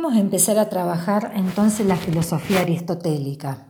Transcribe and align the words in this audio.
Vamos 0.00 0.14
a 0.14 0.20
empezar 0.20 0.58
a 0.58 0.68
trabajar 0.68 1.32
entonces 1.34 1.84
la 1.84 1.96
filosofía 1.96 2.60
aristotélica. 2.60 3.66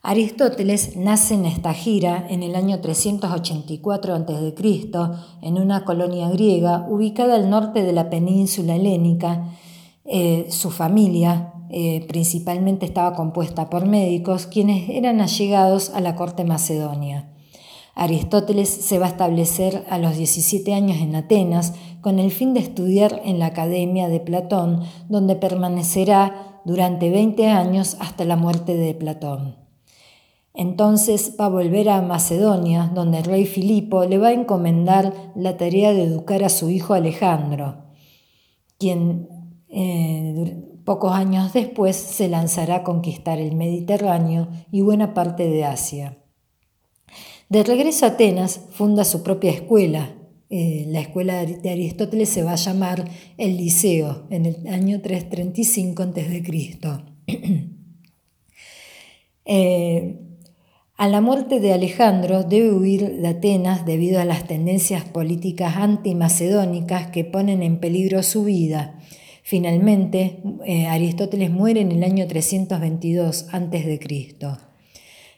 Aristóteles 0.00 0.96
nace 0.96 1.34
en 1.34 1.44
Estagira 1.44 2.26
en 2.30 2.42
el 2.42 2.54
año 2.54 2.80
384 2.80 4.14
a.C. 4.14 4.54
en 5.42 5.58
una 5.58 5.84
colonia 5.84 6.30
griega 6.30 6.86
ubicada 6.88 7.34
al 7.34 7.50
norte 7.50 7.82
de 7.82 7.92
la 7.92 8.08
península 8.08 8.74
helénica. 8.74 9.50
Eh, 10.06 10.46
su 10.48 10.70
familia 10.70 11.52
eh, 11.68 12.06
principalmente 12.08 12.86
estaba 12.86 13.14
compuesta 13.14 13.68
por 13.68 13.84
médicos 13.84 14.46
quienes 14.46 14.88
eran 14.88 15.20
allegados 15.20 15.90
a 15.90 16.00
la 16.00 16.16
corte 16.16 16.46
macedonia. 16.46 17.28
Aristóteles 18.00 18.70
se 18.70 18.98
va 18.98 19.04
a 19.04 19.10
establecer 19.10 19.84
a 19.90 19.98
los 19.98 20.16
17 20.16 20.72
años 20.72 21.02
en 21.02 21.14
Atenas 21.14 21.74
con 22.00 22.18
el 22.18 22.30
fin 22.30 22.54
de 22.54 22.60
estudiar 22.60 23.20
en 23.26 23.38
la 23.38 23.44
Academia 23.44 24.08
de 24.08 24.20
Platón, 24.20 24.84
donde 25.10 25.36
permanecerá 25.36 26.62
durante 26.64 27.10
20 27.10 27.48
años 27.48 27.98
hasta 28.00 28.24
la 28.24 28.36
muerte 28.36 28.74
de 28.74 28.94
Platón. 28.94 29.56
Entonces 30.54 31.36
va 31.38 31.44
a 31.44 31.50
volver 31.50 31.90
a 31.90 32.00
Macedonia, 32.00 32.90
donde 32.94 33.18
el 33.18 33.24
rey 33.24 33.44
Filipo 33.44 34.06
le 34.06 34.16
va 34.16 34.28
a 34.28 34.32
encomendar 34.32 35.12
la 35.34 35.58
tarea 35.58 35.92
de 35.92 36.04
educar 36.04 36.42
a 36.42 36.48
su 36.48 36.70
hijo 36.70 36.94
Alejandro, 36.94 37.84
quien 38.78 39.28
eh, 39.68 40.80
pocos 40.86 41.12
años 41.12 41.52
después 41.52 41.96
se 41.96 42.30
lanzará 42.30 42.76
a 42.76 42.82
conquistar 42.82 43.38
el 43.38 43.54
Mediterráneo 43.54 44.48
y 44.72 44.80
buena 44.80 45.12
parte 45.12 45.50
de 45.50 45.66
Asia. 45.66 46.16
De 47.50 47.64
regreso 47.64 48.06
a 48.06 48.10
Atenas, 48.10 48.60
funda 48.70 49.02
su 49.02 49.24
propia 49.24 49.50
escuela. 49.50 50.14
Eh, 50.50 50.84
la 50.86 51.00
escuela 51.00 51.44
de 51.44 51.70
Aristóteles 51.70 52.28
se 52.28 52.44
va 52.44 52.52
a 52.52 52.54
llamar 52.56 53.10
el 53.38 53.56
Liceo 53.56 54.28
en 54.30 54.46
el 54.46 54.68
año 54.68 55.00
335 55.00 56.00
a.C. 56.00 56.78
eh, 59.46 60.20
a 60.96 61.08
la 61.08 61.20
muerte 61.20 61.58
de 61.58 61.72
Alejandro 61.72 62.44
debe 62.44 62.70
huir 62.70 63.20
de 63.20 63.26
Atenas 63.26 63.84
debido 63.84 64.20
a 64.20 64.24
las 64.24 64.46
tendencias 64.46 65.04
políticas 65.06 65.74
antimacedónicas 65.76 67.08
que 67.08 67.24
ponen 67.24 67.64
en 67.64 67.80
peligro 67.80 68.22
su 68.22 68.44
vida. 68.44 69.00
Finalmente, 69.42 70.40
eh, 70.66 70.86
Aristóteles 70.86 71.50
muere 71.50 71.80
en 71.80 71.90
el 71.90 72.04
año 72.04 72.28
322 72.28 73.48
a.C. 73.50 74.36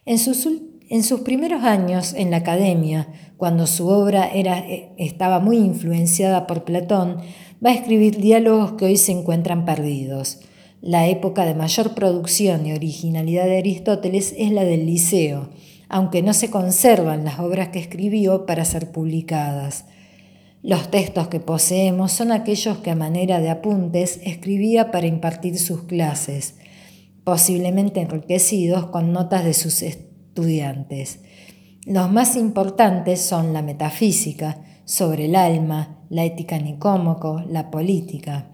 En 0.04 0.18
sus, 0.18 0.46
en 0.92 1.02
sus 1.02 1.20
primeros 1.20 1.64
años 1.64 2.12
en 2.12 2.30
la 2.30 2.36
academia, 2.36 3.08
cuando 3.38 3.66
su 3.66 3.88
obra 3.88 4.28
eh, 4.30 4.92
estaba 4.98 5.40
muy 5.40 5.56
influenciada 5.56 6.46
por 6.46 6.64
Platón, 6.64 7.16
va 7.64 7.70
a 7.70 7.74
escribir 7.74 8.18
diálogos 8.18 8.72
que 8.72 8.84
hoy 8.84 8.98
se 8.98 9.12
encuentran 9.12 9.64
perdidos. 9.64 10.40
La 10.82 11.08
época 11.08 11.46
de 11.46 11.54
mayor 11.54 11.94
producción 11.94 12.66
y 12.66 12.74
originalidad 12.74 13.46
de 13.46 13.56
Aristóteles 13.56 14.34
es 14.36 14.52
la 14.52 14.64
del 14.64 14.84
Liceo, 14.84 15.48
aunque 15.88 16.20
no 16.20 16.34
se 16.34 16.50
conservan 16.50 17.24
las 17.24 17.38
obras 17.38 17.68
que 17.68 17.78
escribió 17.78 18.44
para 18.44 18.66
ser 18.66 18.92
publicadas. 18.92 19.86
Los 20.62 20.90
textos 20.90 21.28
que 21.28 21.40
poseemos 21.40 22.12
son 22.12 22.32
aquellos 22.32 22.76
que 22.78 22.90
a 22.90 22.96
manera 22.96 23.40
de 23.40 23.48
apuntes 23.48 24.20
escribía 24.24 24.90
para 24.90 25.06
impartir 25.06 25.58
sus 25.58 25.84
clases, 25.84 26.56
posiblemente 27.24 28.02
enriquecidos 28.02 28.88
con 28.88 29.14
notas 29.14 29.42
de 29.46 29.54
sus 29.54 29.82
estudiantes. 30.32 31.20
Los 31.84 32.10
más 32.10 32.36
importantes 32.36 33.20
son 33.20 33.52
la 33.52 33.60
metafísica, 33.60 34.62
sobre 34.86 35.26
el 35.26 35.36
alma, 35.36 35.98
la 36.08 36.24
ética 36.24 36.58
nicómaco, 36.58 37.42
la 37.48 37.70
política. 37.70 38.48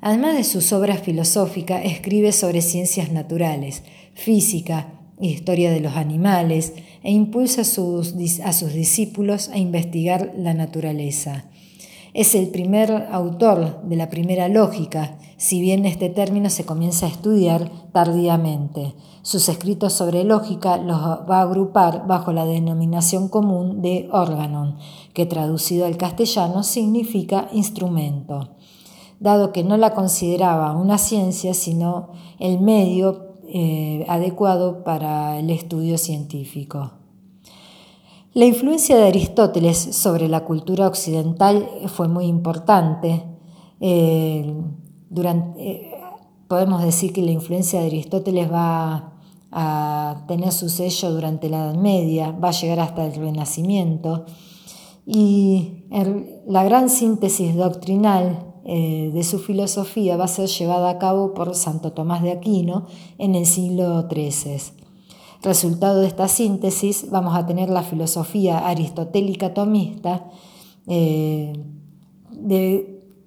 Además 0.00 0.36
de 0.36 0.42
sus 0.42 0.72
obras 0.72 1.00
filosóficas, 1.00 1.84
escribe 1.84 2.32
sobre 2.32 2.60
ciencias 2.60 3.12
naturales, 3.12 3.84
física, 4.14 4.94
historia 5.20 5.70
de 5.70 5.78
los 5.78 5.94
animales 5.96 6.72
e 7.04 7.12
impulsa 7.12 7.60
a 7.60 7.64
sus, 7.64 8.14
a 8.44 8.52
sus 8.52 8.72
discípulos 8.72 9.48
a 9.50 9.58
investigar 9.58 10.32
la 10.36 10.54
naturaleza. 10.54 11.44
Es 12.14 12.34
el 12.34 12.48
primer 12.48 12.90
autor 13.12 13.82
de 13.84 13.94
la 13.96 14.10
primera 14.10 14.48
lógica, 14.48 15.18
si 15.42 15.60
bien 15.60 15.86
este 15.86 16.08
término 16.08 16.50
se 16.50 16.64
comienza 16.64 17.06
a 17.06 17.08
estudiar 17.08 17.68
tardíamente. 17.90 18.94
Sus 19.22 19.48
escritos 19.48 19.92
sobre 19.92 20.22
lógica 20.22 20.76
los 20.76 21.00
va 21.00 21.38
a 21.38 21.42
agrupar 21.42 22.06
bajo 22.06 22.32
la 22.32 22.44
denominación 22.44 23.28
común 23.28 23.82
de 23.82 24.08
órganon, 24.12 24.76
que 25.14 25.26
traducido 25.26 25.84
al 25.86 25.96
castellano 25.96 26.62
significa 26.62 27.48
instrumento 27.52 28.50
dado 29.18 29.52
que 29.52 29.64
no 29.64 29.76
la 29.76 29.94
consideraba 29.94 30.76
una 30.76 30.98
ciencia, 30.98 31.54
sino 31.54 32.10
el 32.38 32.60
medio 32.60 33.36
eh, 33.48 34.04
adecuado 34.08 34.84
para 34.84 35.38
el 35.40 35.50
estudio 35.50 35.98
científico. 35.98 36.92
La 38.32 38.44
influencia 38.44 38.96
de 38.96 39.08
Aristóteles 39.08 39.76
sobre 39.76 40.28
la 40.28 40.44
cultura 40.44 40.86
occidental 40.86 41.68
fue 41.86 42.08
muy 42.08 42.26
importante. 42.26 43.24
Eh, 43.80 44.54
eh, 45.58 45.90
podemos 46.48 46.82
decir 46.82 47.12
que 47.12 47.22
la 47.22 47.30
influencia 47.30 47.80
de 47.80 47.86
Aristóteles 47.86 48.50
va 48.50 49.12
a 49.50 50.24
tener 50.26 50.52
su 50.52 50.68
sello 50.68 51.10
durante 51.10 51.48
la 51.48 51.64
Edad 51.64 51.74
Media, 51.74 52.32
va 52.32 52.48
a 52.48 52.52
llegar 52.52 52.80
hasta 52.80 53.04
el 53.04 53.14
Renacimiento. 53.14 54.24
Y 55.04 55.84
la 56.46 56.64
gran 56.64 56.88
síntesis 56.88 57.56
doctrinal 57.56 58.52
eh, 58.64 59.10
de 59.12 59.24
su 59.24 59.40
filosofía 59.40 60.16
va 60.16 60.24
a 60.24 60.28
ser 60.28 60.48
llevada 60.48 60.88
a 60.90 60.98
cabo 60.98 61.34
por 61.34 61.54
Santo 61.56 61.92
Tomás 61.92 62.22
de 62.22 62.30
Aquino 62.30 62.86
en 63.18 63.34
el 63.34 63.44
siglo 63.44 64.08
XIII. 64.08 64.82
Resultado 65.42 66.00
de 66.00 66.06
esta 66.06 66.28
síntesis 66.28 67.10
vamos 67.10 67.34
a 67.36 67.44
tener 67.46 67.68
la 67.68 67.82
filosofía 67.82 68.68
aristotélica 68.68 69.52
tomista, 69.52 70.30
eh, 70.86 71.52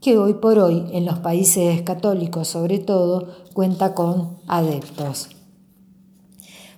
que 0.05 0.19
hoy 0.19 0.35
por 0.35 0.59
hoy 0.59 0.85
en 0.91 1.03
los 1.03 1.17
países 1.17 1.81
católicos 1.81 2.47
sobre 2.47 2.77
todo 2.77 3.27
cuenta 3.55 3.95
con 3.95 4.37
adeptos. 4.45 5.29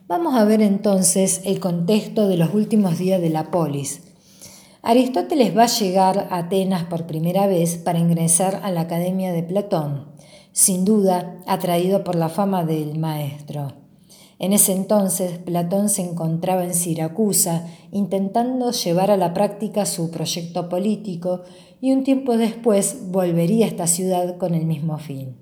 Vamos 0.07 0.35
a 0.35 0.45
ver 0.45 0.61
entonces 0.61 1.41
el 1.43 1.59
contexto 1.59 2.29
de 2.29 2.37
los 2.37 2.53
últimos 2.53 2.97
días 2.97 3.19
de 3.19 3.29
la 3.29 3.51
polis, 3.51 4.01
Aristóteles 4.81 5.57
va 5.57 5.63
a 5.63 5.67
llegar 5.67 6.29
a 6.31 6.37
Atenas 6.37 6.85
por 6.85 7.05
primera 7.05 7.47
vez 7.47 7.75
para 7.75 7.99
ingresar 7.99 8.61
a 8.63 8.71
la 8.71 8.81
Academia 8.81 9.33
de 9.33 9.43
Platón, 9.43 10.05
sin 10.53 10.85
duda 10.85 11.41
atraído 11.47 12.05
por 12.05 12.15
la 12.15 12.29
fama 12.29 12.63
del 12.63 12.97
maestro. 12.97 13.73
En 14.39 14.53
ese 14.53 14.71
entonces 14.71 15.39
Platón 15.39 15.89
se 15.89 16.03
encontraba 16.03 16.63
en 16.63 16.73
Siracusa 16.73 17.65
intentando 17.91 18.71
llevar 18.71 19.11
a 19.11 19.17
la 19.17 19.33
práctica 19.33 19.85
su 19.85 20.11
proyecto 20.11 20.69
político 20.69 21.41
y 21.81 21.91
un 21.91 22.03
tiempo 22.03 22.37
después 22.37 23.11
volvería 23.11 23.65
a 23.65 23.69
esta 23.69 23.87
ciudad 23.87 24.37
con 24.37 24.53
el 24.53 24.65
mismo 24.65 24.97
fin. 24.97 25.37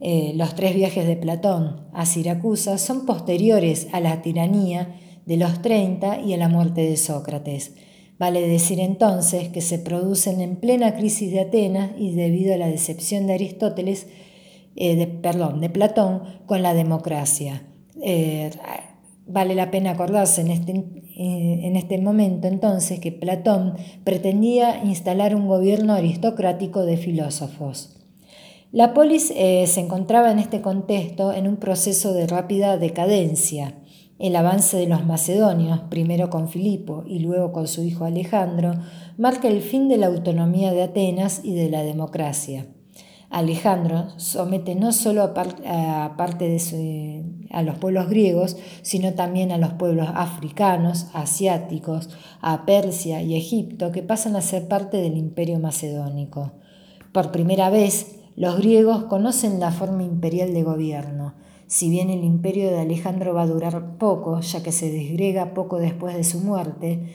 Eh, 0.00 0.32
los 0.34 0.54
tres 0.54 0.74
viajes 0.74 1.06
de 1.06 1.16
Platón 1.16 1.88
a 1.92 2.06
Siracusa 2.06 2.78
son 2.78 3.06
posteriores 3.06 3.88
a 3.92 4.00
la 4.00 4.22
tiranía 4.22 4.96
de 5.26 5.36
los 5.36 5.62
30 5.62 6.20
y 6.20 6.32
a 6.32 6.36
la 6.36 6.48
muerte 6.48 6.82
de 6.82 6.96
Sócrates, 6.96 7.72
Vale 8.22 8.46
decir 8.46 8.78
entonces 8.78 9.48
que 9.48 9.60
se 9.60 9.80
producen 9.80 10.40
en 10.40 10.54
plena 10.54 10.94
crisis 10.94 11.32
de 11.32 11.40
Atenas 11.40 11.90
y 11.98 12.12
debido 12.12 12.54
a 12.54 12.56
la 12.56 12.68
decepción 12.68 13.26
de 13.26 13.34
Aristóteles, 13.34 14.06
eh, 14.76 14.94
de, 14.94 15.08
perdón, 15.08 15.60
de 15.60 15.68
Platón 15.70 16.22
con 16.46 16.62
la 16.62 16.72
democracia. 16.72 17.64
Eh, 18.00 18.52
vale 19.26 19.54
la 19.54 19.70
pena 19.70 19.92
acordarse 19.92 20.40
en 20.40 20.50
este, 20.50 20.72
eh, 20.72 21.60
en 21.64 21.76
este 21.76 21.98
momento 21.98 22.48
entonces 22.48 23.00
que 23.00 23.12
Platón 23.12 23.74
pretendía 24.04 24.82
instalar 24.84 25.34
un 25.34 25.46
gobierno 25.46 25.94
aristocrático 25.94 26.84
de 26.84 26.96
filósofos. 26.96 27.96
La 28.72 28.94
polis 28.94 29.26
se 29.26 29.80
encontraba 29.80 30.32
en 30.32 30.38
este 30.38 30.62
contexto 30.62 31.34
en 31.34 31.46
un 31.46 31.56
proceso 31.56 32.14
de 32.14 32.26
rápida 32.26 32.78
decadencia. 32.78 33.74
El 34.18 34.36
avance 34.36 34.76
de 34.76 34.86
los 34.86 35.04
macedonios, 35.04 35.80
primero 35.90 36.30
con 36.30 36.48
Filipo 36.48 37.04
y 37.06 37.18
luego 37.18 37.52
con 37.52 37.68
su 37.68 37.82
hijo 37.82 38.04
Alejandro, 38.04 38.72
marca 39.18 39.48
el 39.48 39.60
fin 39.60 39.88
de 39.88 39.98
la 39.98 40.06
autonomía 40.06 40.72
de 40.72 40.84
Atenas 40.84 41.40
y 41.44 41.54
de 41.54 41.68
la 41.68 41.82
democracia. 41.82 42.66
Alejandro 43.32 44.08
somete 44.18 44.74
no 44.74 44.92
solo 44.92 45.22
a, 45.22 45.32
parte 45.32 46.48
de 46.48 47.24
a 47.50 47.62
los 47.62 47.78
pueblos 47.78 48.10
griegos, 48.10 48.58
sino 48.82 49.14
también 49.14 49.52
a 49.52 49.56
los 49.56 49.72
pueblos 49.72 50.10
africanos, 50.14 51.06
asiáticos, 51.14 52.10
a 52.42 52.66
Persia 52.66 53.22
y 53.22 53.34
Egipto, 53.34 53.90
que 53.90 54.02
pasan 54.02 54.36
a 54.36 54.42
ser 54.42 54.68
parte 54.68 54.98
del 54.98 55.16
imperio 55.16 55.58
macedónico. 55.58 56.52
Por 57.12 57.32
primera 57.32 57.70
vez, 57.70 58.16
los 58.36 58.58
griegos 58.58 59.04
conocen 59.04 59.60
la 59.60 59.72
forma 59.72 60.02
imperial 60.02 60.52
de 60.52 60.62
gobierno. 60.62 61.32
Si 61.66 61.88
bien 61.88 62.10
el 62.10 62.24
imperio 62.24 62.68
de 62.68 62.80
Alejandro 62.80 63.32
va 63.32 63.42
a 63.42 63.46
durar 63.46 63.96
poco, 63.96 64.40
ya 64.40 64.62
que 64.62 64.72
se 64.72 64.90
desgrega 64.90 65.54
poco 65.54 65.78
después 65.78 66.14
de 66.14 66.24
su 66.24 66.38
muerte, 66.40 67.14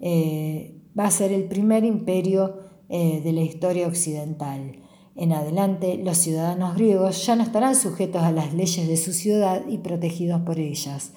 eh, 0.00 0.78
va 0.98 1.06
a 1.06 1.10
ser 1.10 1.32
el 1.32 1.44
primer 1.44 1.84
imperio 1.84 2.58
eh, 2.90 3.22
de 3.24 3.32
la 3.32 3.40
historia 3.40 3.86
occidental. 3.86 4.83
En 5.16 5.32
adelante, 5.32 6.00
los 6.02 6.18
ciudadanos 6.18 6.74
griegos 6.74 7.24
ya 7.24 7.36
no 7.36 7.44
estarán 7.44 7.76
sujetos 7.76 8.22
a 8.22 8.32
las 8.32 8.52
leyes 8.52 8.88
de 8.88 8.96
su 8.96 9.12
ciudad 9.12 9.62
y 9.68 9.78
protegidos 9.78 10.40
por 10.40 10.58
ellas, 10.58 11.12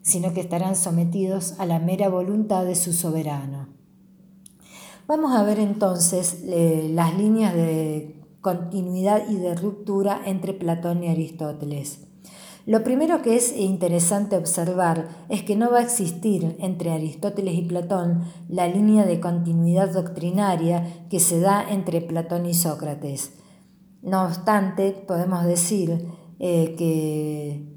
sino 0.00 0.32
que 0.32 0.40
estarán 0.40 0.74
sometidos 0.74 1.54
a 1.58 1.66
la 1.66 1.78
mera 1.78 2.08
voluntad 2.08 2.64
de 2.64 2.74
su 2.74 2.94
soberano. 2.94 3.68
Vamos 5.06 5.36
a 5.36 5.42
ver 5.42 5.58
entonces 5.58 6.42
eh, 6.44 6.90
las 6.94 7.18
líneas 7.18 7.54
de 7.54 8.22
continuidad 8.40 9.28
y 9.28 9.36
de 9.36 9.54
ruptura 9.54 10.22
entre 10.24 10.54
Platón 10.54 11.04
y 11.04 11.08
Aristóteles. 11.08 12.00
Lo 12.64 12.84
primero 12.84 13.22
que 13.22 13.36
es 13.36 13.54
interesante 13.56 14.36
observar 14.36 15.08
es 15.28 15.42
que 15.42 15.56
no 15.56 15.70
va 15.70 15.80
a 15.80 15.82
existir 15.82 16.56
entre 16.60 16.92
Aristóteles 16.92 17.54
y 17.54 17.62
Platón 17.62 18.22
la 18.48 18.68
línea 18.68 19.04
de 19.04 19.20
continuidad 19.20 19.92
doctrinaria 19.92 21.06
que 21.10 21.18
se 21.18 21.40
da 21.40 21.66
entre 21.68 22.00
Platón 22.00 22.46
y 22.46 22.54
Sócrates. 22.54 23.41
No 24.02 24.24
obstante, 24.24 24.90
podemos 25.06 25.44
decir 25.44 26.08
eh, 26.40 26.74
que 26.76 27.68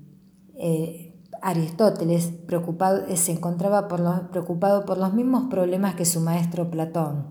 eh, 0.55 1.13
Aristóteles 1.39 2.31
eh, 2.49 3.17
se 3.17 3.31
encontraba 3.31 3.87
preocupado 4.31 4.85
por 4.85 4.97
los 4.97 5.13
mismos 5.13 5.43
problemas 5.51 5.93
que 5.93 6.05
su 6.05 6.19
maestro 6.21 6.71
Platón. 6.71 7.27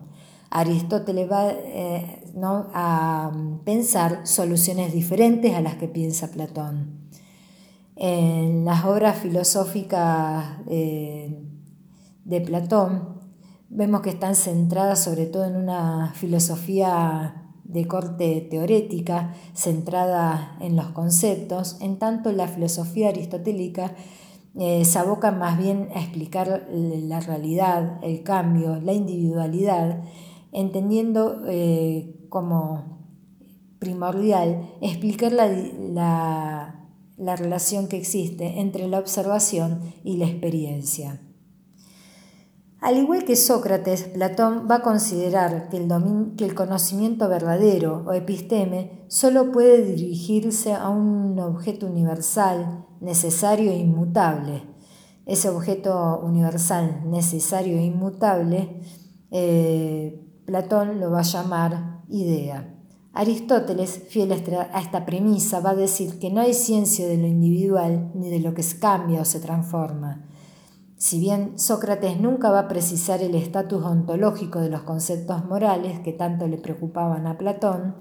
Aristóteles 0.50 1.29
va 1.29 1.52
a 2.73 3.32
pensar 3.64 4.25
soluciones 4.25 4.93
diferentes 4.93 5.52
a 5.56 5.61
las 5.61 5.75
que 5.75 5.88
piensa 5.88 6.31
Platón. 6.31 7.00
En 7.96 8.64
las 8.64 8.85
obras 8.85 9.19
filosóficas 9.19 10.64
de 10.67 12.41
Platón 12.46 13.19
vemos 13.69 14.02
que 14.02 14.11
están 14.11 14.37
centradas 14.37 15.02
sobre 15.02 15.26
todo 15.26 15.44
en 15.44 15.56
una 15.56 16.12
filosofía 16.14 17.44
de 17.75 17.87
corte 17.87 18.41
teorética 18.50 19.35
centrada 19.53 20.56
en 20.61 20.76
los 20.76 20.87
conceptos, 20.93 21.76
en 21.82 21.99
tanto 21.99 22.32
la 22.32 22.49
filosofía 22.49 23.11
aristotélica 23.11 23.93
eh, 24.59 24.87
se 24.87 24.99
aboca 24.99 25.31
más 25.31 25.59
bien 25.59 25.88
a 25.94 26.00
explicar 26.00 26.67
la 26.71 27.21
realidad, 27.21 27.99
el 28.03 28.23
cambio, 28.23 28.81
la 28.81 28.94
individualidad, 28.94 30.03
entendiendo 30.53 31.43
eh, 31.47 32.15
como 32.31 33.00
primordial 33.79 34.70
explicar 34.81 35.32
la 35.32 36.81
la 37.17 37.37
relación 37.37 37.88
que 37.88 37.97
existe 37.97 38.61
entre 38.61 38.88
la 38.88 38.99
observación 38.99 39.81
y 40.03 40.17
la 40.17 40.27
experiencia. 40.27 41.20
Al 42.85 42.99
igual 42.99 43.25
que 43.25 43.35
Sócrates, 43.35 44.03
Platón 44.03 44.69
va 44.71 44.75
a 44.75 44.83
considerar 44.83 45.71
que 45.71 45.79
el, 45.79 45.89
que 46.37 46.45
el, 46.45 46.55
conocimiento 46.55 47.31
verdadero 47.31 48.05
o 48.07 48.13
episteme 48.13 49.07
solo 49.09 49.53
puede 49.53 49.81
dirigirse 49.87 50.75
a 50.75 50.91
un 50.91 51.41
objeto 51.41 51.87
universal, 51.87 52.85
necesario 53.01 53.71
e 53.71 53.79
inmutable. 53.79 54.65
Ese 55.25 55.49
objeto 55.49 56.21
universal, 56.23 57.01
necesario 57.07 57.79
e 57.79 57.85
inmutable, 57.85 58.83
eh, 59.31 60.21
Platón 60.45 61.01
lo 61.01 61.11
va 61.11 61.21
a 61.21 61.23
llamar 61.23 62.03
idea. 62.11 62.71
Aristóteles, 63.15 64.03
fiel 64.11 64.31
a 64.31 64.81
esta 64.81 65.07
premisa, 65.07 65.61
va 65.61 65.71
a 65.71 65.75
decir 65.75 66.19
que 66.19 66.31
no 66.31 66.43
hay 66.43 66.53
ciencia 66.53 67.09
de 67.09 67.17
lo 67.17 67.29
individual 67.29 68.11
ni 68.15 68.29
de 68.29 68.41
lo 68.41 68.53
que 68.53 68.63
se 68.63 68.79
cambia 68.79 69.23
o 69.23 69.25
se 69.25 69.41
transforma. 69.41 70.29
Si 70.96 71.19
bien 71.19 71.58
Sócrates 71.58 72.20
nunca 72.20 72.50
va 72.50 72.61
a 72.61 72.69
precisar 72.69 73.20
el 73.23 73.35
estatus 73.35 73.85
ontológico 73.85 74.61
de 74.61 74.70
los 74.70 74.82
conceptos 74.82 75.44
morales 75.44 76.00
que 76.00 76.12
tanto 76.12 76.46
le 76.46 76.56
preocupaban 76.56 77.26
a 77.26 77.37
Platón, 77.37 77.96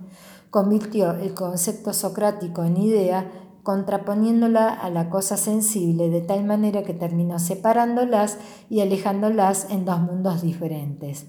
convirtió 0.50 1.12
el 1.14 1.34
concepto 1.34 1.94
socrático 1.94 2.64
en 2.64 2.78
idea 2.78 3.32
contraponiéndola 3.64 4.70
a 4.70 4.90
la 4.90 5.10
cosa 5.10 5.38
sensible 5.38 6.10
de 6.10 6.22
tal 6.22 6.44
manera 6.44 6.84
que 6.84 6.94
terminó 6.94 7.40
separándolas 7.40 8.38
y 8.70 8.82
alejándolas 8.82 9.68
en 9.70 9.86
dos 9.86 10.00
mundos 10.02 10.42
diferentes. 10.42 11.26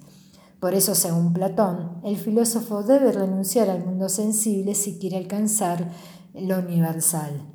Por 0.60 0.74
eso, 0.74 0.94
según 0.94 1.32
Platón, 1.32 2.00
el 2.04 2.16
filósofo 2.16 2.82
debe 2.82 3.12
renunciar 3.12 3.70
al 3.70 3.84
mundo 3.84 4.08
sensible 4.08 4.74
si 4.74 4.98
quiere 4.98 5.16
alcanzar 5.16 5.90
lo 6.34 6.58
universal. 6.58 7.53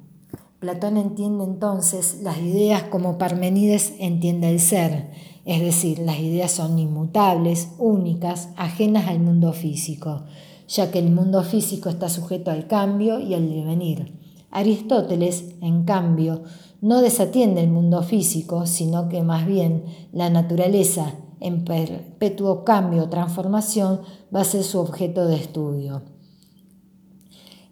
Platón 0.59 0.97
entiende 0.97 1.45
entonces 1.45 2.19
las 2.21 2.37
ideas 2.39 2.83
como 2.83 3.17
Parmenides 3.17 3.93
entiende 3.97 4.49
el 4.49 4.59
ser, 4.59 5.09
es 5.45 5.61
decir, 5.61 5.99
las 5.99 6.19
ideas 6.19 6.51
son 6.51 6.77
inmutables, 6.77 7.69
únicas, 7.77 8.49
ajenas 8.57 9.07
al 9.07 9.21
mundo 9.21 9.53
físico, 9.53 10.23
ya 10.67 10.91
que 10.91 10.99
el 10.99 11.11
mundo 11.11 11.43
físico 11.43 11.87
está 11.87 12.09
sujeto 12.09 12.51
al 12.51 12.67
cambio 12.67 13.21
y 13.21 13.35
al 13.35 13.49
devenir. 13.49 14.19
Aristóteles, 14.51 15.45
en 15.61 15.85
cambio, 15.85 16.43
no 16.81 17.01
desatiende 17.01 17.61
el 17.61 17.69
mundo 17.69 18.03
físico, 18.03 18.65
sino 18.65 19.07
que 19.07 19.23
más 19.23 19.47
bien 19.47 19.85
la 20.11 20.29
naturaleza 20.29 21.13
en 21.39 21.63
perpetuo 21.63 22.65
cambio 22.65 23.03
o 23.03 23.09
transformación 23.09 24.01
va 24.35 24.41
a 24.41 24.43
ser 24.43 24.65
su 24.65 24.79
objeto 24.79 25.25
de 25.25 25.37
estudio. 25.37 26.01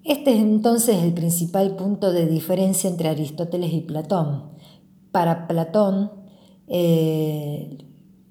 Este 0.08 0.32
es 0.32 0.40
entonces 0.40 1.04
el 1.04 1.12
principal 1.12 1.76
punto 1.76 2.14
de 2.14 2.28
diferencia 2.28 2.90
entre 2.90 3.10
Aristóteles 3.10 3.74
y 3.74 3.82
Platón. 3.82 4.52
Para 5.12 5.50
Platón, 5.50 6.12
eh, 6.70 7.78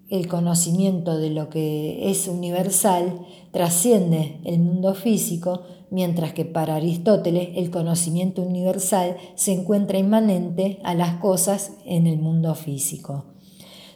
el 0.09 0.27
conocimiento 0.27 1.19
de 1.19 1.29
lo 1.29 1.51
que 1.51 2.09
es 2.11 2.29
universal 2.29 3.21
trasciende 3.51 4.41
el 4.45 4.59
mundo 4.59 4.95
físico, 4.95 5.65
mientras 5.91 6.33
que 6.33 6.47
para 6.47 6.77
Aristóteles 6.77 7.51
el 7.57 7.71
conocimiento 7.71 8.41
universal 8.41 9.19
se 9.35 9.53
encuentra 9.53 9.99
inmanente 9.99 10.79
a 10.83 10.95
las 10.95 11.17
cosas 11.17 11.73
en 11.85 12.07
el 12.07 12.19
mundo 12.19 12.55
físico. 12.55 13.27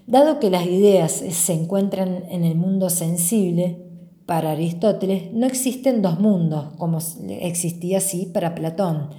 Dado 0.07 0.39
que 0.39 0.51
las 0.51 0.67
ideas 0.67 1.13
se 1.13 1.55
encuentran 1.55 2.27
en 2.29 2.45
el 2.45 2.57
mundo 2.57 2.91
sensible, 2.91 3.90
para 4.31 4.53
Aristóteles 4.53 5.33
no 5.33 5.45
existen 5.45 6.03
dos 6.03 6.21
mundos, 6.21 6.67
como 6.79 6.99
existía 7.41 7.99
así 7.99 8.27
para 8.27 8.55
Platón. 8.55 9.11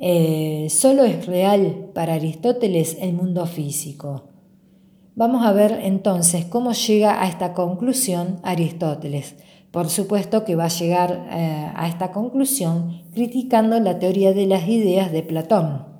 Eh, 0.00 0.66
solo 0.68 1.04
es 1.04 1.26
real 1.26 1.90
para 1.94 2.14
Aristóteles 2.14 2.96
el 3.00 3.12
mundo 3.12 3.46
físico. 3.46 4.24
Vamos 5.14 5.46
a 5.46 5.52
ver 5.52 5.78
entonces 5.80 6.44
cómo 6.44 6.72
llega 6.72 7.22
a 7.22 7.28
esta 7.28 7.52
conclusión 7.52 8.40
Aristóteles. 8.42 9.36
Por 9.70 9.88
supuesto 9.90 10.44
que 10.44 10.56
va 10.56 10.64
a 10.64 10.76
llegar 10.80 11.28
eh, 11.30 11.70
a 11.72 11.86
esta 11.86 12.10
conclusión 12.10 13.02
criticando 13.14 13.78
la 13.78 14.00
teoría 14.00 14.32
de 14.32 14.46
las 14.46 14.66
ideas 14.66 15.12
de 15.12 15.22
Platón. 15.22 15.95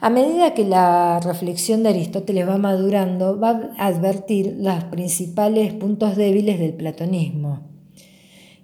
A 0.00 0.10
medida 0.10 0.54
que 0.54 0.64
la 0.64 1.18
reflexión 1.18 1.82
de 1.82 1.88
Aristóteles 1.88 2.48
va 2.48 2.56
madurando, 2.56 3.38
va 3.40 3.72
a 3.76 3.86
advertir 3.86 4.56
los 4.60 4.84
principales 4.84 5.72
puntos 5.72 6.14
débiles 6.14 6.60
del 6.60 6.74
platonismo. 6.74 7.66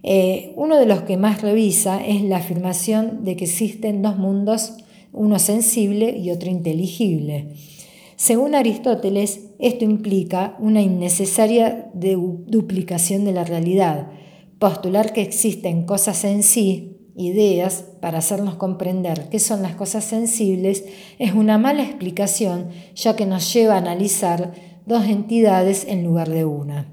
Eh, 0.05 0.53
uno 0.55 0.79
de 0.79 0.87
los 0.87 1.03
que 1.03 1.17
más 1.17 1.43
revisa 1.43 2.05
es 2.05 2.23
la 2.23 2.37
afirmación 2.37 3.25
de 3.25 3.35
que 3.35 3.47
existen 3.47 4.01
dos 4.01 4.17
mundos, 4.17 4.75
uno 5.13 5.41
sensible 5.41 6.17
y 6.17 6.31
otro 6.31 6.51
inteligible. 6.51 7.49
Según 8.15 8.55
Aristóteles, 8.55 9.41
esto 9.59 9.85
implica 9.85 10.57
una 10.61 10.83
innecesaria 10.83 11.91
duplicación 11.95 13.25
de 13.25 13.33
la 13.33 13.43
realidad. 13.43 14.13
Postular 14.61 15.13
que 15.13 15.23
existen 15.23 15.85
cosas 15.85 16.23
en 16.23 16.45
sí 16.45 16.94
ideas 17.17 17.85
para 18.01 18.19
hacernos 18.19 18.57
comprender 18.57 19.29
qué 19.31 19.39
son 19.39 19.63
las 19.63 19.75
cosas 19.75 20.05
sensibles 20.05 20.85
es 21.19 21.33
una 21.33 21.59
mala 21.59 21.83
explicación 21.83 22.69
ya 22.95 23.17
que 23.17 23.27
nos 23.27 23.53
lleva 23.53 23.75
a 23.75 23.79
analizar 23.79 24.53
dos 24.87 25.05
entidades 25.07 25.87
en 25.89 26.05
lugar 26.05 26.29
de 26.29 26.45
una. 26.45 26.91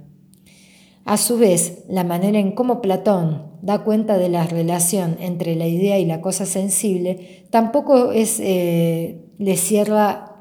A 1.06 1.18
su 1.18 1.38
vez, 1.38 1.84
la 1.90 2.04
manera 2.04 2.40
en 2.40 2.51
cómo 2.51 2.82
Platón 2.82 3.51
da 3.62 3.84
cuenta 3.84 4.18
de 4.18 4.30
la 4.30 4.46
relación 4.46 5.18
entre 5.20 5.56
la 5.56 5.68
idea 5.68 6.00
y 6.00 6.06
la 6.06 6.22
cosa 6.22 6.46
sensible 6.46 7.46
tampoco 7.50 8.12
es, 8.12 8.40
eh, 8.40 9.25
le 9.38 9.58
cierra 9.58 10.32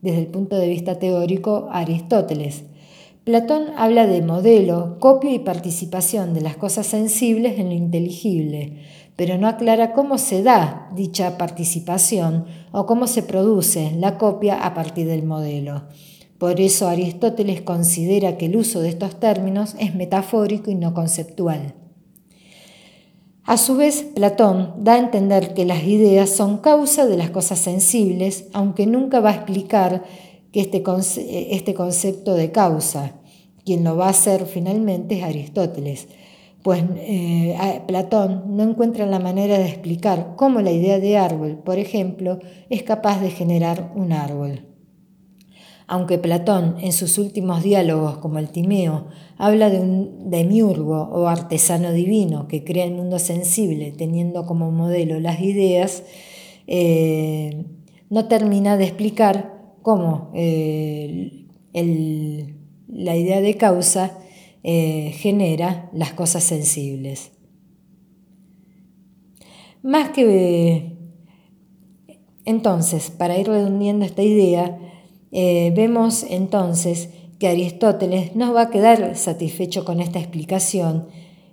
desde 0.00 0.20
el 0.20 0.26
punto 0.28 0.56
de 0.56 0.68
vista 0.68 0.98
teórico 0.98 1.68
a 1.70 1.80
Aristóteles. 1.80 2.64
Platón 3.24 3.68
habla 3.76 4.06
de 4.06 4.20
modelo, 4.20 4.98
copia 5.00 5.32
y 5.32 5.38
participación 5.38 6.34
de 6.34 6.42
las 6.42 6.56
cosas 6.56 6.86
sensibles 6.86 7.58
en 7.58 7.70
lo 7.70 7.74
inteligible, 7.74 8.82
pero 9.16 9.38
no 9.38 9.46
aclara 9.46 9.92
cómo 9.92 10.18
se 10.18 10.42
da 10.42 10.90
dicha 10.94 11.38
participación 11.38 12.46
o 12.72 12.86
cómo 12.86 13.06
se 13.06 13.22
produce 13.22 13.92
la 13.96 14.18
copia 14.18 14.64
a 14.64 14.74
partir 14.74 15.06
del 15.06 15.22
modelo. 15.22 15.84
Por 16.38 16.60
eso 16.60 16.88
Aristóteles 16.88 17.62
considera 17.62 18.36
que 18.36 18.46
el 18.46 18.56
uso 18.56 18.80
de 18.80 18.88
estos 18.88 19.20
términos 19.20 19.76
es 19.78 19.94
metafórico 19.94 20.70
y 20.70 20.74
no 20.74 20.92
conceptual. 20.92 21.74
A 23.44 23.56
su 23.58 23.76
vez, 23.76 24.02
Platón 24.14 24.74
da 24.78 24.94
a 24.94 24.98
entender 24.98 25.52
que 25.52 25.66
las 25.66 25.84
ideas 25.84 26.30
son 26.30 26.58
causa 26.58 27.06
de 27.06 27.16
las 27.16 27.30
cosas 27.30 27.58
sensibles, 27.58 28.46
aunque 28.54 28.86
nunca 28.86 29.20
va 29.20 29.30
a 29.30 29.34
explicar 29.34 30.02
que 30.50 30.60
este, 30.60 30.82
este 31.54 31.74
concepto 31.74 32.34
de 32.34 32.52
causa. 32.52 33.20
Quien 33.64 33.84
lo 33.84 33.96
va 33.96 34.06
a 34.06 34.10
hacer 34.10 34.46
finalmente 34.46 35.18
es 35.18 35.24
Aristóteles. 35.24 36.08
Pues 36.64 36.82
eh, 36.96 37.82
Platón 37.86 38.56
no 38.56 38.62
encuentra 38.62 39.04
la 39.04 39.18
manera 39.18 39.58
de 39.58 39.66
explicar 39.66 40.32
cómo 40.34 40.62
la 40.62 40.72
idea 40.72 40.98
de 40.98 41.18
árbol, 41.18 41.58
por 41.58 41.78
ejemplo, 41.78 42.38
es 42.70 42.82
capaz 42.82 43.20
de 43.20 43.28
generar 43.28 43.92
un 43.94 44.12
árbol. 44.14 44.64
Aunque 45.86 46.16
Platón, 46.16 46.76
en 46.80 46.92
sus 46.92 47.18
últimos 47.18 47.62
diálogos 47.62 48.16
como 48.16 48.38
el 48.38 48.48
Timeo, 48.48 49.08
habla 49.36 49.68
de 49.68 49.78
un 49.78 50.30
demiurgo 50.30 51.02
o 51.02 51.28
artesano 51.28 51.92
divino 51.92 52.48
que 52.48 52.64
crea 52.64 52.86
el 52.86 52.94
mundo 52.94 53.18
sensible 53.18 53.92
teniendo 53.92 54.46
como 54.46 54.70
modelo 54.70 55.20
las 55.20 55.40
ideas, 55.42 56.02
eh, 56.66 57.66
no 58.08 58.26
termina 58.26 58.78
de 58.78 58.84
explicar 58.84 59.74
cómo 59.82 60.30
eh, 60.32 61.44
la 61.74 63.16
idea 63.16 63.42
de 63.42 63.54
causa 63.58 64.18
eh, 64.66 65.12
genera 65.18 65.90
las 65.92 66.14
cosas 66.14 66.42
sensibles. 66.42 67.32
Más 69.82 70.08
que... 70.08 70.96
Entonces, 72.46 73.10
para 73.10 73.38
ir 73.38 73.46
redundiendo 73.46 74.06
esta 74.06 74.22
idea, 74.22 74.78
eh, 75.32 75.70
vemos 75.76 76.24
entonces 76.28 77.10
que 77.38 77.48
Aristóteles 77.48 78.36
no 78.36 78.54
va 78.54 78.62
a 78.62 78.70
quedar 78.70 79.16
satisfecho 79.16 79.84
con 79.84 80.00
esta 80.00 80.18
explicación 80.18 81.08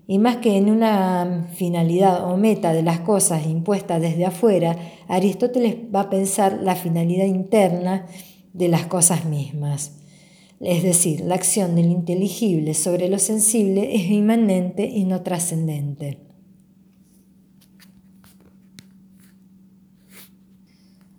y 0.07 0.17
más 0.17 0.37
que 0.37 0.57
en 0.57 0.69
una 0.69 1.49
finalidad 1.53 2.29
o 2.31 2.37
meta 2.37 2.71
de 2.71 2.83
las 2.83 3.01
cosas 3.01 3.45
impuesta 3.45 3.99
desde 3.99 4.25
afuera, 4.25 4.77
Aristóteles 5.09 5.75
va 5.93 6.01
a 6.01 6.09
pensar 6.09 6.59
la 6.61 6.75
finalidad 6.75 7.25
interna 7.25 8.05
de 8.53 8.67
las 8.69 8.85
cosas 8.85 9.25
mismas 9.25 10.00
es 10.61 10.83
decir, 10.83 11.21
la 11.21 11.35
acción 11.35 11.75
del 11.75 11.87
inteligible 11.87 12.73
sobre 12.73 13.09
lo 13.09 13.17
sensible 13.17 13.95
es 13.95 14.11
inmanente 14.11 14.85
y 14.85 15.05
no 15.05 15.21
trascendente. 15.21 16.27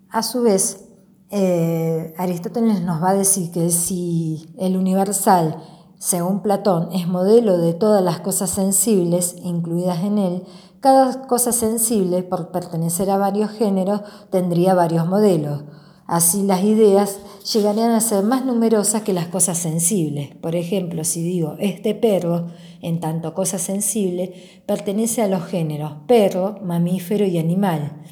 A 0.09 0.23
su 0.23 0.43
vez, 0.43 0.85
eh, 1.31 2.15
Aristóteles 2.19 2.83
nos 2.83 3.03
va 3.03 3.11
a 3.11 3.15
decir 3.15 3.51
que 3.51 3.71
si 3.71 4.55
el 4.59 4.77
universal, 4.77 5.63
según 5.99 6.43
Platón, 6.43 6.93
es 6.93 7.09
modelo 7.09 7.59
de 7.59 7.73
todas 7.73 8.05
las 8.05 8.21
cosas 8.21 8.51
sensibles 8.51 9.35
incluidas 9.43 10.05
en 10.05 10.19
él, 10.19 10.43
cada 10.81 11.27
cosa 11.27 11.53
sensible, 11.53 12.23
por 12.23 12.51
pertenecer 12.51 13.09
a 13.09 13.17
varios 13.17 13.51
géneros, 13.51 14.03
tendría 14.31 14.75
varios 14.75 15.07
modelos. 15.07 15.65
Así 16.13 16.43
las 16.43 16.63
ideas 16.63 17.21
llegarían 17.55 17.93
a 17.93 18.01
ser 18.03 18.23
más 18.23 18.45
numerosas 18.45 19.01
que 19.01 19.15
las 19.15 19.29
cosas 19.29 19.57
sensibles. 19.57 20.29
Por 20.37 20.55
ejemplo, 20.55 21.05
si 21.05 21.23
digo 21.23 21.57
este 21.59 21.95
perro, 21.95 22.49
en 22.83 23.01
tanto 23.01 23.33
cosa 23.33 23.59
sensible, 23.59 24.35
pertenece 24.67 25.23
a 25.23 25.27
los 25.27 25.47
géneros 25.47 25.95
perro, 26.07 26.59
mamífero 26.63 27.25
y 27.25 27.39
animal. 27.39 28.03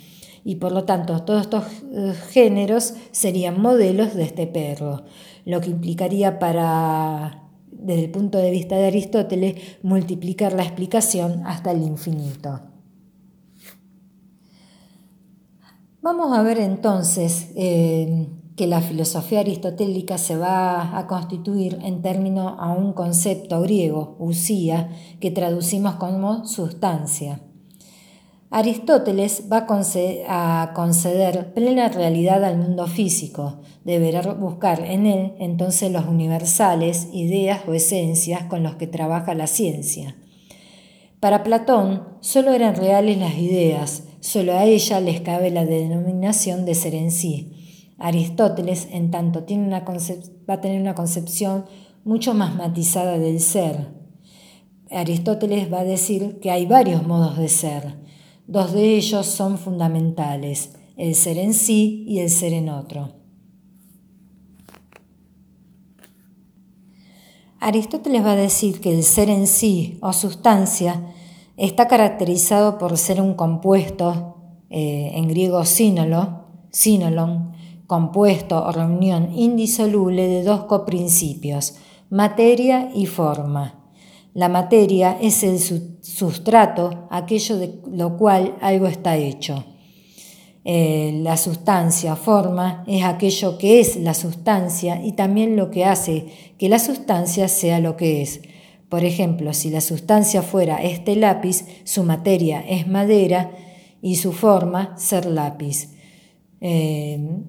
Y 0.44 0.54
por 0.54 0.72
lo 0.72 0.84
tanto, 0.84 1.24
todos 1.24 1.42
estos 1.42 1.64
eh, 1.92 2.14
géneros 2.30 2.94
serían 3.10 3.60
modelos 3.60 4.14
de 4.14 4.22
este 4.22 4.46
perro, 4.46 5.04
lo 5.44 5.60
que 5.60 5.68
implicaría 5.68 6.38
para, 6.38 7.50
desde 7.70 8.04
el 8.04 8.10
punto 8.10 8.38
de 8.38 8.50
vista 8.50 8.76
de 8.76 8.86
Aristóteles, 8.86 9.56
multiplicar 9.82 10.54
la 10.54 10.62
explicación 10.62 11.42
hasta 11.44 11.72
el 11.72 11.82
infinito. 11.82 12.69
Vamos 16.02 16.32
a 16.32 16.42
ver 16.42 16.58
entonces 16.58 17.50
eh, 17.56 18.28
que 18.56 18.66
la 18.66 18.80
filosofía 18.80 19.40
aristotélica 19.40 20.16
se 20.16 20.34
va 20.34 20.96
a 20.96 21.06
constituir 21.06 21.78
en 21.82 22.00
término 22.00 22.56
a 22.58 22.72
un 22.72 22.94
concepto 22.94 23.60
griego, 23.60 24.16
usía, 24.18 24.88
que 25.20 25.30
traducimos 25.30 25.96
como 25.96 26.46
sustancia. 26.46 27.42
Aristóteles 28.48 29.44
va 29.52 29.66
a 30.28 30.72
conceder 30.72 31.52
plena 31.52 31.90
realidad 31.90 32.44
al 32.44 32.56
mundo 32.56 32.86
físico, 32.86 33.60
deberá 33.84 34.22
buscar 34.32 34.80
en 34.80 35.04
él 35.04 35.34
entonces 35.38 35.92
los 35.92 36.06
universales, 36.06 37.08
ideas 37.12 37.60
o 37.68 37.74
esencias 37.74 38.44
con 38.44 38.62
los 38.62 38.76
que 38.76 38.86
trabaja 38.86 39.34
la 39.34 39.46
ciencia. 39.46 40.16
Para 41.20 41.42
Platón 41.42 42.08
solo 42.20 42.52
eran 42.52 42.74
reales 42.74 43.18
las 43.18 43.36
ideas, 43.36 44.04
Solo 44.20 44.52
a 44.52 44.64
ella 44.64 45.00
les 45.00 45.22
cabe 45.22 45.50
la 45.50 45.64
denominación 45.64 46.66
de 46.66 46.74
ser 46.74 46.94
en 46.94 47.10
sí. 47.10 47.52
Aristóteles, 47.98 48.88
en 48.92 49.10
tanto, 49.10 49.44
tiene 49.44 49.66
una 49.66 49.80
va 49.80 50.54
a 50.54 50.60
tener 50.60 50.80
una 50.80 50.94
concepción 50.94 51.64
mucho 52.04 52.34
más 52.34 52.54
matizada 52.54 53.18
del 53.18 53.40
ser. 53.40 53.88
Aristóteles 54.90 55.72
va 55.72 55.80
a 55.80 55.84
decir 55.84 56.38
que 56.40 56.50
hay 56.50 56.66
varios 56.66 57.06
modos 57.06 57.38
de 57.38 57.48
ser. 57.48 57.98
Dos 58.46 58.72
de 58.72 58.96
ellos 58.96 59.26
son 59.26 59.58
fundamentales, 59.58 60.72
el 60.96 61.14
ser 61.14 61.38
en 61.38 61.54
sí 61.54 62.04
y 62.06 62.18
el 62.18 62.30
ser 62.30 62.52
en 62.52 62.68
otro. 62.68 63.14
Aristóteles 67.60 68.24
va 68.24 68.32
a 68.32 68.36
decir 68.36 68.80
que 68.80 68.92
el 68.92 69.04
ser 69.04 69.30
en 69.30 69.46
sí 69.46 69.98
o 70.00 70.12
sustancia 70.12 71.14
Está 71.60 71.88
caracterizado 71.88 72.78
por 72.78 72.96
ser 72.96 73.20
un 73.20 73.34
compuesto, 73.34 74.64
eh, 74.70 75.10
en 75.12 75.28
griego 75.28 75.66
sínolo, 75.66 76.46
sínolon, 76.70 77.52
compuesto 77.86 78.64
o 78.64 78.72
reunión 78.72 79.28
indisoluble 79.36 80.26
de 80.26 80.42
dos 80.42 80.64
coprincipios, 80.64 81.74
materia 82.08 82.90
y 82.94 83.04
forma. 83.04 83.92
La 84.32 84.48
materia 84.48 85.18
es 85.20 85.42
el 85.42 85.58
sustrato, 86.00 87.06
aquello 87.10 87.58
de 87.58 87.78
lo 87.92 88.16
cual 88.16 88.56
algo 88.62 88.86
está 88.86 89.18
hecho. 89.18 89.62
Eh, 90.64 91.20
la 91.22 91.36
sustancia, 91.36 92.16
forma, 92.16 92.84
es 92.86 93.04
aquello 93.04 93.58
que 93.58 93.80
es 93.80 93.96
la 93.96 94.14
sustancia 94.14 95.04
y 95.04 95.12
también 95.12 95.56
lo 95.56 95.70
que 95.70 95.84
hace 95.84 96.54
que 96.56 96.70
la 96.70 96.78
sustancia 96.78 97.48
sea 97.48 97.80
lo 97.80 97.98
que 97.98 98.22
es. 98.22 98.40
Por 98.90 99.04
ejemplo, 99.04 99.54
si 99.54 99.70
la 99.70 99.80
sustancia 99.80 100.42
fuera 100.42 100.82
este 100.82 101.14
lápiz, 101.14 101.64
su 101.84 102.02
materia 102.02 102.60
es 102.60 102.88
madera 102.88 103.52
y 104.02 104.16
su 104.16 104.32
forma 104.32 104.98
ser 104.98 105.26
lápiz. 105.26 105.94
Em, 106.60 107.44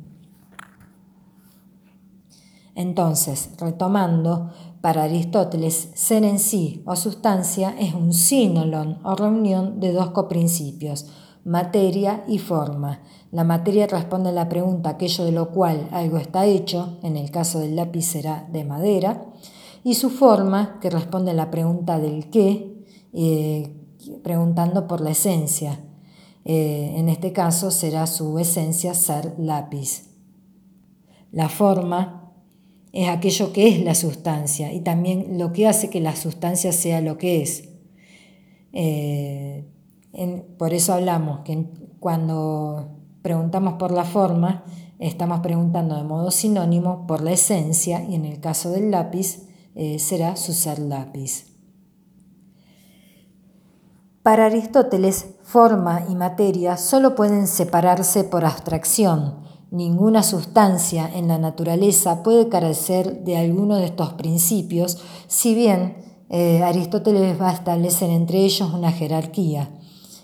entonces, 2.75 3.49
retomando, 3.59 4.51
para 4.81 5.03
Aristóteles, 5.03 5.89
ser 5.95 6.23
en 6.23 6.39
sí 6.39 6.83
o 6.85 6.95
sustancia 6.95 7.75
es 7.79 7.93
un 7.93 8.13
sínolon 8.13 8.99
o 9.03 9.15
reunión 9.15 9.79
de 9.79 9.93
dos 9.93 10.11
coprincipios, 10.11 11.07
materia 11.43 12.23
y 12.27 12.37
forma. 12.37 13.01
La 13.31 13.43
materia 13.43 13.87
responde 13.87 14.29
a 14.29 14.33
la 14.33 14.49
pregunta 14.49 14.91
aquello 14.91 15.25
de 15.25 15.31
lo 15.31 15.49
cual 15.49 15.87
algo 15.91 16.17
está 16.17 16.45
hecho, 16.45 16.99
en 17.01 17.17
el 17.17 17.31
caso 17.31 17.59
del 17.59 17.75
lápiz 17.75 18.03
será 18.03 18.47
de 18.51 18.63
madera, 18.63 19.25
y 19.83 19.95
su 19.95 20.09
forma, 20.09 20.79
que 20.79 20.89
responde 20.89 21.31
a 21.31 21.33
la 21.35 21.49
pregunta 21.49 21.99
del 21.99 22.29
qué, 22.29 22.85
eh, 23.13 23.73
preguntando 24.23 24.87
por 24.87 25.01
la 25.01 25.11
esencia. 25.11 25.79
Eh, 26.45 26.95
en 26.97 27.09
este 27.09 27.33
caso 27.33 27.71
será 27.71 28.07
su 28.07 28.39
esencia 28.39 28.93
ser 28.93 29.35
lápiz. 29.37 30.09
La 31.31 31.49
forma 31.49 32.33
es 32.91 33.07
aquello 33.07 33.53
que 33.53 33.69
es 33.69 33.83
la 33.83 33.95
sustancia 33.95 34.73
y 34.73 34.81
también 34.81 35.37
lo 35.37 35.53
que 35.53 35.67
hace 35.67 35.89
que 35.89 36.01
la 36.01 36.15
sustancia 36.15 36.71
sea 36.71 37.01
lo 37.01 37.17
que 37.17 37.41
es. 37.41 37.69
Eh, 38.73 39.65
por 40.57 40.73
eso 40.73 40.93
hablamos 40.93 41.39
que 41.41 41.65
cuando 41.99 42.89
preguntamos 43.21 43.75
por 43.75 43.91
la 43.91 44.03
forma, 44.03 44.65
estamos 44.99 45.39
preguntando 45.39 45.95
de 45.95 46.03
modo 46.03 46.31
sinónimo 46.31 47.07
por 47.07 47.21
la 47.21 47.31
esencia 47.31 48.03
y 48.03 48.15
en 48.15 48.25
el 48.25 48.39
caso 48.39 48.71
del 48.71 48.91
lápiz, 48.91 49.47
eh, 49.75 49.99
será 49.99 50.35
su 50.35 50.53
ser 50.53 50.79
lápiz. 50.79 51.45
Para 54.23 54.45
Aristóteles, 54.45 55.25
forma 55.43 56.05
y 56.07 56.15
materia 56.15 56.77
solo 56.77 57.15
pueden 57.15 57.47
separarse 57.47 58.23
por 58.23 58.45
abstracción. 58.45 59.41
Ninguna 59.71 60.21
sustancia 60.21 61.09
en 61.11 61.27
la 61.27 61.39
naturaleza 61.39 62.21
puede 62.21 62.47
carecer 62.47 63.23
de 63.23 63.37
alguno 63.37 63.77
de 63.77 63.85
estos 63.85 64.13
principios, 64.13 64.99
si 65.27 65.55
bien 65.55 65.97
eh, 66.29 66.61
Aristóteles 66.61 67.41
va 67.41 67.49
a 67.49 67.53
establecer 67.53 68.09
entre 68.09 68.39
ellos 68.39 68.71
una 68.73 68.91
jerarquía. 68.91 69.71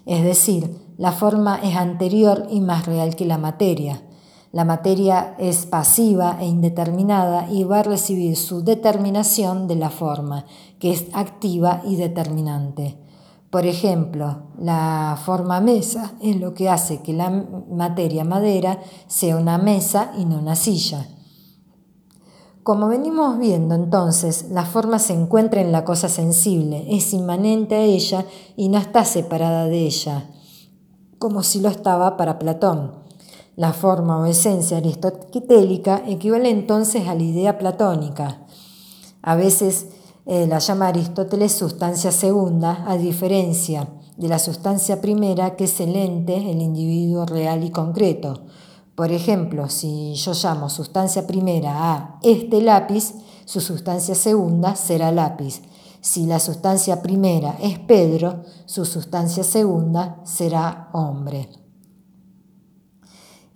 Es 0.06 0.24
decir, 0.24 0.77
la 0.98 1.12
forma 1.12 1.60
es 1.63 1.75
anterior 1.75 2.48
y 2.50 2.62
más 2.62 2.86
real 2.86 3.16
que 3.16 3.25
la 3.25 3.38
materia. 3.38 4.06
La 4.57 4.65
materia 4.65 5.35
es 5.37 5.67
pasiva 5.67 6.39
e 6.41 6.47
indeterminada 6.47 7.47
y 7.47 7.63
va 7.63 7.81
a 7.81 7.83
recibir 7.83 8.35
su 8.35 8.63
determinación 8.63 9.67
de 9.67 9.75
la 9.75 9.91
forma, 9.91 10.45
que 10.79 10.91
es 10.91 11.05
activa 11.13 11.83
y 11.85 11.95
determinante. 11.95 12.97
Por 13.51 13.67
ejemplo, 13.67 14.47
la 14.57 15.15
forma 15.23 15.61
mesa 15.61 16.13
es 16.23 16.37
lo 16.37 16.55
que 16.55 16.69
hace 16.69 17.03
que 17.03 17.13
la 17.13 17.29
materia 17.69 18.23
madera 18.23 18.79
sea 19.05 19.37
una 19.37 19.59
mesa 19.59 20.11
y 20.17 20.25
no 20.25 20.39
una 20.39 20.55
silla. 20.55 21.07
Como 22.63 22.87
venimos 22.87 23.37
viendo 23.37 23.75
entonces, 23.75 24.47
la 24.49 24.65
forma 24.65 24.97
se 24.97 25.13
encuentra 25.13 25.61
en 25.61 25.71
la 25.71 25.85
cosa 25.85 26.09
sensible, 26.09 26.83
es 26.89 27.13
inmanente 27.13 27.75
a 27.75 27.83
ella 27.83 28.25
y 28.55 28.69
no 28.69 28.79
está 28.79 29.05
separada 29.05 29.65
de 29.65 29.85
ella, 29.85 30.31
como 31.19 31.43
si 31.43 31.61
lo 31.61 31.69
estaba 31.69 32.17
para 32.17 32.39
Platón. 32.39 33.05
La 33.57 33.73
forma 33.73 34.19
o 34.19 34.25
esencia 34.27 34.77
aristotélica 34.77 36.03
equivale 36.05 36.51
entonces 36.51 37.07
a 37.07 37.15
la 37.15 37.23
idea 37.23 37.57
platónica. 37.57 38.45
A 39.23 39.35
veces 39.35 39.87
eh, 40.27 40.45
la 40.45 40.59
llama 40.59 40.89
Aristóteles 40.89 41.53
sustancia 41.53 42.11
segunda, 42.11 42.85
a 42.87 42.97
diferencia 42.97 43.87
de 44.15 44.27
la 44.27 44.37
sustancia 44.37 45.01
primera 45.01 45.55
que 45.55 45.63
es 45.63 45.79
el 45.79 45.95
ente, 45.95 46.35
el 46.35 46.61
individuo 46.61 47.25
real 47.25 47.63
y 47.63 47.71
concreto. 47.71 48.43
Por 48.93 49.11
ejemplo, 49.11 49.69
si 49.69 50.13
yo 50.13 50.33
llamo 50.33 50.69
sustancia 50.69 51.25
primera 51.25 51.93
a 51.93 52.19
este 52.21 52.61
lápiz, 52.61 53.15
su 53.45 53.59
sustancia 53.59 54.13
segunda 54.13 54.75
será 54.75 55.11
lápiz. 55.11 55.63
Si 55.99 56.27
la 56.27 56.39
sustancia 56.39 57.01
primera 57.01 57.57
es 57.59 57.79
Pedro, 57.79 58.43
su 58.67 58.85
sustancia 58.85 59.43
segunda 59.43 60.21
será 60.25 60.89
hombre. 60.93 61.66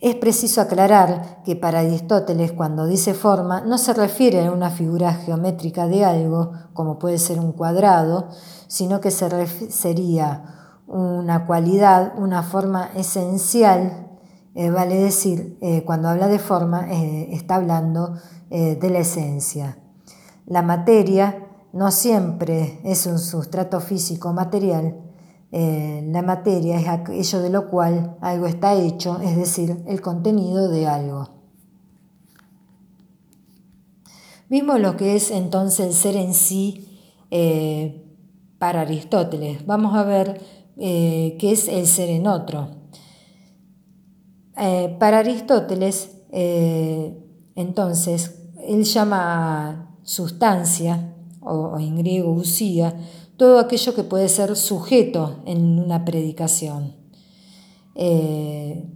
Es 0.01 0.15
preciso 0.15 0.60
aclarar 0.60 1.41
que 1.46 1.55
para 1.55 1.79
Aristóteles 1.79 2.51
cuando 2.51 2.86
dice 2.86 3.13
forma 3.13 3.62
no 3.62 3.77
se 3.77 3.93
refiere 3.93 4.46
a 4.46 4.51
una 4.51 4.70
figura 4.70 5.13
geométrica 5.13 5.88
de 5.88 6.03
algo, 6.03 6.51
como 6.74 7.00
puede 7.00 7.20
ser 7.20 7.39
un 7.39 7.53
cuadrado, 7.53 8.27
sino 8.67 9.00
que 9.00 9.12
se 9.12 9.48
sería 9.70 10.79
una 10.88 11.46
cualidad, 11.46 12.13
una 12.17 12.43
forma 12.43 12.89
esencial 12.96 14.10
eh, 14.53 14.70
vale 14.70 14.96
decir, 14.96 15.58
eh, 15.62 15.84
cuando 15.86 16.10
habla 16.10 16.27
de 16.27 16.39
forma, 16.39 16.91
eh, 16.91 17.29
está 17.31 17.55
hablando 17.55 18.15
de 18.50 18.89
la 18.89 19.00
esencia. 19.00 19.77
La 20.46 20.62
materia 20.62 21.48
no 21.72 21.89
siempre 21.89 22.81
es 22.84 23.05
un 23.05 23.17
sustrato 23.17 23.79
físico 23.79 24.34
material. 24.34 25.11
La 25.51 26.22
materia 26.22 26.79
es 26.79 26.88
aquello 26.88 27.41
de 27.41 27.50
lo 27.50 27.70
cual 27.70 28.17
algo 28.22 28.48
está 28.48 28.74
hecho, 28.74 29.20
es 29.22 29.36
decir, 29.36 29.84
el 29.88 30.01
contenido 30.01 30.70
de 30.70 30.88
algo. 30.88 31.27
Vimos 34.50 34.79
lo 34.79 34.96
que 34.96 35.15
es 35.15 35.29
entonces 35.31 35.88
el 35.88 35.93
ser 35.93 36.15
en 36.15 36.34
sí 36.34 36.88
para 38.60 38.81
Aristóteles. 38.81 39.65
Vamos 39.65 39.96
a 39.96 40.03
ver 40.03 40.41
qué 40.77 41.38
es 41.41 41.67
el 41.67 41.86
ser 41.86 42.10
en 42.10 42.27
otro. 42.27 42.81
Eh, 44.58 44.96
para 45.00 45.20
Aristóteles, 45.20 46.12
eh, 46.31 47.17
entonces, 47.55 48.43
él 48.67 48.84
llama 48.84 49.98
sustancia, 50.03 51.15
o, 51.39 51.79
en 51.79 51.98
griego 51.98 52.31
usía, 52.31 52.96
todo 53.42 53.58
aquello 53.58 53.96
que 53.96 54.04
puede 54.04 54.30
ser 54.30 54.56
sujeto 54.56 55.42
en 55.48 55.80
una 55.80 56.06
predicación. 56.06 56.94
Eh, 57.96 58.88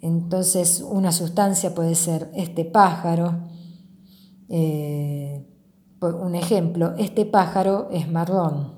entonces, 0.00 0.84
una 0.84 1.12
sustancia 1.12 1.76
puede 1.76 1.94
ser 1.94 2.28
este 2.34 2.64
pájaro. 2.64 3.46
por 6.00 6.16
un 6.16 6.34
ejemplo, 6.34 6.94
este 6.98 7.24
pájaro 7.24 7.88
es 7.92 8.10
marrón. 8.10 8.72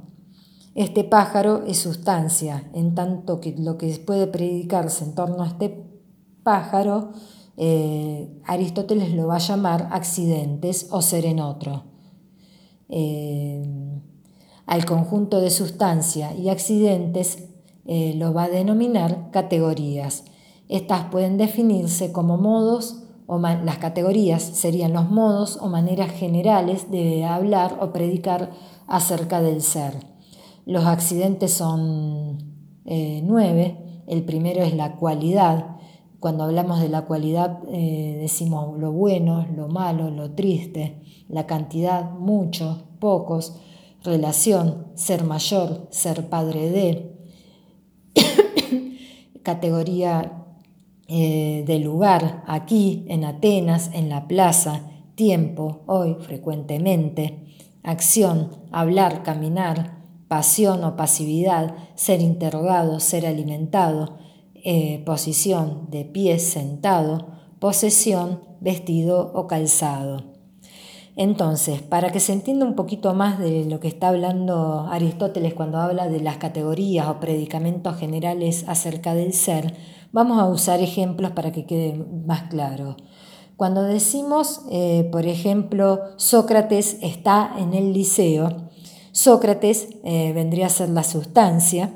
Este 0.74 1.02
pájaro 1.02 1.64
es 1.66 1.78
sustancia, 1.78 2.70
en 2.74 2.94
tanto 2.94 3.40
que 3.40 3.56
lo 3.56 3.78
que 3.78 3.88
puede 4.06 4.26
predicarse 4.26 5.02
en 5.02 5.14
torno 5.14 5.42
a 5.44 5.46
este 5.46 5.82
pájaro, 6.42 7.12
eh, 7.56 8.38
Aristóteles 8.44 9.14
lo 9.14 9.28
va 9.28 9.36
a 9.36 9.48
llamar 9.48 9.88
accidentes 9.92 10.88
o 10.90 11.00
ser 11.00 11.24
en 11.24 11.40
otro. 11.40 11.84
Eh, 12.90 14.02
al 14.66 14.84
conjunto 14.84 15.40
de 15.40 15.50
sustancia 15.50 16.34
y 16.34 16.48
accidentes 16.48 17.48
eh, 17.86 18.14
lo 18.16 18.34
va 18.34 18.44
a 18.44 18.48
denominar 18.48 19.30
categorías. 19.30 20.24
Estas 20.68 21.04
pueden 21.10 21.38
definirse 21.38 22.12
como 22.12 22.36
modos 22.36 23.04
o 23.26 23.38
las 23.38 23.78
categorías 23.78 24.42
serían 24.42 24.92
los 24.92 25.10
modos 25.10 25.58
o 25.60 25.68
maneras 25.68 26.12
generales 26.12 26.90
de 26.90 27.24
hablar 27.24 27.78
o 27.80 27.92
predicar 27.92 28.50
acerca 28.86 29.40
del 29.40 29.62
ser. 29.62 29.94
Los 30.64 30.84
accidentes 30.84 31.52
son 31.52 32.38
nueve. 32.84 34.02
El 34.06 34.24
primero 34.24 34.62
es 34.62 34.74
la 34.74 34.94
cualidad, 34.94 35.76
cuando 36.20 36.44
hablamos 36.44 36.80
de 36.80 36.88
la 36.88 37.02
cualidad 37.02 37.60
eh, 37.70 38.18
decimos 38.20 38.78
lo 38.78 38.90
bueno, 38.90 39.46
lo 39.54 39.68
malo, 39.68 40.10
lo 40.10 40.32
triste, 40.32 41.02
la 41.28 41.46
cantidad, 41.46 42.10
mucho, 42.10 42.84
pocos, 42.98 43.56
relación, 44.06 44.86
ser 44.94 45.24
mayor, 45.24 45.88
ser 45.90 46.28
padre 46.30 46.70
de, 46.70 47.16
categoría 49.42 50.44
eh, 51.08 51.64
de 51.66 51.78
lugar, 51.78 52.42
aquí, 52.46 53.04
en 53.08 53.24
Atenas, 53.24 53.90
en 53.92 54.08
la 54.08 54.26
plaza, 54.26 54.88
tiempo, 55.14 55.82
hoy, 55.86 56.16
frecuentemente, 56.20 57.54
acción, 57.82 58.50
hablar, 58.72 59.22
caminar, 59.22 59.98
pasión 60.28 60.82
o 60.84 60.96
pasividad, 60.96 61.74
ser 61.94 62.20
interrogado, 62.20 62.98
ser 63.00 63.26
alimentado, 63.26 64.18
eh, 64.54 65.02
posición 65.06 65.88
de 65.90 66.04
pie 66.04 66.38
sentado, 66.38 67.28
posesión, 67.60 68.40
vestido 68.60 69.30
o 69.34 69.46
calzado. 69.46 70.35
Entonces, 71.18 71.80
para 71.80 72.12
que 72.12 72.20
se 72.20 72.34
entienda 72.34 72.66
un 72.66 72.74
poquito 72.74 73.14
más 73.14 73.38
de 73.38 73.64
lo 73.64 73.80
que 73.80 73.88
está 73.88 74.08
hablando 74.08 74.86
Aristóteles 74.90 75.54
cuando 75.54 75.78
habla 75.78 76.08
de 76.08 76.20
las 76.20 76.36
categorías 76.36 77.08
o 77.08 77.20
predicamentos 77.20 77.96
generales 77.96 78.66
acerca 78.68 79.14
del 79.14 79.32
ser, 79.32 79.74
vamos 80.12 80.38
a 80.38 80.44
usar 80.44 80.80
ejemplos 80.80 81.30
para 81.32 81.52
que 81.52 81.64
quede 81.64 81.94
más 82.26 82.42
claro. 82.50 82.96
Cuando 83.56 83.82
decimos, 83.82 84.60
eh, 84.70 85.08
por 85.10 85.26
ejemplo, 85.26 86.00
Sócrates 86.16 86.98
está 87.00 87.50
en 87.58 87.72
el 87.72 87.94
liceo, 87.94 88.68
Sócrates 89.12 89.88
eh, 90.04 90.32
vendría 90.34 90.66
a 90.66 90.68
ser 90.68 90.90
la 90.90 91.02
sustancia, 91.02 91.94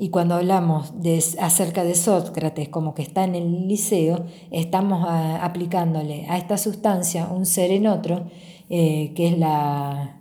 y 0.00 0.10
cuando 0.10 0.36
hablamos 0.36 1.02
de, 1.02 1.22
acerca 1.40 1.82
de 1.82 1.96
Sócrates 1.96 2.68
como 2.68 2.94
que 2.94 3.02
está 3.02 3.24
en 3.24 3.34
el 3.34 3.66
liceo, 3.66 4.26
estamos 4.52 5.04
aplicándole 5.08 6.24
a 6.28 6.38
esta 6.38 6.56
sustancia 6.56 7.26
un 7.26 7.44
ser 7.44 7.72
en 7.72 7.88
otro, 7.88 8.26
eh, 8.70 9.12
que 9.16 9.26
es 9.26 9.36
la 9.36 10.20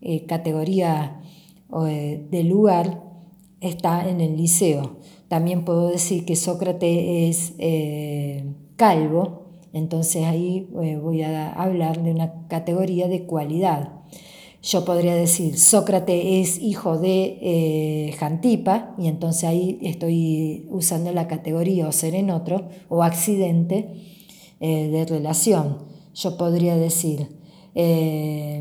eh, 0.00 0.26
categoría 0.26 1.22
eh, 1.88 2.24
del 2.30 2.48
lugar, 2.48 3.02
está 3.60 4.08
en 4.08 4.20
el 4.20 4.36
liceo. 4.36 4.98
También 5.26 5.64
puedo 5.64 5.88
decir 5.88 6.24
que 6.24 6.36
Sócrates 6.36 7.52
es 7.58 8.44
calvo, 8.76 9.46
entonces 9.72 10.24
ahí 10.24 10.68
voy 10.72 11.22
a 11.22 11.52
hablar 11.52 12.00
de 12.00 12.12
una 12.12 12.46
categoría 12.46 13.08
de 13.08 13.24
cualidad. 13.24 13.95
Yo 14.66 14.84
podría 14.84 15.14
decir, 15.14 15.56
Sócrates 15.60 16.24
es 16.24 16.60
hijo 16.60 16.98
de 16.98 17.38
eh, 17.40 18.16
Jantipa, 18.18 18.96
y 18.98 19.06
entonces 19.06 19.44
ahí 19.44 19.78
estoy 19.80 20.66
usando 20.70 21.12
la 21.12 21.28
categoría 21.28 21.86
o 21.86 21.92
ser 21.92 22.16
en 22.16 22.30
otro, 22.30 22.68
o 22.88 23.04
accidente 23.04 23.94
eh, 24.58 24.88
de 24.88 25.04
relación. 25.04 25.84
Yo 26.14 26.36
podría 26.36 26.76
decir, 26.76 27.28
eh, 27.76 28.60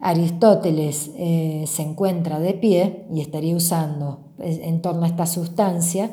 Aristóteles 0.00 1.12
se 1.14 1.82
encuentra 1.82 2.40
de 2.40 2.54
pie, 2.54 3.06
y 3.14 3.20
estaría 3.20 3.54
usando 3.54 4.32
en 4.40 4.82
torno 4.82 5.04
a 5.04 5.06
esta 5.06 5.26
sustancia 5.26 6.10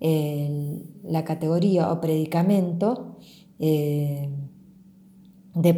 la 0.00 1.24
categoría 1.24 1.92
o 1.92 2.00
predicamento 2.00 3.18
de 3.58 4.28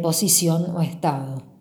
posición 0.01 0.75
o 0.75 0.81
estado. 0.81 1.52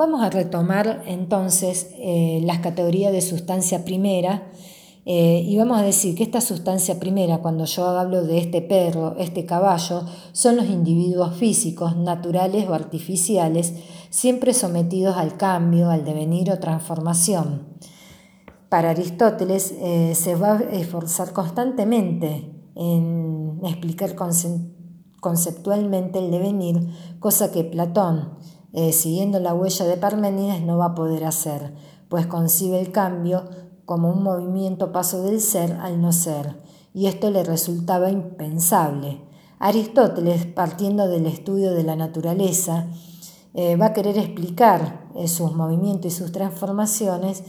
Vamos 0.00 0.22
a 0.22 0.30
retomar 0.30 1.02
entonces 1.04 1.90
eh, 1.98 2.40
las 2.44 2.60
categorías 2.60 3.12
de 3.12 3.20
sustancia 3.20 3.84
primera 3.84 4.50
eh, 5.04 5.44
y 5.46 5.58
vamos 5.58 5.78
a 5.78 5.82
decir 5.82 6.14
que 6.14 6.22
esta 6.22 6.40
sustancia 6.40 6.98
primera, 6.98 7.42
cuando 7.42 7.66
yo 7.66 7.86
hablo 7.86 8.24
de 8.24 8.38
este 8.38 8.62
perro, 8.62 9.16
este 9.18 9.44
caballo, 9.44 10.06
son 10.32 10.56
los 10.56 10.70
individuos 10.70 11.36
físicos, 11.36 11.98
naturales 11.98 12.66
o 12.66 12.72
artificiales, 12.72 13.74
siempre 14.08 14.54
sometidos 14.54 15.18
al 15.18 15.36
cambio, 15.36 15.90
al 15.90 16.06
devenir 16.06 16.50
o 16.50 16.58
transformación. 16.58 17.68
Para 18.70 18.92
Aristóteles 18.92 19.74
eh, 19.80 20.14
se 20.14 20.34
va 20.34 20.56
a 20.56 20.62
esforzar 20.62 21.34
constantemente 21.34 22.50
en 22.74 23.60
explicar 23.66 24.16
conceptualmente 25.20 26.20
el 26.20 26.30
devenir, 26.30 26.88
cosa 27.18 27.52
que 27.52 27.64
Platón 27.64 28.38
eh, 28.72 28.92
siguiendo 28.92 29.40
la 29.40 29.54
huella 29.54 29.84
de 29.84 29.96
Parménides, 29.96 30.62
no 30.62 30.78
va 30.78 30.86
a 30.86 30.94
poder 30.94 31.24
hacer, 31.24 31.74
pues 32.08 32.26
concibe 32.26 32.80
el 32.80 32.92
cambio 32.92 33.44
como 33.84 34.10
un 34.10 34.22
movimiento 34.22 34.92
paso 34.92 35.22
del 35.22 35.40
ser 35.40 35.72
al 35.80 36.00
no 36.00 36.12
ser, 36.12 36.60
y 36.94 37.06
esto 37.06 37.30
le 37.30 37.42
resultaba 37.42 38.10
impensable. 38.10 39.22
Aristóteles, 39.58 40.46
partiendo 40.46 41.08
del 41.08 41.26
estudio 41.26 41.72
de 41.74 41.82
la 41.82 41.96
naturaleza, 41.96 42.86
eh, 43.54 43.76
va 43.76 43.86
a 43.86 43.92
querer 43.92 44.16
explicar 44.16 45.08
eh, 45.16 45.26
sus 45.26 45.52
movimientos 45.54 46.12
y 46.12 46.16
sus 46.16 46.32
transformaciones 46.32 47.42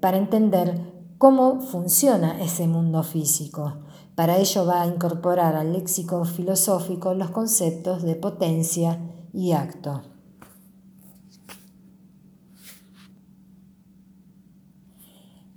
para 0.00 0.16
entender 0.16 0.80
cómo 1.18 1.60
funciona 1.60 2.40
ese 2.40 2.68
mundo 2.68 3.02
físico. 3.02 3.78
Para 4.14 4.38
ello 4.38 4.64
va 4.64 4.82
a 4.82 4.86
incorporar 4.86 5.56
al 5.56 5.72
léxico 5.72 6.24
filosófico 6.24 7.14
los 7.14 7.30
conceptos 7.30 8.02
de 8.04 8.14
potencia 8.14 9.00
y 9.32 9.52
acto. 9.52 10.02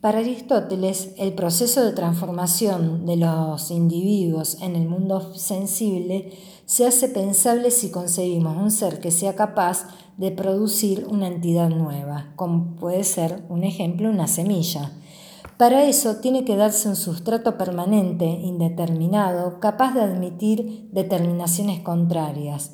Para 0.01 0.17
Aristóteles, 0.17 1.13
el 1.17 1.33
proceso 1.33 1.85
de 1.85 1.91
transformación 1.91 3.05
de 3.05 3.17
los 3.17 3.69
individuos 3.69 4.57
en 4.59 4.75
el 4.75 4.89
mundo 4.89 5.35
sensible 5.35 6.33
se 6.65 6.87
hace 6.87 7.07
pensable 7.07 7.69
si 7.69 7.91
concebimos 7.91 8.57
un 8.57 8.71
ser 8.71 8.99
que 8.99 9.11
sea 9.11 9.35
capaz 9.35 9.85
de 10.17 10.31
producir 10.31 11.05
una 11.07 11.27
entidad 11.27 11.69
nueva, 11.69 12.33
como 12.35 12.77
puede 12.77 13.03
ser, 13.03 13.43
un 13.49 13.63
ejemplo, 13.63 14.09
una 14.09 14.27
semilla. 14.27 14.91
Para 15.57 15.83
eso 15.83 16.15
tiene 16.15 16.45
que 16.45 16.55
darse 16.55 16.89
un 16.89 16.95
sustrato 16.95 17.55
permanente, 17.55 18.25
indeterminado, 18.25 19.59
capaz 19.59 19.93
de 19.93 20.01
admitir 20.01 20.89
determinaciones 20.91 21.81
contrarias. 21.81 22.71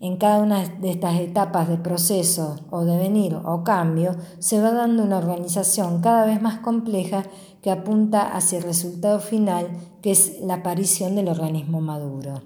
En 0.00 0.16
cada 0.16 0.40
una 0.40 0.64
de 0.64 0.90
estas 0.90 1.18
etapas 1.18 1.68
de 1.68 1.76
proceso 1.76 2.56
o 2.70 2.84
devenir 2.84 3.34
o 3.34 3.64
cambio 3.64 4.16
se 4.38 4.60
va 4.60 4.70
dando 4.70 5.02
una 5.02 5.18
organización 5.18 6.00
cada 6.00 6.24
vez 6.24 6.40
más 6.40 6.60
compleja 6.60 7.24
que 7.62 7.72
apunta 7.72 8.22
hacia 8.36 8.58
el 8.58 8.64
resultado 8.64 9.18
final, 9.18 9.66
que 10.00 10.12
es 10.12 10.40
la 10.40 10.54
aparición 10.54 11.16
del 11.16 11.28
organismo 11.28 11.80
maduro. 11.80 12.42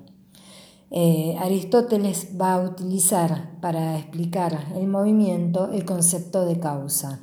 Eh, 0.90 1.36
Aristóteles 1.40 2.28
va 2.40 2.54
a 2.54 2.62
utilizar 2.62 3.60
para 3.60 3.98
explicar 3.98 4.72
el 4.74 4.86
movimiento 4.88 5.70
el 5.72 5.84
concepto 5.84 6.46
de 6.46 6.58
causa. 6.58 7.20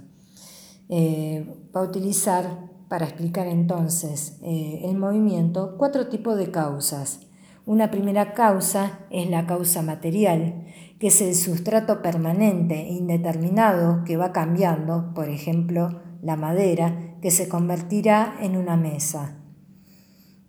Eh, 0.90 1.72
va 1.76 1.82
a 1.82 1.84
utilizar 1.84 2.70
para 2.88 3.06
explicar 3.06 3.48
entonces 3.48 4.38
eh, 4.42 4.82
el 4.86 4.98
movimiento 4.98 5.76
cuatro 5.78 6.08
tipos 6.08 6.38
de 6.38 6.52
causas 6.52 7.29
una 7.66 7.92
primera 7.92 8.34
causa 8.34 9.00
es 9.10 9.30
la 9.30 9.46
causa 9.46 9.82
material, 9.82 10.66
que 11.00 11.08
es 11.08 11.22
el 11.22 11.36
sustrato 11.36 12.02
permanente 12.02 12.76
e 12.76 12.94
indeterminado 12.94 14.04
que 14.04 14.18
va 14.18 14.32
cambiando, 14.32 15.14
por 15.14 15.30
ejemplo, 15.30 16.02
la 16.22 16.36
madera, 16.36 17.16
que 17.22 17.32
se 17.32 17.48
convertirá 17.48 18.36
en 18.42 18.58
una 18.58 18.76
mesa. 18.76 19.38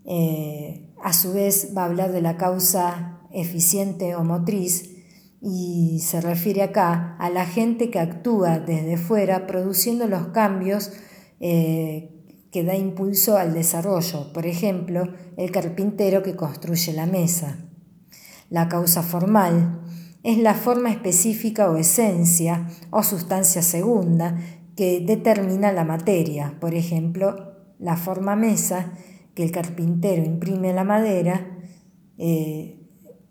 Eh, 0.04 0.92
a 1.02 1.12
su 1.12 1.32
vez 1.32 1.72
va 1.76 1.82
a 1.82 1.86
hablar 1.86 2.12
de 2.12 2.22
la 2.22 2.36
causa 2.36 3.20
eficiente 3.32 4.14
o 4.16 4.24
motriz 4.24 4.96
y 5.40 6.00
se 6.00 6.20
refiere 6.20 6.62
acá 6.62 7.16
a 7.18 7.30
la 7.30 7.46
gente 7.46 7.90
que 7.90 7.98
actúa 7.98 8.58
desde 8.58 8.96
fuera 8.96 9.46
produciendo 9.46 10.06
los 10.06 10.28
cambios 10.28 10.92
eh, 11.38 12.19
que 12.50 12.64
da 12.64 12.76
impulso 12.76 13.36
al 13.36 13.54
desarrollo, 13.54 14.32
por 14.32 14.46
ejemplo, 14.46 15.08
el 15.36 15.50
carpintero 15.50 16.22
que 16.22 16.36
construye 16.36 16.92
la 16.92 17.06
mesa. 17.06 17.58
La 18.48 18.68
causa 18.68 19.02
formal 19.02 19.82
es 20.22 20.38
la 20.38 20.54
forma 20.54 20.90
específica 20.90 21.70
o 21.70 21.76
esencia 21.76 22.68
o 22.90 23.02
sustancia 23.02 23.62
segunda 23.62 24.38
que 24.76 25.00
determina 25.00 25.72
la 25.72 25.84
materia, 25.84 26.56
por 26.60 26.74
ejemplo, 26.74 27.54
la 27.78 27.96
forma 27.96 28.36
mesa 28.36 28.92
que 29.34 29.44
el 29.44 29.52
carpintero 29.52 30.24
imprime 30.24 30.70
a 30.70 30.74
la 30.74 30.84
madera, 30.84 31.58
eh, 32.18 32.80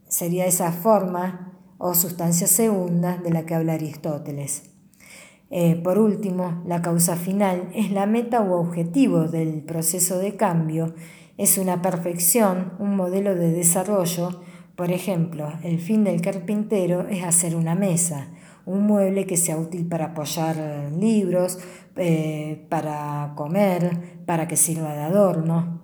sería 0.08 0.46
esa 0.46 0.72
forma 0.72 1.60
o 1.78 1.94
sustancia 1.94 2.48
segunda 2.48 3.18
de 3.18 3.32
la 3.32 3.46
que 3.46 3.56
habla 3.56 3.74
Aristóteles. 3.74 4.64
Eh, 5.52 5.80
por 5.84 5.98
último, 5.98 6.62
la 6.66 6.82
causa 6.82 7.16
final 7.16 7.70
es 7.74 7.92
la 7.92 8.06
meta 8.06 8.42
u 8.42 8.54
objetivo 8.54 9.24
del 9.24 9.62
proceso 9.64 10.20
de 10.20 10.36
cambio, 10.36 10.94
es 11.38 11.58
una 11.58 11.82
perfección, 11.82 12.74
un 12.80 12.96
modelo 12.96 13.34
de 13.34 13.52
desarrollo. 13.52 14.42
Por 14.76 14.92
ejemplo, 14.92 15.52
el 15.64 15.80
fin 15.80 16.04
del 16.04 16.22
carpintero 16.22 17.08
es 17.08 17.24
hacer 17.24 17.56
una 17.56 17.76
mesa, 17.76 18.28
un 18.66 18.86
mueble 18.86 19.26
que 19.26 19.38
sea 19.38 19.58
útil 19.58 19.88
para 19.88 20.08
apoyar 20.08 20.92
libros, 20.98 21.58
eh, 21.96 22.66
para 22.70 23.34
comer, 23.36 24.22
para 24.26 24.48
que 24.48 24.56
sirva 24.56 24.94
de 24.94 25.02
adorno. 25.02 25.82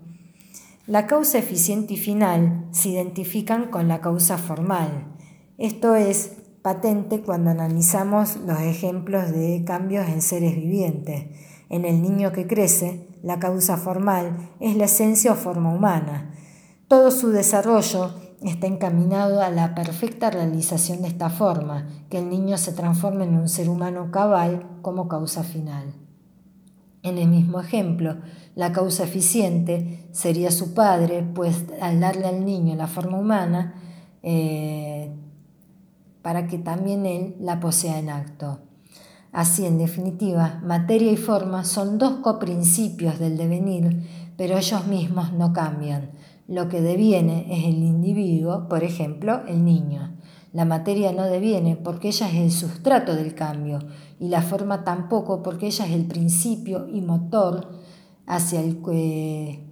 La 0.88 1.08
causa 1.08 1.40
eficiente 1.40 1.96
y 1.96 1.98
final 1.98 2.68
se 2.72 2.90
identifican 2.90 3.72
con 3.72 3.88
la 3.88 4.02
causa 4.02 4.38
formal. 4.38 5.16
Esto 5.58 5.96
es, 5.96 6.38
patente 6.66 7.22
cuando 7.22 7.52
analizamos 7.52 8.38
los 8.38 8.60
ejemplos 8.60 9.32
de 9.32 9.64
cambios 9.68 10.08
en 10.08 10.24
seres 10.24 10.56
vivientes. 10.56 11.26
En 11.70 11.86
el 11.86 12.02
niño 12.02 12.32
que 12.32 12.48
crece, 12.48 13.08
la 13.22 13.38
causa 13.38 13.78
formal 13.78 14.50
es 14.60 14.76
la 14.76 14.86
esencia 14.86 15.34
o 15.34 15.36
forma 15.36 15.72
humana. 15.72 16.34
Todo 16.88 17.12
su 17.12 17.30
desarrollo 17.30 18.16
está 18.42 18.66
encaminado 18.66 19.44
a 19.44 19.52
la 19.52 19.76
perfecta 19.76 20.32
realización 20.32 21.04
de 21.04 21.10
esta 21.10 21.30
forma, 21.30 21.88
que 22.10 22.18
el 22.18 22.32
niño 22.32 22.58
se 22.58 22.74
transforme 22.74 23.26
en 23.26 23.36
un 23.36 23.48
ser 23.48 23.70
humano 23.70 24.10
cabal 24.10 24.66
como 24.82 25.08
causa 25.08 25.44
final. 25.44 25.94
En 27.04 27.20
el 27.20 27.28
mismo 27.28 27.60
ejemplo, 27.60 28.18
la 28.56 28.72
causa 28.72 29.04
eficiente 29.04 30.08
sería 30.14 30.50
su 30.50 30.74
padre, 30.74 31.22
pues 31.22 31.66
al 31.80 32.00
darle 32.00 32.26
al 32.26 32.44
niño 32.44 32.74
la 32.74 32.88
forma 32.88 33.20
humana, 33.20 33.76
eh, 34.24 35.12
para 36.26 36.48
que 36.48 36.58
también 36.58 37.06
él 37.06 37.36
la 37.40 37.60
posea 37.60 38.00
en 38.00 38.10
acto. 38.10 38.58
Así, 39.32 39.64
en 39.64 39.78
definitiva, 39.78 40.60
materia 40.64 41.12
y 41.12 41.18
forma 41.18 41.64
son 41.64 42.00
dos 42.00 42.14
coprincipios 42.24 43.20
del 43.20 43.38
devenir, 43.38 44.02
pero 44.36 44.58
ellos 44.58 44.88
mismos 44.88 45.34
no 45.34 45.54
cambian. 45.54 46.14
Lo 46.48 46.68
que 46.68 46.82
deviene 46.82 47.46
es 47.56 47.66
el 47.66 47.84
individuo, 47.84 48.68
por 48.68 48.84
ejemplo, 48.84 49.44
el 49.48 49.64
niño. 49.64 50.16
La 50.52 50.66
materia 50.66 51.12
no 51.12 51.26
deviene 51.26 51.76
porque 51.76 52.08
ella 52.08 52.28
es 52.28 52.36
el 52.38 52.52
sustrato 52.52 53.14
del 53.14 53.36
cambio 53.36 53.78
y 54.20 54.30
la 54.30 54.42
forma 54.42 54.84
tampoco 54.84 55.44
porque 55.44 55.68
ella 55.68 55.86
es 55.86 55.92
el 55.92 56.08
principio 56.08 56.88
y 56.88 57.02
motor 57.02 57.70
hacia 58.26 58.62
el 58.62 58.82
que 58.82 59.64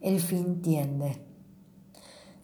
el 0.00 0.20
fin 0.20 0.62
tiende. 0.62 1.25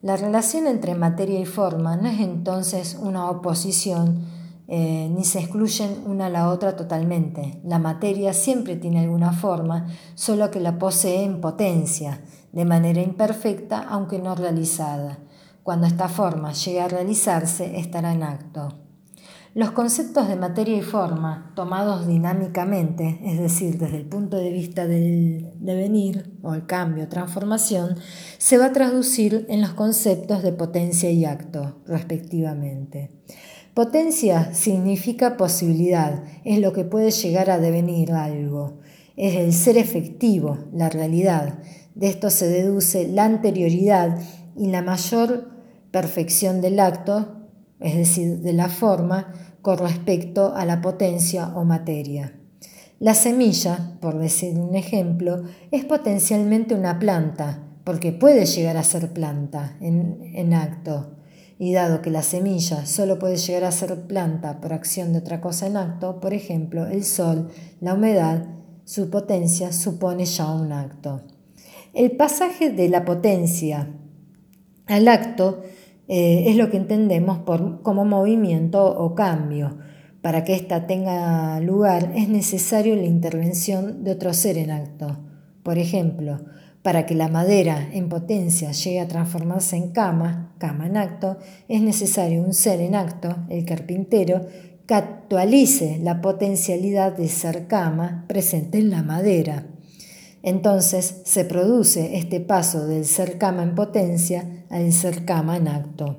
La 0.02 0.16
relación 0.16 0.66
entre 0.66 0.96
materia 0.96 1.38
y 1.38 1.46
forma 1.46 1.96
no 1.96 2.08
es 2.08 2.18
entonces 2.18 2.98
una 3.00 3.30
oposición 3.30 4.26
eh, 4.66 5.08
ni 5.14 5.24
se 5.24 5.38
excluyen 5.38 6.02
una 6.06 6.26
a 6.26 6.28
la 6.28 6.48
otra 6.48 6.74
totalmente. 6.74 7.60
La 7.62 7.78
materia 7.78 8.32
siempre 8.32 8.74
tiene 8.74 8.98
alguna 8.98 9.32
forma, 9.32 9.86
solo 10.16 10.50
que 10.50 10.58
la 10.58 10.76
posee 10.76 11.22
en 11.22 11.40
potencia, 11.40 12.20
de 12.50 12.64
manera 12.64 13.00
imperfecta 13.00 13.78
aunque 13.88 14.18
no 14.18 14.34
realizada. 14.34 15.20
Cuando 15.62 15.86
esta 15.86 16.08
forma 16.08 16.52
llegue 16.52 16.80
a 16.80 16.88
realizarse, 16.88 17.78
estará 17.78 18.12
en 18.12 18.24
acto. 18.24 18.81
Los 19.54 19.72
conceptos 19.72 20.28
de 20.28 20.36
materia 20.36 20.78
y 20.78 20.80
forma, 20.80 21.52
tomados 21.54 22.06
dinámicamente, 22.06 23.20
es 23.22 23.38
decir, 23.38 23.76
desde 23.76 23.98
el 23.98 24.06
punto 24.06 24.38
de 24.38 24.50
vista 24.50 24.86
del 24.86 25.50
devenir 25.60 26.38
o 26.42 26.54
el 26.54 26.64
cambio, 26.64 27.06
transformación, 27.10 27.96
se 28.38 28.56
va 28.56 28.66
a 28.66 28.72
traducir 28.72 29.44
en 29.50 29.60
los 29.60 29.74
conceptos 29.74 30.42
de 30.42 30.54
potencia 30.54 31.10
y 31.10 31.26
acto, 31.26 31.82
respectivamente. 31.86 33.10
Potencia 33.74 34.54
significa 34.54 35.36
posibilidad, 35.36 36.24
es 36.44 36.58
lo 36.58 36.72
que 36.72 36.84
puede 36.84 37.10
llegar 37.10 37.50
a 37.50 37.58
devenir 37.58 38.12
algo, 38.12 38.78
es 39.16 39.34
el 39.34 39.52
ser 39.52 39.76
efectivo, 39.76 40.60
la 40.72 40.88
realidad. 40.88 41.58
De 41.94 42.08
esto 42.08 42.30
se 42.30 42.48
deduce 42.48 43.06
la 43.06 43.26
anterioridad 43.26 44.18
y 44.56 44.68
la 44.68 44.80
mayor 44.80 45.50
perfección 45.90 46.62
del 46.62 46.80
acto 46.80 47.41
es 47.82 47.96
decir, 47.96 48.38
de 48.40 48.52
la 48.52 48.68
forma 48.68 49.32
con 49.60 49.78
respecto 49.78 50.54
a 50.54 50.64
la 50.64 50.80
potencia 50.80 51.52
o 51.54 51.64
materia. 51.64 52.38
La 52.98 53.14
semilla, 53.14 53.96
por 54.00 54.18
decir 54.18 54.58
un 54.58 54.74
ejemplo, 54.74 55.42
es 55.70 55.84
potencialmente 55.84 56.74
una 56.74 56.98
planta, 56.98 57.64
porque 57.84 58.12
puede 58.12 58.46
llegar 58.46 58.76
a 58.76 58.84
ser 58.84 59.12
planta 59.12 59.76
en, 59.80 60.20
en 60.34 60.54
acto. 60.54 61.16
Y 61.58 61.72
dado 61.72 62.02
que 62.02 62.10
la 62.10 62.22
semilla 62.22 62.86
solo 62.86 63.18
puede 63.18 63.36
llegar 63.36 63.64
a 63.64 63.72
ser 63.72 64.06
planta 64.06 64.60
por 64.60 64.72
acción 64.72 65.12
de 65.12 65.18
otra 65.18 65.40
cosa 65.40 65.66
en 65.66 65.76
acto, 65.76 66.20
por 66.20 66.32
ejemplo, 66.32 66.86
el 66.86 67.04
sol, 67.04 67.50
la 67.80 67.94
humedad, 67.94 68.46
su 68.84 69.10
potencia 69.10 69.72
supone 69.72 70.24
ya 70.24 70.52
un 70.52 70.72
acto. 70.72 71.22
El 71.94 72.12
pasaje 72.12 72.70
de 72.70 72.88
la 72.88 73.04
potencia 73.04 73.90
al 74.86 75.08
acto 75.08 75.62
eh, 76.08 76.44
es 76.48 76.56
lo 76.56 76.70
que 76.70 76.76
entendemos 76.76 77.38
por, 77.38 77.82
como 77.82 78.04
movimiento 78.04 78.84
o 78.84 79.14
cambio. 79.14 79.78
Para 80.20 80.44
que 80.44 80.54
ésta 80.54 80.86
tenga 80.86 81.58
lugar 81.60 82.12
es 82.14 82.28
necesario 82.28 82.94
la 82.94 83.06
intervención 83.06 84.04
de 84.04 84.12
otro 84.12 84.32
ser 84.32 84.56
en 84.58 84.70
acto. 84.70 85.18
Por 85.62 85.78
ejemplo, 85.78 86.40
Para 86.82 87.06
que 87.06 87.14
la 87.14 87.28
madera 87.28 87.88
en 87.92 88.08
potencia 88.08 88.72
llegue 88.72 88.98
a 88.98 89.06
transformarse 89.06 89.76
en 89.76 89.92
cama, 89.92 90.52
cama 90.58 90.88
en 90.88 90.96
acto, 90.96 91.38
es 91.68 91.80
necesario 91.80 92.42
un 92.42 92.54
ser 92.54 92.80
en 92.80 92.96
acto, 92.96 93.36
el 93.48 93.64
carpintero, 93.64 94.46
que 94.86 94.94
actualice 94.94 96.00
la 96.02 96.20
potencialidad 96.20 97.16
de 97.16 97.28
ser 97.28 97.68
cama 97.68 98.24
presente 98.26 98.78
en 98.78 98.90
la 98.90 99.04
madera. 99.04 99.68
Entonces 100.42 101.22
se 101.24 101.44
produce 101.44 102.16
este 102.16 102.40
paso 102.40 102.86
del 102.86 103.04
ser 103.04 103.38
cama 103.38 103.62
en 103.62 103.74
potencia 103.74 104.64
al 104.70 104.92
ser 104.92 105.24
cama 105.24 105.56
en 105.56 105.68
acto. 105.68 106.18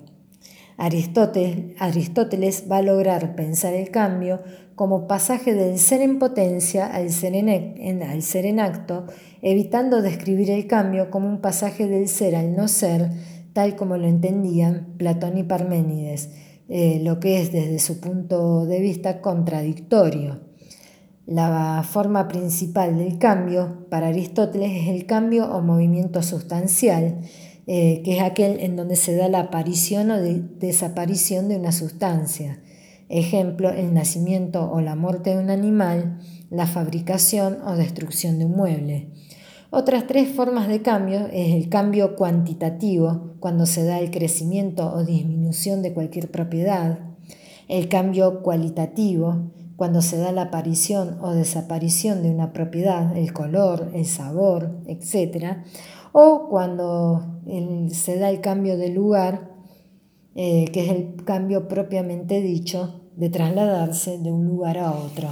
Aristóteles, 0.77 2.63
va 2.69 2.77
a 2.77 2.81
lograr 2.81 3.36
pensar 3.36 3.73
el 3.73 3.91
cambio 3.91 4.41
como 4.75 5.07
pasaje 5.07 5.53
del 5.53 5.77
ser 5.77 6.01
en 6.01 6.17
potencia 6.19 6.88
al 6.88 7.12
ser 7.12 7.36
en, 7.36 8.59
acto, 8.59 9.05
evitando 9.41 10.01
describir 10.01 10.49
el 10.49 10.65
cambio 10.67 11.12
como 11.12 11.27
un 11.27 11.41
pasaje 11.41 11.88
del 11.88 12.07
ser 12.07 12.36
al 12.36 12.55
no 12.55 12.67
ser, 12.67 13.12
tal 13.53 13.75
como 13.75 13.97
lo 13.97 14.07
entendían 14.07 14.95
Platón 14.97 15.38
y 15.38 15.43
Parménides, 15.43 16.31
eh, 16.69 16.99
lo 17.03 17.19
que 17.19 17.39
es 17.39 17.51
desde 17.51 17.77
su 17.77 17.99
punto 17.99 18.65
de 18.65 18.79
vista 18.79 19.21
contradictorio. 19.21 20.53
La 21.25 21.86
forma 21.89 22.27
principal 22.27 22.97
del 22.97 23.17
cambio 23.17 23.88
para 23.89 24.07
Aristóteles 24.07 24.71
es 24.73 24.89
el 24.89 25.05
cambio 25.05 25.45
o 25.45 25.62
movimiento 25.62 26.21
sustancial, 26.21 27.21
eh, 27.65 28.01
que 28.03 28.17
es 28.17 28.21
aquel 28.21 28.59
en 28.59 28.75
donde 28.75 28.97
se 28.97 29.15
da 29.15 29.29
la 29.29 29.39
aparición 29.39 30.12
o 30.12 30.19
desaparición 30.19 31.47
de 31.47 31.55
una 31.55 31.71
sustancia. 31.71 32.59
Ejemplo, 33.07 33.69
el 33.69 33.93
nacimiento 33.93 34.69
o 34.69 34.81
la 34.81 34.95
muerte 34.95 35.29
de 35.29 35.41
un 35.41 35.49
animal, 35.49 36.19
la 36.49 36.67
fabricación 36.67 37.59
o 37.65 37.77
destrucción 37.77 38.38
de 38.38 38.45
un 38.45 38.57
mueble. 38.57 39.07
Otras 39.69 40.07
tres 40.07 40.27
formas 40.27 40.67
de 40.67 40.81
cambio 40.81 41.27
es 41.31 41.55
el 41.55 41.69
cambio 41.69 42.17
cuantitativo, 42.17 43.36
cuando 43.39 43.65
se 43.65 43.86
da 43.86 43.99
el 44.01 44.12
crecimiento 44.12 44.93
o 44.93 45.05
disminución 45.05 45.81
de 45.83 45.93
cualquier 45.93 46.29
propiedad, 46.29 46.99
el 47.69 47.88
cambio 47.88 48.43
cualitativo, 48.43 49.51
cuando 49.75 50.01
se 50.01 50.17
da 50.17 50.31
la 50.31 50.43
aparición 50.43 51.17
o 51.21 51.31
desaparición 51.31 52.23
de 52.23 52.29
una 52.29 52.53
propiedad, 52.53 53.15
el 53.17 53.33
color, 53.33 53.91
el 53.93 54.05
sabor, 54.05 54.77
etc. 54.88 55.57
O 56.12 56.47
cuando 56.49 57.41
se 57.89 58.17
da 58.17 58.29
el 58.29 58.39
cambio 58.41 58.77
de 58.77 58.89
lugar, 58.89 59.51
eh, 60.36 60.65
que 60.71 60.86
es 60.86 60.89
el 60.91 61.23
cambio 61.23 61.67
propiamente 61.67 62.41
dicho 62.41 63.01
de 63.15 63.29
trasladarse 63.29 64.17
de 64.17 64.31
un 64.31 64.45
lugar 64.45 64.77
a 64.77 64.91
otro. 64.91 65.29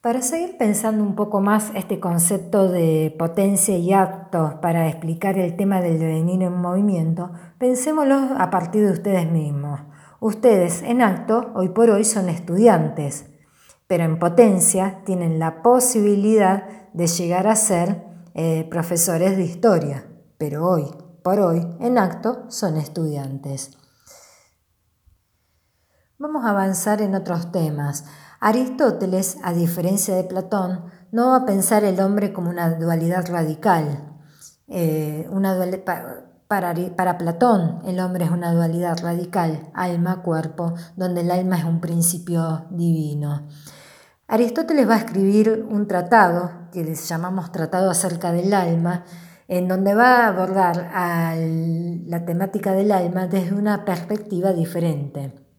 Para 0.00 0.22
seguir 0.22 0.56
pensando 0.56 1.04
un 1.04 1.14
poco 1.14 1.42
más 1.42 1.72
este 1.74 2.00
concepto 2.00 2.70
de 2.70 3.14
potencia 3.18 3.76
y 3.76 3.92
acto 3.92 4.58
para 4.62 4.88
explicar 4.88 5.38
el 5.38 5.56
tema 5.56 5.82
del 5.82 5.98
devenir 5.98 6.42
en 6.42 6.54
movimiento, 6.54 7.32
pensémoslo 7.58 8.16
a 8.38 8.48
partir 8.48 8.86
de 8.86 8.92
ustedes 8.92 9.30
mismos. 9.30 9.80
Ustedes 10.18 10.80
en 10.82 11.02
acto 11.02 11.50
hoy 11.54 11.68
por 11.68 11.90
hoy 11.90 12.04
son 12.04 12.30
estudiantes, 12.30 13.26
pero 13.88 14.04
en 14.04 14.18
potencia 14.18 15.02
tienen 15.04 15.38
la 15.38 15.62
posibilidad 15.62 16.64
de 16.94 17.06
llegar 17.06 17.46
a 17.46 17.54
ser 17.54 18.02
eh, 18.32 18.66
profesores 18.70 19.36
de 19.36 19.44
historia, 19.44 20.06
pero 20.38 20.66
hoy 20.66 20.86
por 21.22 21.40
hoy 21.40 21.66
en 21.78 21.98
acto 21.98 22.46
son 22.48 22.78
estudiantes. 22.78 23.76
Vamos 26.18 26.46
a 26.46 26.50
avanzar 26.50 27.02
en 27.02 27.14
otros 27.14 27.52
temas. 27.52 28.06
Aristóteles, 28.42 29.36
a 29.42 29.52
diferencia 29.52 30.14
de 30.14 30.24
Platón, 30.24 30.86
no 31.12 31.28
va 31.28 31.36
a 31.36 31.44
pensar 31.44 31.84
el 31.84 32.00
hombre 32.00 32.32
como 32.32 32.48
una 32.48 32.70
dualidad 32.70 33.26
radical. 33.28 34.16
Eh, 34.66 35.28
para 36.48 37.18
Platón, 37.18 37.82
el 37.84 38.00
hombre 38.00 38.24
es 38.24 38.30
una 38.30 38.54
dualidad 38.54 38.98
radical, 39.02 39.68
alma-cuerpo, 39.74 40.72
donde 40.96 41.20
el 41.20 41.30
alma 41.30 41.58
es 41.58 41.64
un 41.64 41.82
principio 41.82 42.64
divino. 42.70 43.46
Aristóteles 44.26 44.88
va 44.88 44.94
a 44.94 44.98
escribir 45.00 45.66
un 45.68 45.86
tratado, 45.86 46.50
que 46.72 46.82
les 46.82 47.06
llamamos 47.06 47.52
Tratado 47.52 47.90
acerca 47.90 48.32
del 48.32 48.54
alma, 48.54 49.04
en 49.48 49.68
donde 49.68 49.94
va 49.94 50.24
a 50.24 50.28
abordar 50.28 50.90
la 52.06 52.24
temática 52.24 52.72
del 52.72 52.92
alma 52.92 53.26
desde 53.26 53.54
una 53.54 53.84
perspectiva 53.84 54.54
diferente. 54.54 55.49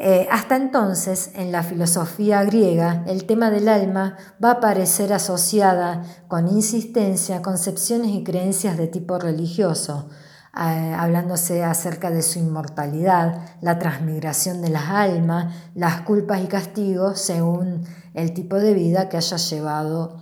Eh, 0.00 0.28
hasta 0.30 0.54
entonces, 0.54 1.32
en 1.34 1.50
la 1.50 1.64
filosofía 1.64 2.44
griega, 2.44 3.02
el 3.08 3.24
tema 3.24 3.50
del 3.50 3.68
alma 3.68 4.16
va 4.42 4.50
a 4.50 4.52
aparecer 4.52 5.12
asociada 5.12 6.04
con 6.28 6.46
insistencia 6.46 7.38
a 7.38 7.42
concepciones 7.42 8.12
y 8.12 8.22
creencias 8.22 8.78
de 8.78 8.86
tipo 8.86 9.18
religioso, 9.18 10.08
eh, 10.56 10.94
hablándose 10.96 11.64
acerca 11.64 12.12
de 12.12 12.22
su 12.22 12.38
inmortalidad, 12.38 13.44
la 13.60 13.80
transmigración 13.80 14.62
de 14.62 14.68
las 14.68 14.88
almas, 14.88 15.52
las 15.74 16.02
culpas 16.02 16.44
y 16.44 16.46
castigos 16.46 17.18
según 17.18 17.82
el 18.14 18.34
tipo 18.34 18.54
de 18.54 18.74
vida 18.74 19.08
que 19.08 19.16
haya 19.16 19.36
llevado. 19.36 20.20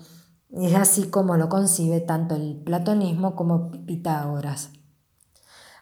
Es 0.52 0.74
así 0.74 1.10
como 1.10 1.36
lo 1.36 1.50
concibe 1.50 2.00
tanto 2.00 2.34
el 2.34 2.62
platonismo 2.64 3.36
como 3.36 3.70
Pitágoras. 3.84 4.70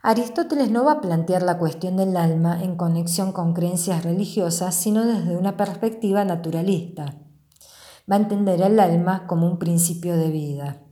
Aristóteles 0.06 0.70
no 0.70 0.84
va 0.84 0.92
a 0.92 1.00
plantear 1.00 1.42
la 1.42 1.56
cuestión 1.56 1.96
del 1.96 2.18
alma 2.18 2.62
en 2.62 2.76
conexión 2.76 3.32
con 3.32 3.54
creencias 3.54 4.04
religiosas, 4.04 4.74
sino 4.74 5.06
desde 5.06 5.34
una 5.34 5.56
perspectiva 5.56 6.26
naturalista. 6.26 7.22
Va 8.10 8.16
a 8.16 8.18
entender 8.18 8.60
el 8.60 8.78
alma 8.80 9.26
como 9.26 9.46
un 9.46 9.58
principio 9.58 10.14
de 10.18 10.30
vida. 10.30 10.82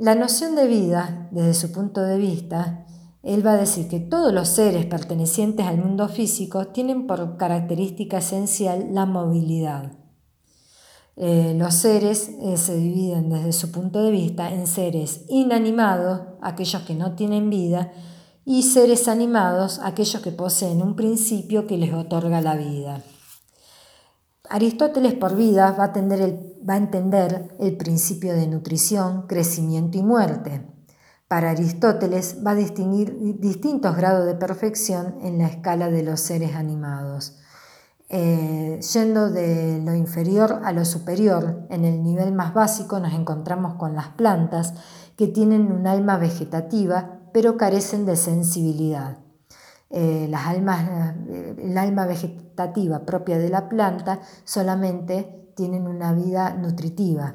La 0.00 0.14
noción 0.14 0.54
de 0.56 0.66
vida, 0.66 1.28
desde 1.30 1.52
su 1.52 1.70
punto 1.70 2.00
de 2.00 2.16
vista, 2.16 2.86
él 3.22 3.46
va 3.46 3.52
a 3.52 3.58
decir 3.58 3.86
que 3.86 4.00
todos 4.00 4.32
los 4.32 4.48
seres 4.48 4.86
pertenecientes 4.86 5.66
al 5.66 5.76
mundo 5.76 6.08
físico 6.08 6.68
tienen 6.68 7.06
por 7.06 7.36
característica 7.36 8.16
esencial 8.16 8.94
la 8.94 9.04
movilidad. 9.04 9.92
Eh, 11.20 11.52
los 11.56 11.74
seres 11.74 12.30
eh, 12.40 12.56
se 12.56 12.76
dividen 12.76 13.28
desde 13.28 13.52
su 13.52 13.72
punto 13.72 14.04
de 14.04 14.12
vista 14.12 14.52
en 14.52 14.68
seres 14.68 15.22
inanimados, 15.28 16.20
aquellos 16.40 16.82
que 16.82 16.94
no 16.94 17.16
tienen 17.16 17.50
vida, 17.50 17.92
y 18.44 18.62
seres 18.62 19.08
animados, 19.08 19.80
aquellos 19.82 20.22
que 20.22 20.30
poseen 20.30 20.80
un 20.80 20.94
principio 20.94 21.66
que 21.66 21.76
les 21.76 21.92
otorga 21.92 22.40
la 22.40 22.54
vida. 22.54 23.02
Aristóteles 24.48 25.14
por 25.14 25.34
vida 25.34 25.72
va 25.72 25.86
a, 25.86 25.92
va 25.92 26.74
a 26.74 26.76
entender 26.76 27.48
el 27.58 27.76
principio 27.76 28.34
de 28.34 28.46
nutrición, 28.46 29.26
crecimiento 29.26 29.98
y 29.98 30.04
muerte. 30.04 30.64
Para 31.26 31.50
Aristóteles 31.50 32.38
va 32.46 32.52
a 32.52 32.54
distinguir 32.54 33.38
distintos 33.40 33.96
grados 33.96 34.24
de 34.24 34.36
perfección 34.36 35.16
en 35.20 35.38
la 35.38 35.48
escala 35.48 35.90
de 35.90 36.04
los 36.04 36.20
seres 36.20 36.54
animados. 36.54 37.38
Eh, 38.10 38.80
yendo 38.94 39.28
de 39.28 39.82
lo 39.84 39.94
inferior 39.94 40.62
a 40.64 40.72
lo 40.72 40.86
superior, 40.86 41.66
en 41.68 41.84
el 41.84 42.02
nivel 42.02 42.32
más 42.32 42.54
básico 42.54 42.98
nos 43.00 43.12
encontramos 43.12 43.74
con 43.74 43.94
las 43.94 44.08
plantas 44.08 44.72
que 45.16 45.28
tienen 45.28 45.70
un 45.70 45.86
alma 45.86 46.16
vegetativa 46.16 47.20
pero 47.34 47.58
carecen 47.58 48.06
de 48.06 48.16
sensibilidad. 48.16 49.18
Eh, 49.90 50.26
las 50.30 50.46
almas, 50.46 50.88
eh, 51.28 51.56
el 51.58 51.76
alma 51.76 52.06
vegetativa 52.06 53.04
propia 53.04 53.38
de 53.38 53.50
la 53.50 53.68
planta 53.68 54.20
solamente 54.44 55.52
tienen 55.54 55.86
una 55.86 56.14
vida 56.14 56.54
nutritiva. 56.54 57.34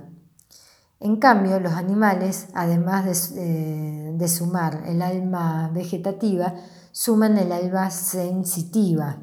En 1.00 1.18
cambio, 1.18 1.60
los 1.60 1.74
animales, 1.74 2.48
además 2.56 3.36
de, 3.36 4.14
de 4.16 4.28
sumar 4.28 4.84
el 4.88 5.02
alma 5.02 5.70
vegetativa, 5.72 6.56
suman 6.92 7.38
el 7.38 7.52
alma 7.52 7.92
sensitiva 7.92 9.20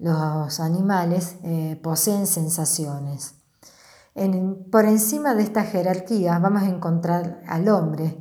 los 0.00 0.60
animales 0.60 1.36
eh, 1.44 1.78
poseen 1.82 2.26
sensaciones. 2.26 3.34
por 4.72 4.86
encima 4.86 5.34
de 5.34 5.42
esta 5.42 5.62
jerarquía 5.64 6.38
vamos 6.38 6.62
a 6.62 6.68
encontrar 6.68 7.42
al 7.46 7.68
hombre. 7.68 8.18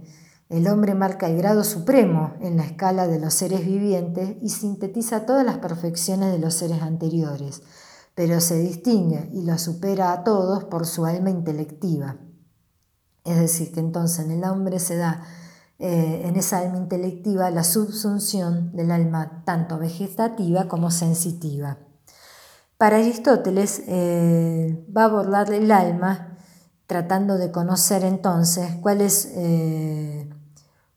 El 0.50 0.68
hombre 0.68 0.94
marca 0.94 1.28
el 1.28 1.38
grado 1.38 1.64
supremo 1.64 2.34
en 2.42 2.58
la 2.58 2.66
escala 2.66 3.08
de 3.08 3.20
los 3.20 3.34
seres 3.34 3.66
vivientes 3.66 4.36
y 4.42 4.50
sintetiza 4.50 5.26
todas 5.26 5.46
las 5.46 5.60
perfecciones 5.60 6.32
de 6.32 6.40
los 6.40 6.56
seres 6.56 6.82
anteriores, 6.82 7.62
pero 8.14 8.42
se 8.42 8.58
distingue 8.60 9.30
y 9.32 9.44
lo 9.44 9.58
supera 9.58 10.12
a 10.12 10.24
todos 10.24 10.66
por 10.66 10.86
su 10.86 11.06
alma 11.06 11.30
intelectiva. 11.30 12.18
Es 13.24 13.38
decir, 13.38 13.72
que 13.72 13.80
entonces 13.80 14.26
en 14.26 14.32
el 14.32 14.44
hombre 14.44 14.80
se 14.80 14.98
da 14.98 15.24
eh, 15.82 16.24
en 16.26 16.36
esa 16.36 16.60
alma 16.60 16.78
intelectiva 16.78 17.50
la 17.52 17.64
subsunción 17.64 18.74
del 18.74 18.92
alma 18.92 19.44
tanto 19.46 19.80
vegetativa 19.80 20.68
como 20.68 20.92
sensitiva. 20.92 21.78
Para 22.78 22.98
Aristóteles 22.98 23.84
eh, 23.88 24.86
va 24.96 25.04
a 25.04 25.06
abordar 25.06 25.54
el 25.54 25.72
alma 25.72 26.38
tratando 26.86 27.38
de 27.38 27.52
conocer 27.52 28.04
entonces 28.04 28.76
cuál 28.82 29.00
es, 29.00 29.32
eh, 29.36 30.30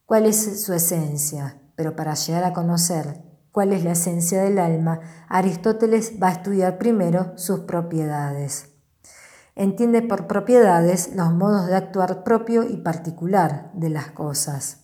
cuál 0.04 0.26
es 0.26 0.64
su 0.64 0.72
esencia, 0.72 1.60
pero 1.76 1.94
para 1.94 2.14
llegar 2.14 2.42
a 2.42 2.52
conocer 2.52 3.22
cuál 3.52 3.72
es 3.72 3.84
la 3.84 3.92
esencia 3.92 4.42
del 4.42 4.58
alma, 4.58 4.98
Aristóteles 5.28 6.14
va 6.20 6.28
a 6.28 6.32
estudiar 6.32 6.78
primero 6.78 7.32
sus 7.36 7.60
propiedades. 7.60 8.71
Entiende 9.54 10.02
por 10.02 10.26
propiedades 10.26 11.14
los 11.14 11.32
modos 11.32 11.66
de 11.66 11.76
actuar 11.76 12.24
propio 12.24 12.68
y 12.68 12.78
particular 12.78 13.70
de 13.74 13.90
las 13.90 14.10
cosas. 14.12 14.78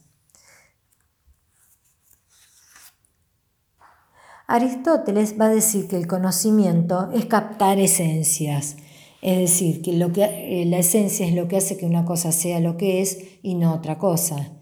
Aristóteles 4.46 5.38
va 5.38 5.46
a 5.46 5.50
decir 5.50 5.88
que 5.88 5.96
el 5.96 6.06
conocimiento 6.06 7.10
es 7.12 7.26
captar 7.26 7.78
esencias, 7.78 8.76
es 9.20 9.38
decir, 9.38 9.82
que, 9.82 9.92
lo 9.92 10.10
que 10.10 10.24
eh, 10.24 10.64
la 10.64 10.78
esencia 10.78 11.26
es 11.26 11.34
lo 11.34 11.48
que 11.48 11.58
hace 11.58 11.76
que 11.76 11.84
una 11.84 12.06
cosa 12.06 12.32
sea 12.32 12.58
lo 12.60 12.78
que 12.78 13.02
es 13.02 13.18
y 13.42 13.56
no 13.56 13.74
otra 13.74 13.98
cosa. 13.98 14.52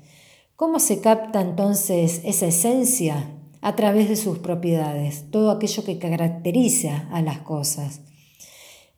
¿Cómo 0.56 0.80
se 0.80 1.00
capta 1.00 1.40
entonces 1.40 2.20
esa 2.24 2.46
esencia? 2.46 3.30
A 3.60 3.76
través 3.76 4.08
de 4.08 4.16
sus 4.16 4.38
propiedades, 4.38 5.30
todo 5.30 5.50
aquello 5.50 5.84
que 5.84 5.98
caracteriza 5.98 7.08
a 7.12 7.20
las 7.22 7.38
cosas. 7.38 8.00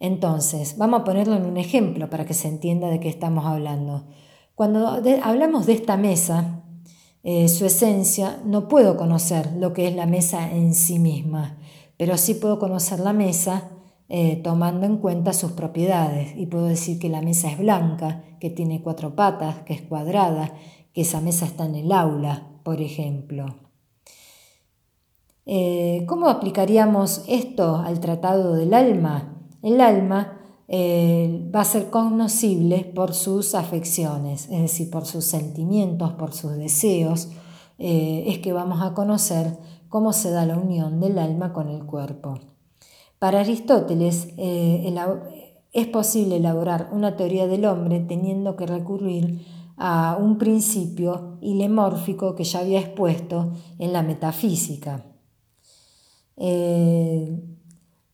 Entonces, 0.00 0.76
vamos 0.78 1.00
a 1.00 1.04
ponerlo 1.04 1.36
en 1.36 1.46
un 1.46 1.56
ejemplo 1.56 2.08
para 2.08 2.24
que 2.24 2.34
se 2.34 2.48
entienda 2.48 2.88
de 2.88 3.00
qué 3.00 3.08
estamos 3.08 3.44
hablando. 3.46 4.06
Cuando 4.54 5.00
hablamos 5.22 5.66
de 5.66 5.72
esta 5.72 5.96
mesa, 5.96 6.64
eh, 7.22 7.48
su 7.48 7.66
esencia, 7.66 8.40
no 8.44 8.68
puedo 8.68 8.96
conocer 8.96 9.52
lo 9.56 9.72
que 9.72 9.88
es 9.88 9.94
la 9.94 10.06
mesa 10.06 10.50
en 10.50 10.74
sí 10.74 10.98
misma, 10.98 11.58
pero 11.96 12.16
sí 12.16 12.34
puedo 12.34 12.58
conocer 12.58 13.00
la 13.00 13.12
mesa 13.12 13.70
eh, 14.08 14.40
tomando 14.42 14.86
en 14.86 14.96
cuenta 14.98 15.32
sus 15.32 15.52
propiedades. 15.52 16.36
Y 16.36 16.46
puedo 16.46 16.66
decir 16.66 16.98
que 16.98 17.08
la 17.08 17.20
mesa 17.20 17.50
es 17.50 17.58
blanca, 17.58 18.24
que 18.40 18.50
tiene 18.50 18.82
cuatro 18.82 19.14
patas, 19.14 19.58
que 19.64 19.74
es 19.74 19.82
cuadrada, 19.82 20.54
que 20.92 21.02
esa 21.02 21.20
mesa 21.20 21.44
está 21.44 21.66
en 21.66 21.74
el 21.74 21.92
aula, 21.92 22.48
por 22.62 22.80
ejemplo. 22.80 23.56
Eh, 25.44 26.04
¿Cómo 26.06 26.28
aplicaríamos 26.28 27.24
esto 27.26 27.76
al 27.76 28.00
tratado 28.00 28.54
del 28.54 28.74
alma? 28.74 29.37
El 29.62 29.80
alma 29.80 30.38
eh, 30.68 31.50
va 31.54 31.62
a 31.62 31.64
ser 31.64 31.88
conocible 31.88 32.84
por 32.94 33.14
sus 33.14 33.54
afecciones, 33.54 34.48
es 34.50 34.60
decir, 34.60 34.90
por 34.90 35.06
sus 35.06 35.24
sentimientos, 35.24 36.12
por 36.12 36.34
sus 36.34 36.56
deseos, 36.56 37.28
eh, 37.78 38.24
es 38.26 38.38
que 38.38 38.52
vamos 38.52 38.82
a 38.82 38.92
conocer 38.92 39.56
cómo 39.88 40.12
se 40.12 40.30
da 40.30 40.44
la 40.44 40.58
unión 40.58 41.00
del 41.00 41.18
alma 41.18 41.52
con 41.52 41.68
el 41.68 41.84
cuerpo. 41.86 42.38
Para 43.18 43.40
Aristóteles 43.40 44.28
eh, 44.36 44.94
es 45.72 45.86
posible 45.86 46.36
elaborar 46.36 46.90
una 46.92 47.16
teoría 47.16 47.46
del 47.46 47.64
hombre 47.64 48.00
teniendo 48.00 48.54
que 48.54 48.66
recurrir 48.66 49.46
a 49.78 50.18
un 50.20 50.38
principio 50.38 51.38
ilemórfico 51.40 52.34
que 52.34 52.44
ya 52.44 52.60
había 52.60 52.80
expuesto 52.80 53.52
en 53.78 53.92
la 53.92 54.02
metafísica. 54.02 55.04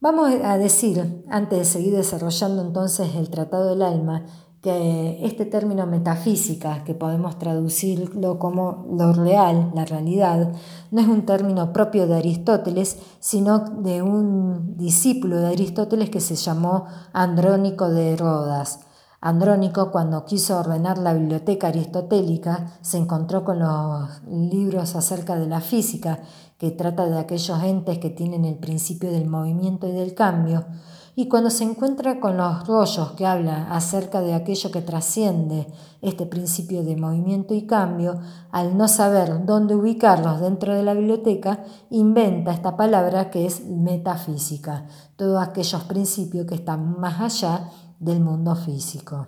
Vamos 0.04 0.30
a 0.44 0.58
decir, 0.58 1.24
antes 1.30 1.58
de 1.60 1.64
seguir 1.64 1.96
desarrollando 1.96 2.60
entonces 2.60 3.14
el 3.14 3.30
Tratado 3.30 3.70
del 3.70 3.80
Alma, 3.80 4.26
que 4.60 5.24
este 5.24 5.46
término 5.46 5.86
metafísica, 5.86 6.84
que 6.84 6.92
podemos 6.92 7.38
traducirlo 7.38 8.38
como 8.38 8.84
lo 8.90 9.14
real, 9.14 9.72
la 9.74 9.86
realidad, 9.86 10.52
no 10.90 11.00
es 11.00 11.08
un 11.08 11.24
término 11.24 11.72
propio 11.72 12.06
de 12.06 12.16
Aristóteles, 12.16 12.98
sino 13.18 13.60
de 13.60 14.02
un 14.02 14.76
discípulo 14.76 15.38
de 15.38 15.46
Aristóteles 15.46 16.10
que 16.10 16.20
se 16.20 16.34
llamó 16.34 16.84
Andrónico 17.14 17.88
de 17.88 18.14
Rodas. 18.14 18.80
Andrónico, 19.22 19.90
cuando 19.90 20.26
quiso 20.26 20.58
ordenar 20.58 20.98
la 20.98 21.14
biblioteca 21.14 21.68
aristotélica, 21.68 22.76
se 22.82 22.98
encontró 22.98 23.42
con 23.42 23.58
los 23.58 24.22
libros 24.28 24.96
acerca 24.96 25.36
de 25.36 25.46
la 25.46 25.62
física 25.62 26.18
que 26.64 26.70
trata 26.70 27.04
de 27.04 27.18
aquellos 27.18 27.62
entes 27.62 27.98
que 27.98 28.08
tienen 28.08 28.46
el 28.46 28.56
principio 28.56 29.12
del 29.12 29.26
movimiento 29.26 29.86
y 29.86 29.92
del 29.92 30.14
cambio, 30.14 30.64
y 31.14 31.28
cuando 31.28 31.50
se 31.50 31.62
encuentra 31.62 32.20
con 32.20 32.38
los 32.38 32.66
rollos 32.66 33.10
que 33.18 33.26
habla 33.26 33.66
acerca 33.70 34.22
de 34.22 34.32
aquello 34.32 34.70
que 34.70 34.80
trasciende 34.80 35.66
este 36.00 36.24
principio 36.24 36.82
de 36.82 36.96
movimiento 36.96 37.52
y 37.52 37.66
cambio, 37.66 38.18
al 38.50 38.78
no 38.78 38.88
saber 38.88 39.44
dónde 39.44 39.74
ubicarlos 39.74 40.40
dentro 40.40 40.74
de 40.74 40.82
la 40.82 40.94
biblioteca, 40.94 41.64
inventa 41.90 42.54
esta 42.54 42.78
palabra 42.78 43.28
que 43.28 43.44
es 43.44 43.66
metafísica, 43.66 44.86
todos 45.16 45.46
aquellos 45.46 45.84
principios 45.84 46.46
que 46.46 46.54
están 46.54 46.98
más 46.98 47.20
allá 47.20 47.68
del 48.00 48.20
mundo 48.20 48.56
físico. 48.56 49.26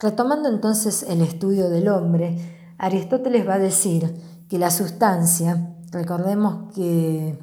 Retomando 0.00 0.48
entonces 0.48 1.02
el 1.02 1.20
estudio 1.20 1.68
del 1.68 1.88
hombre, 1.88 2.74
Aristóteles 2.78 3.46
va 3.46 3.54
a 3.54 3.58
decir 3.58 4.18
que 4.48 4.58
la 4.58 4.70
sustancia 4.70 5.74
Recordemos 5.90 6.72
que 6.74 7.38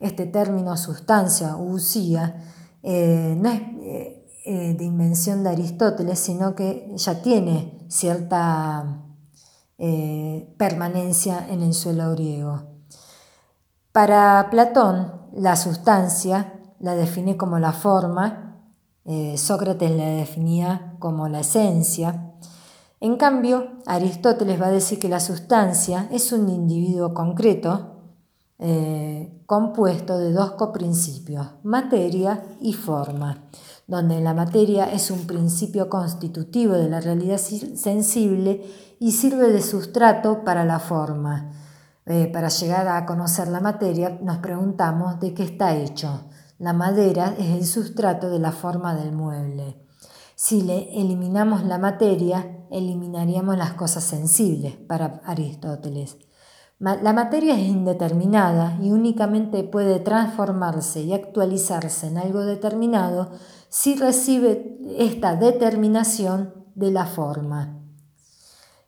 este 0.00 0.26
término 0.26 0.76
sustancia 0.76 1.56
usía 1.56 2.42
eh, 2.82 3.36
no 3.38 3.48
es 3.50 3.60
eh, 3.60 4.26
eh, 4.46 4.74
de 4.74 4.84
invención 4.84 5.42
de 5.42 5.50
Aristóteles, 5.50 6.18
sino 6.18 6.54
que 6.54 6.92
ya 6.96 7.22
tiene 7.22 7.78
cierta 7.88 9.06
permanencia 10.58 11.48
en 11.48 11.62
el 11.62 11.72
suelo 11.72 12.10
griego. 12.10 12.64
Para 13.92 14.48
Platón, 14.50 15.10
la 15.32 15.56
sustancia 15.56 16.60
la 16.80 16.94
define 16.94 17.38
como 17.38 17.58
la 17.58 17.72
forma, 17.72 18.58
Sócrates 19.36 19.90
la 19.90 20.04
definía 20.04 20.96
como 20.98 21.28
la 21.28 21.40
esencia, 21.40 22.29
en 23.00 23.16
cambio, 23.16 23.78
Aristóteles 23.86 24.60
va 24.60 24.66
a 24.66 24.72
decir 24.72 24.98
que 24.98 25.08
la 25.08 25.20
sustancia 25.20 26.08
es 26.10 26.32
un 26.32 26.48
individuo 26.48 27.14
concreto 27.14 27.96
eh, 28.62 29.42
compuesto 29.46 30.18
de 30.18 30.32
dos 30.32 30.50
coprincipios, 30.50 31.46
materia 31.62 32.44
y 32.60 32.74
forma, 32.74 33.48
donde 33.86 34.20
la 34.20 34.34
materia 34.34 34.92
es 34.92 35.10
un 35.10 35.26
principio 35.26 35.88
constitutivo 35.88 36.74
de 36.74 36.90
la 36.90 37.00
realidad 37.00 37.38
sensible 37.38 38.62
y 38.98 39.12
sirve 39.12 39.50
de 39.50 39.62
sustrato 39.62 40.44
para 40.44 40.66
la 40.66 40.78
forma. 40.78 41.52
Eh, 42.04 42.28
para 42.30 42.48
llegar 42.48 42.86
a 42.86 43.06
conocer 43.06 43.48
la 43.48 43.60
materia 43.60 44.18
nos 44.20 44.38
preguntamos 44.38 45.18
de 45.20 45.32
qué 45.32 45.44
está 45.44 45.74
hecho. 45.74 46.26
La 46.58 46.74
madera 46.74 47.34
es 47.38 47.46
el 47.56 47.64
sustrato 47.64 48.28
de 48.28 48.40
la 48.40 48.52
forma 48.52 48.94
del 48.94 49.12
mueble. 49.12 49.86
Si 50.42 50.62
le 50.62 50.98
eliminamos 50.98 51.64
la 51.64 51.76
materia, 51.76 52.64
eliminaríamos 52.70 53.58
las 53.58 53.74
cosas 53.74 54.04
sensibles 54.04 54.74
para 54.74 55.20
Aristóteles. 55.26 56.16
La 56.78 57.12
materia 57.12 57.60
es 57.60 57.68
indeterminada 57.68 58.78
y 58.80 58.90
únicamente 58.90 59.64
puede 59.64 60.00
transformarse 60.00 61.02
y 61.02 61.12
actualizarse 61.12 62.06
en 62.06 62.16
algo 62.16 62.40
determinado 62.40 63.32
si 63.68 63.96
recibe 63.96 64.78
esta 64.96 65.36
determinación 65.36 66.54
de 66.74 66.90
la 66.90 67.04
forma. 67.04 67.78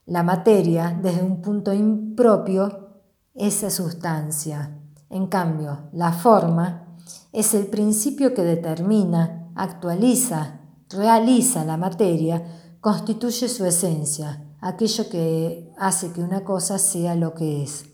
La 0.06 0.22
materia, 0.22 0.98
desde 1.02 1.22
un 1.22 1.42
punto 1.42 1.74
impropio, 1.74 3.02
es 3.34 3.56
sustancia. 3.74 4.78
En 5.10 5.26
cambio, 5.26 5.90
la 5.92 6.12
forma 6.12 6.96
es 7.30 7.52
el 7.52 7.66
principio 7.66 8.32
que 8.32 8.42
determina, 8.42 9.50
actualiza 9.54 10.62
realiza 10.92 11.64
la 11.64 11.76
materia 11.76 12.42
constituye 12.81 13.48
su 13.48 13.64
esencia, 13.64 14.44
aquello 14.61 15.09
que 15.09 15.72
hace 15.78 16.12
que 16.12 16.22
una 16.22 16.44
cosa 16.44 16.78
sea 16.78 17.14
lo 17.14 17.35
que 17.35 17.62
es. 17.62 17.87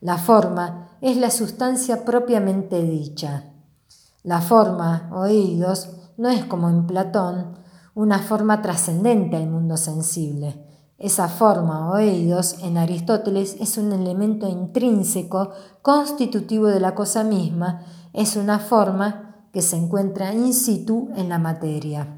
La 0.00 0.18
forma 0.18 0.88
es 1.00 1.16
la 1.16 1.30
sustancia 1.30 2.04
propiamente 2.04 2.82
dicha. 2.82 3.52
La 4.22 4.40
forma, 4.40 5.10
oídos, 5.12 5.90
no 6.16 6.28
es 6.28 6.44
como 6.44 6.68
en 6.68 6.86
Platón 6.86 7.58
una 7.94 8.18
forma 8.18 8.62
trascendente 8.62 9.36
al 9.36 9.48
mundo 9.48 9.76
sensible. 9.76 10.66
Esa 10.98 11.28
forma, 11.28 11.90
oídos, 11.90 12.56
en 12.62 12.76
Aristóteles 12.76 13.56
es 13.58 13.78
un 13.78 13.92
elemento 13.92 14.46
intrínseco, 14.48 15.50
constitutivo 15.82 16.66
de 16.66 16.80
la 16.80 16.94
cosa 16.94 17.24
misma, 17.24 17.84
es 18.12 18.36
una 18.36 18.58
forma 18.58 19.29
que 19.52 19.62
se 19.62 19.76
encuentra 19.76 20.32
in 20.32 20.54
situ 20.54 21.08
en 21.16 21.28
la 21.28 21.38
materia. 21.38 22.16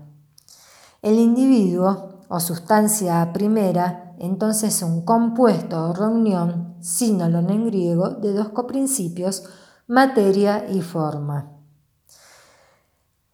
El 1.01 1.19
individuo 1.19 2.21
o 2.29 2.41
sustancia 2.41 3.33
primera 3.33 4.15
entonces 4.19 4.77
es 4.77 4.83
un 4.83 5.03
compuesto 5.03 5.91
o 5.91 5.93
reunión, 5.93 6.77
sínolon 6.81 7.51
en 7.51 7.67
griego, 7.67 8.11
de 8.11 8.33
dos 8.33 8.51
coprincipios, 8.51 9.43
materia 9.89 10.65
y 10.71 10.81
forma. 10.81 11.51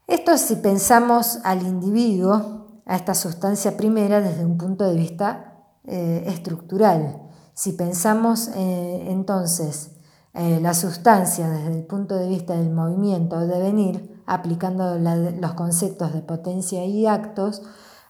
Esto 0.07 0.39
si 0.39 0.57
pensamos 0.57 1.41
al 1.45 1.67
individuo, 1.67 2.81
a 2.87 2.97
esta 2.97 3.15
sustancia 3.15 3.77
primera 3.77 4.23
desde 4.23 4.47
un 4.47 4.57
punto 4.57 4.85
de 4.85 4.95
vista 4.95 5.67
eh, 5.85 6.25
estructural. 6.27 7.21
Si 7.53 7.73
pensamos 7.73 8.49
eh, 8.55 9.09
entonces 9.11 9.91
eh, 10.39 10.61
la 10.61 10.73
sustancia 10.73 11.51
desde 11.51 11.77
el 11.77 11.85
punto 11.85 12.17
de 12.17 12.29
vista 12.29 12.57
del 12.57 12.71
movimiento 12.71 13.37
o 13.37 13.47
devenir, 13.47 14.23
aplicando 14.27 14.99
los 14.99 15.53
conceptos 15.55 16.13
de 16.13 16.21
potencia 16.21 16.85
y 16.85 17.07
actos, 17.07 17.63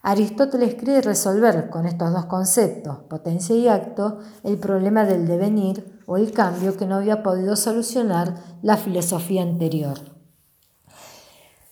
Aristóteles 0.02 0.76
cree 0.76 1.02
resolver 1.02 1.70
con 1.70 1.86
estos 1.86 2.12
dos 2.12 2.26
conceptos, 2.26 2.98
potencia 3.08 3.56
y 3.56 3.68
acto, 3.68 4.20
el 4.44 4.58
problema 4.58 5.04
del 5.04 5.26
devenir 5.26 6.00
o 6.06 6.16
el 6.16 6.32
cambio 6.32 6.76
que 6.76 6.86
no 6.86 6.96
había 6.96 7.22
podido 7.22 7.56
solucionar 7.56 8.36
la 8.62 8.76
filosofía 8.76 9.42
anterior. 9.42 9.98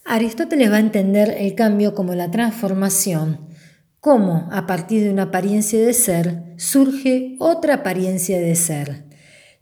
Aristóteles 0.04 0.70
va 0.70 0.76
a 0.76 0.80
entender 0.80 1.34
el 1.38 1.54
cambio 1.54 1.94
como 1.94 2.14
la 2.14 2.30
transformación, 2.30 3.48
cómo 4.00 4.48
a 4.52 4.66
partir 4.66 5.04
de 5.04 5.10
una 5.10 5.24
apariencia 5.24 5.80
de 5.84 5.92
ser 5.92 6.54
surge 6.58 7.36
otra 7.38 7.74
apariencia 7.74 8.38
de 8.40 8.54
ser. 8.54 9.05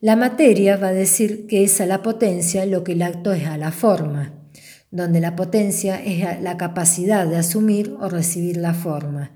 La 0.00 0.16
materia 0.16 0.76
va 0.76 0.88
a 0.88 0.92
decir 0.92 1.46
que 1.46 1.64
es 1.64 1.80
a 1.80 1.86
la 1.86 2.02
potencia 2.02 2.66
lo 2.66 2.84
que 2.84 2.92
el 2.92 3.02
acto 3.02 3.32
es 3.32 3.46
a 3.46 3.56
la 3.56 3.72
forma 3.72 4.44
donde 4.94 5.20
la 5.20 5.34
potencia 5.34 6.00
es 6.00 6.40
la 6.40 6.56
capacidad 6.56 7.26
de 7.26 7.36
asumir 7.36 7.96
o 8.00 8.08
recibir 8.08 8.58
la 8.58 8.74
forma. 8.74 9.32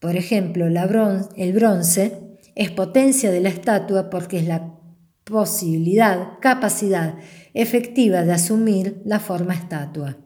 Por 0.00 0.16
ejemplo, 0.16 0.66
el 0.66 1.52
bronce 1.52 2.20
es 2.54 2.70
potencia 2.70 3.30
de 3.30 3.42
la 3.42 3.50
estatua 3.50 4.08
porque 4.08 4.38
es 4.38 4.46
la 4.46 4.78
posibilidad, 5.24 6.38
capacidad 6.40 7.16
efectiva 7.52 8.24
de 8.24 8.32
asumir 8.32 9.02
la 9.04 9.20
forma 9.20 9.52
estatua. 9.52 10.16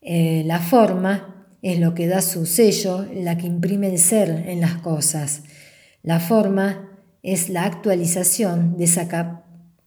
Eh, 0.00 0.42
la 0.46 0.60
forma 0.60 1.46
es 1.60 1.78
lo 1.78 1.92
que 1.92 2.06
da 2.06 2.22
su 2.22 2.46
sello, 2.46 3.06
la 3.12 3.36
que 3.36 3.46
imprime 3.46 3.88
el 3.88 3.98
ser 3.98 4.30
en 4.48 4.62
las 4.62 4.76
cosas. 4.76 5.42
La 6.02 6.18
forma 6.18 6.91
es 7.22 7.48
la 7.48 7.64
actualización 7.64 8.76
de 8.76 8.84
esa, 8.84 9.44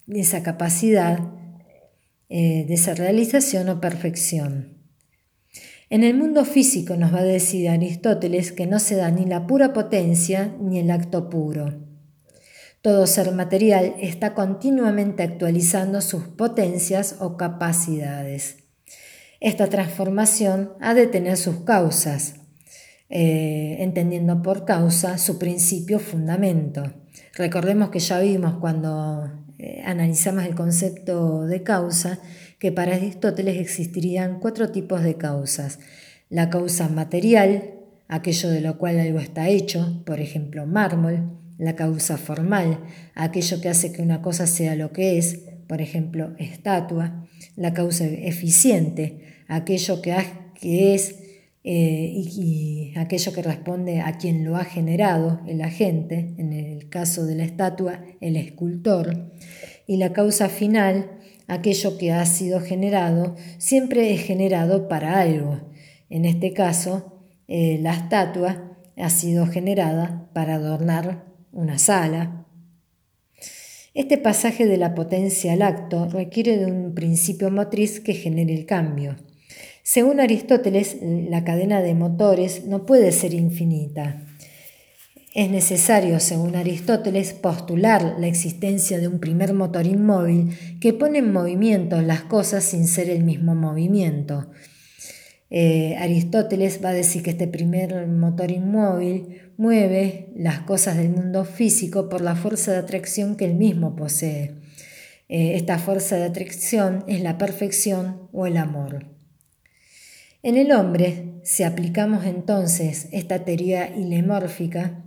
de 0.07 0.19
esa 0.19 0.43
capacidad 0.43 1.19
eh, 2.27 2.65
de 2.67 2.73
esa 2.73 2.95
realización 2.95 3.69
o 3.69 3.79
perfección. 3.79 4.79
En 5.91 6.03
el 6.03 6.17
mundo 6.17 6.43
físico 6.43 6.95
nos 6.95 7.13
va 7.13 7.19
a 7.19 7.23
decir 7.23 7.69
Aristóteles 7.69 8.51
que 8.51 8.65
no 8.65 8.79
se 8.79 8.95
da 8.95 9.11
ni 9.11 9.25
la 9.25 9.45
pura 9.45 9.73
potencia 9.73 10.55
ni 10.59 10.79
el 10.79 10.89
acto 10.89 11.29
puro. 11.29 11.85
Todo 12.81 13.05
ser 13.05 13.31
material 13.31 13.93
está 13.99 14.33
continuamente 14.33 15.21
actualizando 15.21 16.01
sus 16.01 16.23
potencias 16.23 17.17
o 17.19 17.37
capacidades. 17.37 18.57
Esta 19.39 19.67
transformación 19.67 20.73
ha 20.81 20.95
de 20.95 21.05
tener 21.05 21.37
sus 21.37 21.57
causas, 21.57 22.37
eh, 23.09 23.77
entendiendo 23.81 24.41
por 24.41 24.65
causa 24.65 25.19
su 25.19 25.37
principio 25.37 25.99
fundamento. 25.99 27.04
Recordemos 27.35 27.89
que 27.89 27.99
ya 27.99 28.19
vimos 28.19 28.55
cuando 28.59 29.29
eh, 29.59 29.81
analizamos 29.85 30.45
el 30.45 30.55
concepto 30.55 31.45
de 31.45 31.63
causa, 31.63 32.19
que 32.59 32.71
para 32.71 32.95
Aristóteles 32.95 33.57
existirían 33.57 34.39
cuatro 34.39 34.71
tipos 34.71 35.03
de 35.03 35.15
causas. 35.15 35.79
La 36.29 36.49
causa 36.49 36.87
material, 36.87 37.75
aquello 38.07 38.49
de 38.49 38.61
lo 38.61 38.77
cual 38.77 38.99
algo 38.99 39.19
está 39.19 39.49
hecho, 39.49 40.03
por 40.05 40.19
ejemplo, 40.19 40.65
mármol. 40.65 41.39
La 41.57 41.75
causa 41.75 42.17
formal, 42.17 42.79
aquello 43.13 43.61
que 43.61 43.69
hace 43.69 43.93
que 43.93 44.01
una 44.01 44.21
cosa 44.21 44.45
sea 44.45 44.75
lo 44.75 44.91
que 44.91 45.17
es, 45.17 45.39
por 45.67 45.81
ejemplo, 45.81 46.35
estatua. 46.37 47.27
La 47.55 47.73
causa 47.73 48.05
eficiente, 48.05 49.43
aquello 49.47 50.01
que, 50.01 50.15
que 50.59 50.95
es 50.95 51.15
eh, 51.67 52.11
y, 52.13 52.93
aquello 52.95 53.33
que 53.33 53.41
responde 53.41 53.99
a 53.99 54.19
quien 54.19 54.45
lo 54.45 54.55
ha 54.55 54.65
generado, 54.65 55.41
el 55.47 55.63
agente, 55.63 56.35
en 56.37 56.53
el 56.53 56.89
caso 56.89 57.25
de 57.25 57.33
la 57.33 57.43
estatua, 57.43 58.03
el 58.21 58.37
escultor, 58.37 59.31
y 59.87 59.97
la 59.97 60.13
causa 60.13 60.47
final, 60.47 61.09
aquello 61.47 61.97
que 61.97 62.11
ha 62.11 62.23
sido 62.27 62.61
generado, 62.61 63.35
siempre 63.57 64.13
es 64.13 64.21
generado 64.21 64.87
para 64.87 65.19
algo. 65.19 65.61
En 66.11 66.25
este 66.25 66.53
caso, 66.53 67.23
eh, 67.47 67.79
la 67.81 67.95
estatua 67.95 68.77
ha 68.95 69.09
sido 69.09 69.47
generada 69.47 70.29
para 70.33 70.55
adornar 70.55 71.25
una 71.51 71.79
sala. 71.79 72.45
Este 73.95 74.19
pasaje 74.19 74.67
de 74.67 74.77
la 74.77 74.93
potencia 74.93 75.53
al 75.53 75.63
acto 75.63 76.07
requiere 76.09 76.59
de 76.59 76.67
un 76.67 76.93
principio 76.93 77.49
motriz 77.49 77.99
que 77.99 78.13
genere 78.13 78.53
el 78.53 78.67
cambio. 78.67 79.15
Según 79.87 80.19
Aristóteles, 80.19 80.97
la 81.03 81.43
cadena 81.43 81.79
de 81.79 81.93
motores 81.93 82.65
no 82.65 82.87
puede 82.87 83.11
ser 83.11 83.35
infinita. 83.35 84.25
Es 85.35 85.51
necesario, 85.51 86.19
según 86.19 86.55
Aristóteles, 86.55 87.33
postular 87.33 88.15
la 88.17 88.25
existencia 88.25 88.97
de 88.97 89.07
un 89.07 89.19
primer 89.19 89.53
motor 89.53 89.85
inmóvil 89.85 90.57
que 90.81 90.93
pone 90.93 91.19
en 91.19 91.31
movimiento 91.31 92.01
las 92.01 92.21
cosas 92.21 92.63
sin 92.63 92.87
ser 92.87 93.11
el 93.11 93.23
mismo 93.23 93.53
movimiento. 93.53 94.49
Eh, 95.51 95.95
Aristóteles 95.99 96.83
va 96.83 96.89
a 96.89 96.93
decir 96.93 97.21
que 97.21 97.29
este 97.29 97.47
primer 97.47 98.07
motor 98.07 98.49
inmóvil 98.49 99.51
mueve 99.55 100.33
las 100.35 100.61
cosas 100.61 100.97
del 100.97 101.11
mundo 101.11 101.45
físico 101.45 102.09
por 102.09 102.21
la 102.21 102.35
fuerza 102.35 102.71
de 102.71 102.79
atracción 102.79 103.35
que 103.35 103.45
él 103.45 103.53
mismo 103.53 103.95
posee. 103.95 104.55
Eh, 105.29 105.53
esta 105.53 105.77
fuerza 105.77 106.15
de 106.15 106.23
atracción 106.23 107.03
es 107.07 107.21
la 107.21 107.37
perfección 107.37 108.27
o 108.31 108.47
el 108.47 108.57
amor. 108.57 109.14
En 110.45 110.57
el 110.57 110.71
hombre, 110.73 111.39
si 111.41 111.63
aplicamos 111.63 112.23
entonces 112.23 113.09
esta 113.11 113.43
teoría 113.43 113.97
ilemórfica, 113.97 115.03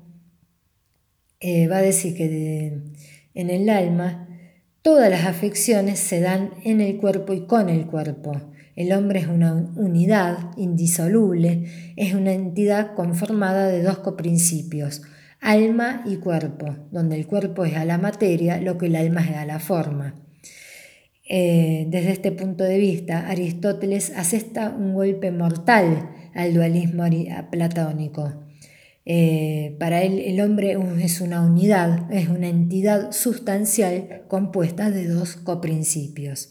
eh, 1.38 1.68
va 1.68 1.76
a 1.76 1.82
decir 1.82 2.16
que 2.16 2.82
en 3.34 3.50
el 3.50 3.68
alma 3.68 4.26
todas 4.82 5.08
las 5.08 5.26
afecciones 5.26 6.00
se 6.00 6.18
dan 6.18 6.54
en 6.64 6.80
el 6.80 6.96
cuerpo 6.96 7.34
y 7.34 7.46
con 7.46 7.68
el 7.68 7.86
cuerpo. 7.86 8.32
El 8.74 8.92
hombre 8.92 9.20
es 9.20 9.28
una 9.28 9.54
unidad 9.54 10.50
indisoluble, 10.56 11.66
es 11.94 12.14
una 12.14 12.32
entidad 12.32 12.96
conformada 12.96 13.68
de 13.68 13.80
dos 13.80 13.98
coprincipios, 14.00 15.02
alma 15.40 16.02
y 16.04 16.16
cuerpo, 16.16 16.88
donde 16.90 17.14
el 17.14 17.28
cuerpo 17.28 17.64
es 17.64 17.76
a 17.76 17.84
la 17.84 17.98
materia 17.98 18.60
lo 18.60 18.76
que 18.76 18.86
el 18.86 18.96
alma 18.96 19.20
es 19.20 19.36
a 19.36 19.46
la 19.46 19.60
forma. 19.60 20.16
Eh, 21.30 21.86
desde 21.90 22.12
este 22.12 22.32
punto 22.32 22.64
de 22.64 22.78
vista, 22.78 23.28
Aristóteles 23.28 24.12
asesta 24.16 24.70
un 24.70 24.94
golpe 24.94 25.30
mortal 25.30 26.10
al 26.34 26.54
dualismo 26.54 27.04
platónico. 27.50 28.32
Eh, 29.04 29.76
para 29.78 30.02
él 30.02 30.18
el 30.18 30.40
hombre 30.40 30.76
es 31.02 31.20
una 31.20 31.42
unidad, 31.42 32.12
es 32.12 32.28
una 32.28 32.48
entidad 32.48 33.12
sustancial 33.12 34.22
compuesta 34.28 34.90
de 34.90 35.06
dos 35.06 35.36
coprincipios. 35.36 36.48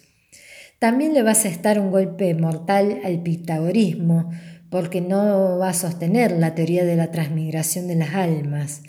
También 0.79 1.13
le 1.13 1.23
va 1.23 1.29
a 1.29 1.33
asestar 1.33 1.79
un 1.79 1.89
golpe 1.89 2.33
mortal 2.35 2.99
al 3.03 3.23
pitagorismo, 3.23 4.29
porque 4.69 5.01
no 5.01 5.57
va 5.57 5.69
a 5.69 5.73
sostener 5.73 6.31
la 6.31 6.53
teoría 6.53 6.85
de 6.85 6.95
la 6.95 7.11
transmigración 7.11 7.87
de 7.87 7.95
las 7.95 8.13
almas. 8.13 8.83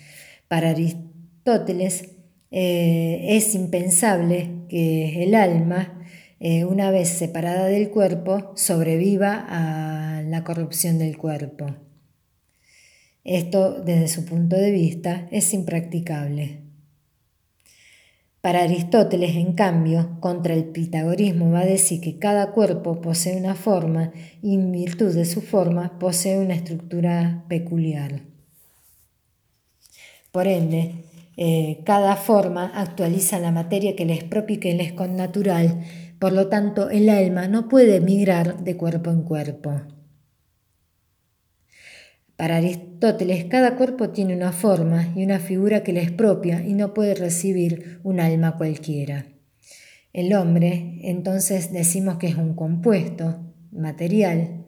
Para 0.48 0.70
Aristóteles, 0.70 2.10
eh, 2.50 3.26
es 3.28 3.54
impensable 3.54 4.57
que 4.68 5.24
el 5.24 5.34
alma, 5.34 6.02
eh, 6.40 6.64
una 6.64 6.90
vez 6.90 7.08
separada 7.08 7.66
del 7.66 7.90
cuerpo, 7.90 8.52
sobreviva 8.56 9.46
a 9.48 10.22
la 10.22 10.44
corrupción 10.44 10.98
del 10.98 11.16
cuerpo. 11.16 11.66
Esto, 13.24 13.82
desde 13.82 14.08
su 14.08 14.24
punto 14.24 14.56
de 14.56 14.70
vista, 14.70 15.28
es 15.30 15.52
impracticable. 15.52 16.62
Para 18.40 18.62
Aristóteles, 18.62 19.36
en 19.36 19.52
cambio, 19.52 20.16
contra 20.20 20.54
el 20.54 20.64
pitagorismo 20.66 21.50
va 21.50 21.60
a 21.60 21.66
decir 21.66 22.00
que 22.00 22.18
cada 22.18 22.52
cuerpo 22.52 23.00
posee 23.00 23.36
una 23.36 23.54
forma 23.54 24.12
y 24.40 24.54
en 24.54 24.70
virtud 24.70 25.14
de 25.14 25.24
su 25.24 25.42
forma 25.42 25.98
posee 25.98 26.38
una 26.38 26.54
estructura 26.54 27.44
peculiar. 27.48 28.22
Por 30.30 30.46
ende, 30.46 30.94
eh, 31.40 31.82
cada 31.84 32.16
forma 32.16 32.64
actualiza 32.74 33.38
la 33.38 33.52
materia 33.52 33.94
que 33.94 34.04
le 34.04 34.14
es 34.14 34.24
propia 34.24 34.56
y 34.56 34.58
que 34.58 34.74
le 34.74 34.82
es 34.82 34.92
connatural, 34.92 35.84
por 36.18 36.32
lo 36.32 36.48
tanto 36.48 36.90
el 36.90 37.08
alma 37.08 37.46
no 37.46 37.68
puede 37.68 38.00
migrar 38.00 38.64
de 38.64 38.76
cuerpo 38.76 39.12
en 39.12 39.22
cuerpo. 39.22 39.82
Para 42.34 42.56
Aristóteles, 42.56 43.44
cada 43.44 43.76
cuerpo 43.76 44.10
tiene 44.10 44.34
una 44.34 44.50
forma 44.50 45.12
y 45.14 45.22
una 45.22 45.38
figura 45.38 45.84
que 45.84 45.92
le 45.92 46.02
es 46.02 46.10
propia 46.10 46.66
y 46.66 46.74
no 46.74 46.92
puede 46.92 47.14
recibir 47.14 48.00
un 48.02 48.18
alma 48.18 48.56
cualquiera. 48.56 49.26
El 50.12 50.34
hombre, 50.34 50.98
entonces 51.04 51.72
decimos 51.72 52.16
que 52.18 52.26
es 52.26 52.34
un 52.34 52.54
compuesto 52.54 53.54
material, 53.70 54.66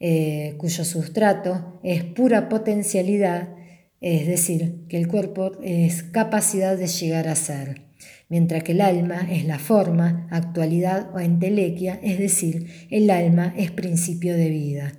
eh, 0.00 0.54
cuyo 0.56 0.86
sustrato 0.86 1.80
es 1.82 2.02
pura 2.02 2.48
potencialidad 2.48 3.57
es 4.00 4.26
decir, 4.26 4.86
que 4.88 4.96
el 4.96 5.08
cuerpo 5.08 5.52
es 5.62 6.02
capacidad 6.02 6.76
de 6.76 6.86
llegar 6.86 7.28
a 7.28 7.34
ser, 7.34 7.82
mientras 8.28 8.62
que 8.62 8.72
el 8.72 8.80
alma 8.80 9.28
es 9.30 9.44
la 9.44 9.58
forma, 9.58 10.28
actualidad 10.30 11.10
o 11.14 11.20
entelequia, 11.20 11.98
es 12.02 12.18
decir, 12.18 12.66
el 12.90 13.10
alma 13.10 13.54
es 13.56 13.70
principio 13.70 14.36
de 14.36 14.50
vida. 14.50 14.92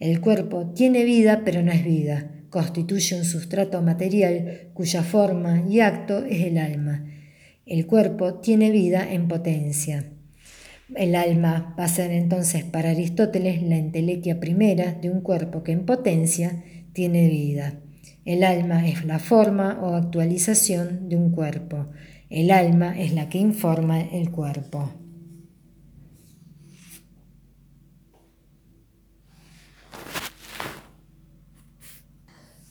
El 0.00 0.20
cuerpo 0.20 0.72
tiene 0.74 1.04
vida 1.04 1.42
pero 1.44 1.62
no 1.62 1.70
es 1.70 1.84
vida, 1.84 2.30
constituye 2.50 3.16
un 3.16 3.24
sustrato 3.24 3.82
material 3.82 4.70
cuya 4.74 5.02
forma 5.02 5.64
y 5.68 5.80
acto 5.80 6.24
es 6.24 6.42
el 6.42 6.58
alma. 6.58 7.04
El 7.66 7.86
cuerpo 7.86 8.34
tiene 8.34 8.70
vida 8.70 9.12
en 9.12 9.28
potencia. 9.28 10.04
El 10.94 11.14
alma 11.14 11.74
va 11.78 11.84
a 11.84 11.88
ser 11.88 12.10
entonces 12.10 12.62
para 12.62 12.90
Aristóteles 12.90 13.62
la 13.62 13.76
entelequia 13.76 14.38
primera 14.38 14.92
de 14.92 15.10
un 15.10 15.22
cuerpo 15.22 15.62
que 15.62 15.72
en 15.72 15.86
potencia 15.86 16.62
tiene 16.92 17.28
vida. 17.28 17.80
El 18.24 18.42
alma 18.42 18.88
es 18.88 19.04
la 19.04 19.18
forma 19.18 19.78
o 19.82 19.94
actualización 19.94 21.10
de 21.10 21.16
un 21.16 21.30
cuerpo. 21.30 21.88
El 22.30 22.50
alma 22.50 22.98
es 22.98 23.12
la 23.12 23.28
que 23.28 23.38
informa 23.38 24.00
el 24.00 24.30
cuerpo. 24.30 24.90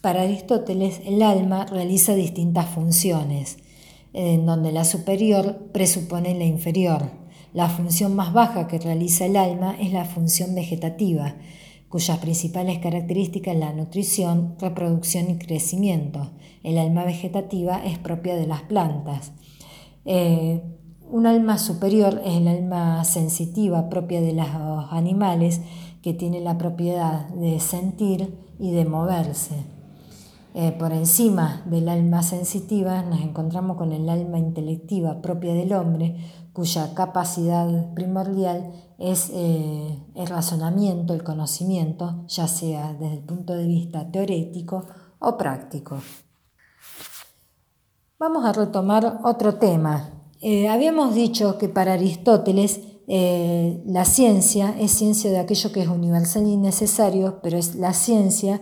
Para 0.01 0.23
Aristóteles, 0.23 1.01
el 1.05 1.21
alma 1.21 1.65
realiza 1.65 2.15
distintas 2.15 2.67
funciones, 2.67 3.57
en 4.11 4.45
donde 4.45 4.71
la 4.71 4.83
superior 4.83 5.69
presupone 5.71 6.37
la 6.37 6.43
inferior. 6.43 7.11
La 7.53 7.69
función 7.69 8.15
más 8.15 8.33
baja 8.33 8.67
que 8.67 8.79
realiza 8.79 9.27
el 9.27 9.37
alma 9.37 9.77
es 9.79 9.93
la 9.93 10.03
función 10.03 10.55
vegetativa, 10.55 11.35
cuyas 11.93 12.17
principales 12.17 12.79
características 12.79 13.55
la 13.55 13.71
nutrición, 13.71 14.55
reproducción 14.59 15.29
y 15.29 15.37
crecimiento. 15.37 16.31
El 16.63 16.79
alma 16.79 17.03
vegetativa 17.05 17.85
es 17.85 17.99
propia 17.99 18.35
de 18.35 18.47
las 18.47 18.63
plantas. 18.63 19.31
Eh, 20.03 20.63
un 21.11 21.27
alma 21.27 21.59
superior 21.59 22.19
es 22.25 22.37
el 22.37 22.47
alma 22.47 23.03
sensitiva 23.03 23.89
propia 23.89 24.21
de 24.21 24.33
los 24.33 24.47
animales 24.89 25.61
que 26.01 26.15
tiene 26.15 26.39
la 26.39 26.57
propiedad 26.57 27.27
de 27.29 27.59
sentir 27.59 28.39
y 28.57 28.71
de 28.71 28.85
moverse. 28.85 29.72
Eh, 30.55 30.71
por 30.71 30.93
encima 30.93 31.63
del 31.65 31.89
alma 31.89 32.21
sensitiva 32.21 33.01
nos 33.01 33.21
encontramos 33.21 33.75
con 33.75 33.91
el 33.91 34.07
alma 34.07 34.37
intelectiva 34.37 35.21
propia 35.21 35.53
del 35.53 35.73
hombre, 35.73 36.17
cuya 36.53 36.93
capacidad 36.93 37.93
primordial 37.95 38.71
es 38.99 39.31
eh, 39.33 39.99
el 40.15 40.27
razonamiento, 40.27 41.13
el 41.13 41.23
conocimiento, 41.23 42.23
ya 42.27 42.47
sea 42.47 42.93
desde 42.93 43.15
el 43.15 43.23
punto 43.23 43.53
de 43.53 43.65
vista 43.65 44.11
teorético 44.11 44.85
o 45.19 45.37
práctico. 45.37 45.99
Vamos 48.19 48.45
a 48.45 48.53
retomar 48.53 49.19
otro 49.23 49.55
tema. 49.55 50.11
Eh, 50.39 50.69
habíamos 50.69 51.15
dicho 51.15 51.57
que 51.57 51.67
para 51.67 51.93
Aristóteles 51.93 52.79
eh, 53.07 53.81
la 53.85 54.05
ciencia 54.05 54.75
es 54.79 54.91
ciencia 54.91 55.31
de 55.31 55.39
aquello 55.39 55.71
que 55.71 55.81
es 55.81 55.87
universal 55.87 56.47
y 56.47 56.55
necesario, 56.55 57.39
pero 57.41 57.57
es 57.57 57.75
la 57.75 57.93
ciencia 57.93 58.61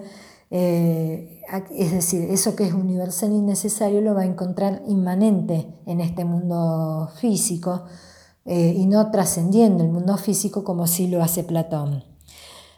es 0.51 1.91
decir, 1.91 2.29
eso 2.29 2.55
que 2.55 2.65
es 2.65 2.73
universal 2.73 3.31
y 3.31 3.41
necesario 3.41 4.01
lo 4.01 4.13
va 4.13 4.21
a 4.21 4.25
encontrar 4.25 4.83
inmanente 4.87 5.67
en 5.85 6.01
este 6.01 6.25
mundo 6.25 7.09
físico 7.19 7.85
eh, 8.45 8.73
y 8.75 8.85
no 8.85 9.11
trascendiendo 9.11 9.83
el 9.83 9.91
mundo 9.91 10.17
físico 10.17 10.63
como 10.63 10.87
sí 10.87 11.07
lo 11.07 11.23
hace 11.23 11.43
Platón. 11.43 12.03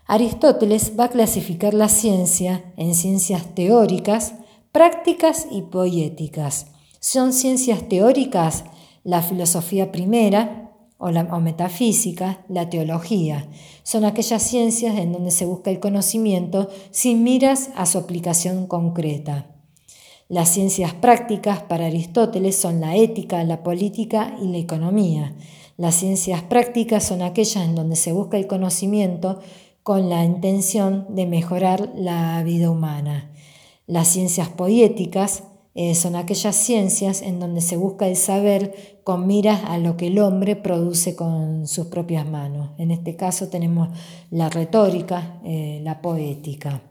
Aristóteles 0.05 0.93
va 0.99 1.05
a 1.05 1.09
clasificar 1.09 1.73
la 1.73 1.89
ciencia 1.89 2.63
en 2.77 2.93
ciencias 2.93 3.55
teóricas, 3.55 4.33
prácticas 4.71 5.47
y 5.49 5.63
poéticas. 5.63 6.67
Son 6.99 7.33
ciencias 7.33 7.87
teóricas 7.87 8.65
la 9.03 9.21
filosofía 9.21 9.91
primera, 9.91 10.62
o, 11.03 11.11
la, 11.11 11.23
metafísica, 11.25 12.45
la 12.47 12.69
teología. 12.69 13.49
Son 13.83 14.05
aquellas 14.05 14.41
ciencias 14.41 14.97
en 14.97 15.11
donde 15.11 15.31
se 15.31 15.45
busca 15.45 15.69
el 15.69 15.81
conocimiento 15.81 16.69
sin 16.91 17.23
miras 17.23 17.71
a 17.75 17.85
su 17.85 17.97
aplicación 17.97 18.67
concreta. 18.67 19.47
Las 20.29 20.47
ciencias 20.47 20.93
prácticas 20.93 21.61
para 21.63 21.87
Aristóteles 21.87 22.55
son 22.55 22.79
la 22.79 22.95
ética, 22.95 23.43
la 23.43 23.63
política 23.63 24.37
y 24.41 24.47
la 24.47 24.57
economía. 24.57 25.35
Las 25.75 25.95
ciencias 25.95 26.41
prácticas 26.43 27.03
son 27.03 27.21
aquellas 27.21 27.65
en 27.65 27.75
donde 27.75 27.97
se 27.97 28.13
busca 28.13 28.37
el 28.37 28.47
conocimiento 28.47 29.39
con 29.83 30.07
la 30.07 30.23
intención 30.23 31.05
de 31.09 31.25
mejorar 31.25 31.91
la 31.95 32.41
vida 32.43 32.69
humana. 32.69 33.29
Las 33.87 34.07
ciencias 34.07 34.47
poéticas 34.47 35.43
eh, 35.75 35.95
son 35.95 36.15
aquellas 36.15 36.55
ciencias 36.55 37.23
en 37.23 37.39
donde 37.39 37.61
se 37.61 37.77
busca 37.77 38.07
el 38.07 38.15
saber 38.15 38.99
con 39.03 39.25
miras 39.25 39.63
a 39.65 39.79
lo 39.79 39.97
que 39.97 40.07
el 40.07 40.19
hombre 40.19 40.55
produce 40.55 41.15
con 41.15 41.67
sus 41.67 41.87
propias 41.87 42.27
manos. 42.27 42.71
En 42.77 42.91
este 42.91 43.15
caso 43.15 43.49
tenemos 43.49 43.89
la 44.29 44.49
retórica, 44.49 45.39
eh, 45.43 45.81
la 45.83 46.01
poética. 46.01 46.81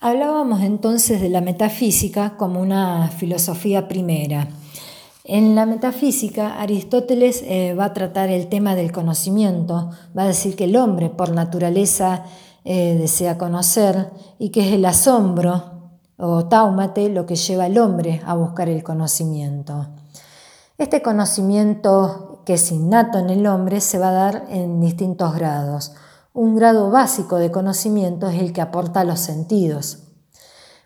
Hablábamos 0.00 0.62
entonces 0.62 1.20
de 1.20 1.28
la 1.28 1.40
metafísica 1.40 2.36
como 2.36 2.60
una 2.60 3.08
filosofía 3.08 3.88
primera. 3.88 4.48
En 5.24 5.54
la 5.54 5.66
metafísica, 5.66 6.58
Aristóteles 6.58 7.42
eh, 7.44 7.74
va 7.74 7.86
a 7.86 7.92
tratar 7.92 8.30
el 8.30 8.46
tema 8.46 8.74
del 8.74 8.92
conocimiento, 8.92 9.90
va 10.16 10.22
a 10.22 10.28
decir 10.28 10.56
que 10.56 10.64
el 10.64 10.76
hombre 10.76 11.10
por 11.10 11.32
naturaleza 11.32 12.24
eh, 12.70 12.98
desea 12.98 13.38
conocer 13.38 14.12
y 14.38 14.50
que 14.50 14.68
es 14.68 14.74
el 14.74 14.84
asombro 14.84 15.94
o 16.18 16.48
taumate 16.48 17.08
lo 17.08 17.24
que 17.24 17.34
lleva 17.34 17.64
al 17.64 17.78
hombre 17.78 18.20
a 18.26 18.34
buscar 18.34 18.68
el 18.68 18.84
conocimiento. 18.84 19.86
Este 20.76 21.00
conocimiento 21.00 22.42
que 22.44 22.52
es 22.54 22.70
innato 22.70 23.16
en 23.20 23.30
el 23.30 23.46
hombre 23.46 23.80
se 23.80 23.98
va 23.98 24.10
a 24.10 24.12
dar 24.12 24.44
en 24.50 24.82
distintos 24.82 25.34
grados. 25.34 25.94
Un 26.34 26.56
grado 26.56 26.90
básico 26.90 27.36
de 27.36 27.50
conocimiento 27.50 28.28
es 28.28 28.38
el 28.38 28.52
que 28.52 28.60
aporta 28.60 29.02
los 29.02 29.20
sentidos. 29.20 30.00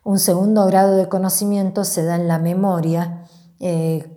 Un 0.04 0.20
segundo 0.20 0.64
grado 0.66 0.94
de 0.94 1.08
conocimiento 1.08 1.82
se 1.82 2.04
da 2.04 2.14
en 2.14 2.28
la 2.28 2.38
memoria, 2.38 3.24
eh, 3.58 4.08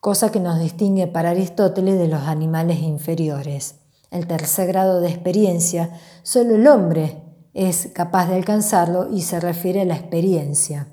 cosa 0.00 0.30
que 0.30 0.38
nos 0.38 0.58
distingue 0.58 1.06
para 1.06 1.30
Aristóteles 1.30 1.98
de 1.98 2.08
los 2.08 2.24
animales 2.24 2.80
inferiores. 2.80 3.76
El 4.10 4.26
tercer 4.26 4.68
grado 4.68 5.00
de 5.00 5.08
experiencia, 5.08 5.90
solo 6.22 6.54
el 6.54 6.66
hombre 6.66 7.22
es 7.54 7.90
capaz 7.94 8.28
de 8.28 8.36
alcanzarlo 8.36 9.10
y 9.10 9.22
se 9.22 9.40
refiere 9.40 9.82
a 9.82 9.84
la 9.84 9.94
experiencia. 9.94 10.88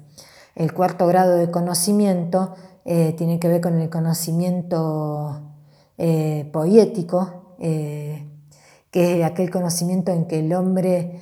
El 0.56 0.74
cuarto 0.74 1.08
grado 1.08 1.36
de 1.36 1.50
conocimiento 1.50 2.56
eh, 2.86 3.14
tiene 3.18 3.40
que 3.40 3.48
ver 3.48 3.62
con 3.62 3.80
el 3.80 3.90
conocimiento 3.90 5.42
eh, 5.98 6.50
poético, 6.52 7.56
eh, 7.60 8.28
que 8.90 9.20
es 9.20 9.26
aquel 9.26 9.50
conocimiento 9.50 10.12
en 10.12 10.26
que 10.26 10.40
el 10.40 10.54
hombre 10.54 11.22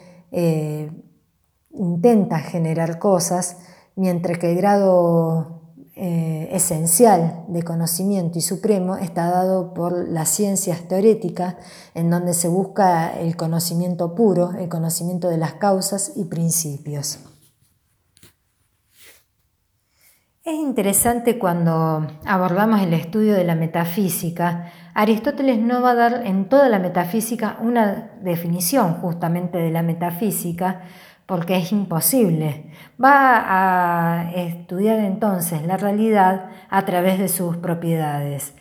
intenta 1.71 2.39
generar 2.39 2.99
cosas, 2.99 3.57
mientras 3.95 4.37
que 4.37 4.51
el 4.51 4.57
grado 4.57 5.58
eh, 6.01 6.47
esencial 6.53 7.43
de 7.49 7.61
conocimiento 7.63 8.39
y 8.39 8.41
supremo 8.41 8.95
está 8.95 9.29
dado 9.29 9.73
por 9.73 10.07
las 10.07 10.29
ciencias 10.29 10.87
teoréticas, 10.87 11.55
en 11.93 12.09
donde 12.09 12.33
se 12.33 12.47
busca 12.47 13.19
el 13.19 13.35
conocimiento 13.35 14.15
puro, 14.15 14.51
el 14.57 14.69
conocimiento 14.69 15.27
de 15.27 15.37
las 15.37 15.55
causas 15.55 16.13
y 16.15 16.23
principios. 16.23 17.19
Es 20.45 20.55
interesante 20.55 21.37
cuando 21.37 22.07
abordamos 22.25 22.81
el 22.81 22.93
estudio 22.93 23.33
de 23.33 23.43
la 23.43 23.55
metafísica, 23.55 24.71
Aristóteles 24.99 25.59
no 25.59 25.81
va 25.81 25.91
a 25.91 25.95
dar 25.95 26.25
en 26.25 26.49
toda 26.49 26.67
la 26.67 26.77
metafísica 26.77 27.57
una 27.61 28.11
definición 28.21 28.95
justamente 28.95 29.57
de 29.57 29.71
la 29.71 29.81
metafísica, 29.81 30.81
porque 31.29 31.57
es 31.57 31.71
imposible. 31.71 32.71
Va 33.01 33.45
a 33.45 34.31
estudiar 34.33 34.97
entonces 34.97 35.63
la 35.63 35.77
realidad 35.77 36.49
a 36.69 36.85
través 36.85 37.19
de 37.19 37.27
sus 37.27 37.55
propiedades. 37.57 38.55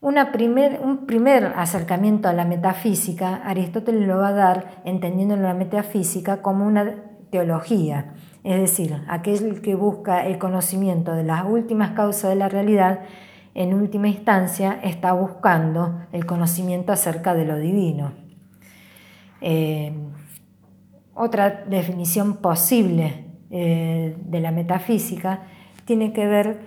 un 0.00 1.04
primer 1.06 1.52
acercamiento 1.56 2.30
a 2.30 2.32
la 2.32 2.46
metafísica, 2.46 3.42
Aristóteles 3.44 4.08
lo 4.08 4.16
va 4.16 4.28
a 4.28 4.32
dar 4.32 4.80
entendiendo 4.86 5.36
la 5.36 5.52
metafísica 5.52 6.40
como 6.40 6.66
una 6.66 6.94
teología, 7.30 8.14
es 8.44 8.60
decir, 8.60 9.02
aquel 9.08 9.60
que 9.60 9.74
busca 9.74 10.24
el 10.24 10.38
conocimiento 10.38 11.12
de 11.12 11.24
las 11.24 11.44
últimas 11.44 11.90
causas 11.90 12.30
de 12.30 12.36
la 12.36 12.48
realidad, 12.48 13.00
en 13.52 13.74
última 13.74 14.08
instancia 14.08 14.80
está 14.82 15.12
buscando 15.12 16.06
el 16.12 16.24
conocimiento 16.24 16.92
acerca 16.92 17.34
de 17.34 17.44
lo 17.44 17.58
divino. 17.58 18.12
Eh, 19.42 19.92
otra 21.16 21.64
definición 21.66 22.36
posible 22.36 23.24
eh, 23.50 24.16
de 24.24 24.40
la 24.40 24.52
metafísica 24.52 25.44
tiene 25.84 26.12
que 26.12 26.26
ver 26.26 26.60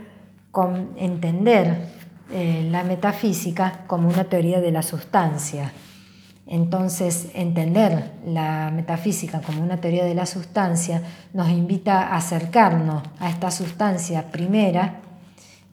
con 0.52 0.90
entender 0.98 1.88
eh, 2.32 2.68
la 2.72 2.84
metafísica 2.84 3.86
como 3.88 4.10
una 4.10 4.24
teoría 4.24 4.60
de 4.60 4.72
la 4.72 4.82
sustancia. 4.82 5.72
Entonces, 6.48 7.30
entender 7.36 8.14
la 8.26 8.72
metafísica 8.74 9.42
como 9.42 9.62
una 9.62 9.78
teoría 9.78 10.04
de 10.04 10.16
la 10.16 10.26
sustancia 10.26 11.04
nos 11.32 11.50
invita 11.50 12.08
a 12.08 12.16
acercarnos 12.16 13.04
a 13.20 13.30
esta 13.30 13.52
sustancia 13.52 14.32
primera 14.32 15.02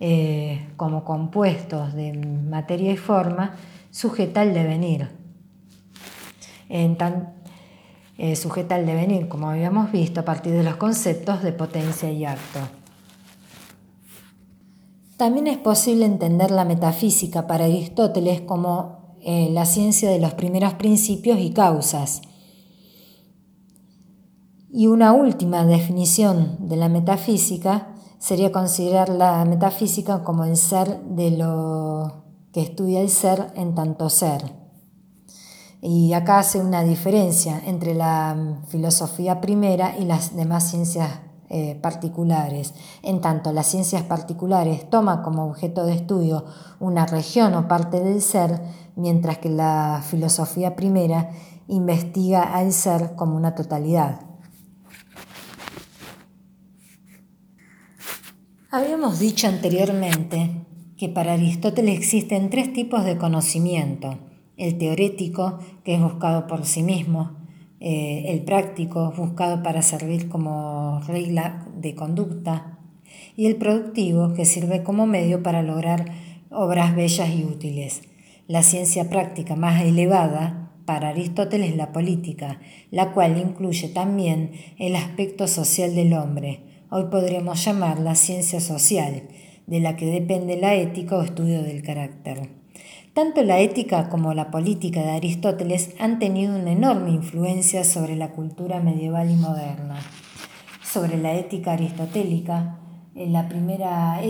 eh, 0.01 0.69
como 0.77 1.03
compuestos 1.03 1.95
de 1.95 2.13
materia 2.13 2.93
y 2.93 2.99
forma 2.99 3.55
sujeta 3.91 4.43
al 4.43 4.53
devenir. 4.53 5.09
En, 6.69 6.99
eh, 8.19 8.35
sujeta 8.37 8.75
al 8.77 8.87
devenir, 8.87 9.29
como 9.29 9.51
habíamos 9.51 9.93
visto, 9.93 10.21
a 10.21 10.25
partir 10.25 10.53
de 10.53 10.63
los 10.63 10.77
conceptos 10.77 11.43
de 11.43 11.53
potencia 11.53 12.11
y 12.11 12.25
acto. 12.25 12.61
También 15.17 15.47
es 15.47 15.59
posible 15.59 16.05
entender 16.05 16.51
la 16.51 16.65
metafísica 16.65 17.47
para 17.47 17.65
Aristóteles 17.65 18.43
como 18.43 19.17
eh, 19.21 19.49
la 19.51 19.65
ciencia 19.65 20.11
de 20.11 20.19
los 20.19 20.35
primeros 20.35 20.75
principios 20.75 21.39
y 21.41 21.51
causas. 21.51 22.23
Y 24.71 24.89
una 24.89 25.13
última 25.13 25.65
definición 25.65 26.69
de 26.69 26.77
la 26.77 26.89
metafísica 26.89 27.95
sería 28.19 28.53
considerar 28.53 29.09
la 29.09 29.45
metafísica 29.45 30.23
como 30.23 30.45
el 30.45 30.57
ser 30.57 31.01
de 31.05 31.31
lo 31.31 32.25
que 32.53 32.63
estudia 32.63 33.01
el 33.01 33.09
ser 33.09 33.53
en 33.55 33.75
tanto 33.75 34.11
ser. 34.11 34.66
Y 35.83 36.13
acá 36.15 36.39
hace 36.39 36.59
una 36.59 36.83
diferencia 36.83 37.61
entre 37.65 37.95
la 37.95 38.61
filosofía 38.69 39.41
primera 39.41 39.97
y 39.99 40.05
las 40.05 40.35
demás 40.35 40.71
ciencias 40.71 41.21
eh, 41.49 41.79
particulares. 41.81 42.75
En 43.03 43.21
tanto, 43.21 43.53
las 43.53 43.69
ciencias 43.69 44.03
particulares 44.03 44.91
toman 44.91 45.23
como 45.23 45.47
objeto 45.47 45.87
de 45.87 45.95
estudio 45.95 46.45
una 46.81 47.07
región 47.07 47.55
o 47.55 47.69
parte 47.69 48.01
del 48.01 48.21
ser, 48.21 48.61
mientras 48.97 49.39
que 49.39 49.51
la 49.51 50.03
filosofía 50.05 50.75
primera 50.75 51.31
investiga 51.69 52.43
al 52.43 52.73
ser 52.73 53.15
como 53.15 53.37
una 53.37 53.55
totalidad. 53.55 54.21
Habíamos 58.73 59.21
dicho 59.21 59.47
anteriormente 59.47 60.67
que 60.99 61.09
para 61.09 61.35
Aristóteles 61.35 61.97
existen 61.97 62.51
tres 62.51 62.73
tipos 62.73 63.05
de 63.05 63.17
conocimiento. 63.17 64.19
El 64.57 64.79
teorético, 64.79 65.59
que 65.85 65.95
es 65.95 66.01
buscado 66.01 66.47
por 66.47 66.65
sí 66.65 66.83
mismo, 66.83 67.37
eh, 67.79 68.25
el 68.29 68.43
práctico, 68.43 69.13
buscado 69.17 69.63
para 69.63 69.83
servir 69.83 70.29
como 70.29 71.01
regla 71.07 71.67
de 71.77 71.95
conducta, 71.95 72.79
y 73.37 73.47
el 73.47 73.57
productivo, 73.57 74.33
que 74.33 74.47
sirve 74.47 74.83
como 74.83 75.07
medio 75.07 75.43
para 75.43 75.63
lograr 75.63 76.07
obras 76.51 76.97
bellas 76.97 77.29
y 77.31 77.45
útiles. 77.45 78.03
La 78.49 78.63
ciencia 78.63 79.11
práctica 79.11 79.57
más 79.57 79.83
elevada 79.83 80.73
para 80.87 81.09
Aristóteles 81.09 81.71
es 81.71 81.77
la 81.77 81.93
política, 81.93 82.61
la 82.91 83.13
cual 83.13 83.39
incluye 83.39 83.89
también 83.89 84.53
el 84.79 84.97
aspecto 84.97 85.49
social 85.49 85.95
del 85.95 86.15
hombre. 86.15 86.61
Hoy 86.91 87.07
podríamos 87.11 87.63
llamarla 87.65 88.15
ciencia 88.15 88.61
social, 88.61 89.25
de 89.67 89.81
la 89.81 89.97
que 89.97 90.07
depende 90.07 90.57
la 90.57 90.75
ética 90.75 91.17
o 91.17 91.23
estudio 91.23 91.63
del 91.63 91.83
carácter. 91.83 92.51
Tanto 93.17 93.43
la 93.43 93.61
ética 93.61 94.11
como 94.11 94.35
la 94.35 94.51
política 94.51 95.01
de 95.01 95.13
Aristóteles 95.13 95.95
han 95.99 96.19
tenido 96.19 96.55
una 96.55 96.73
enorme 96.73 97.13
influencia 97.13 97.83
sobre 97.83 98.15
la 98.15 98.33
cultura 98.33 98.79
medieval 98.81 99.31
y 99.31 99.37
moderna. 99.37 99.97
Sobre 100.85 101.17
la 101.17 101.33
ética 101.33 101.73
aristotélica, 101.73 102.79
la 103.15 103.49
primera 103.49 104.21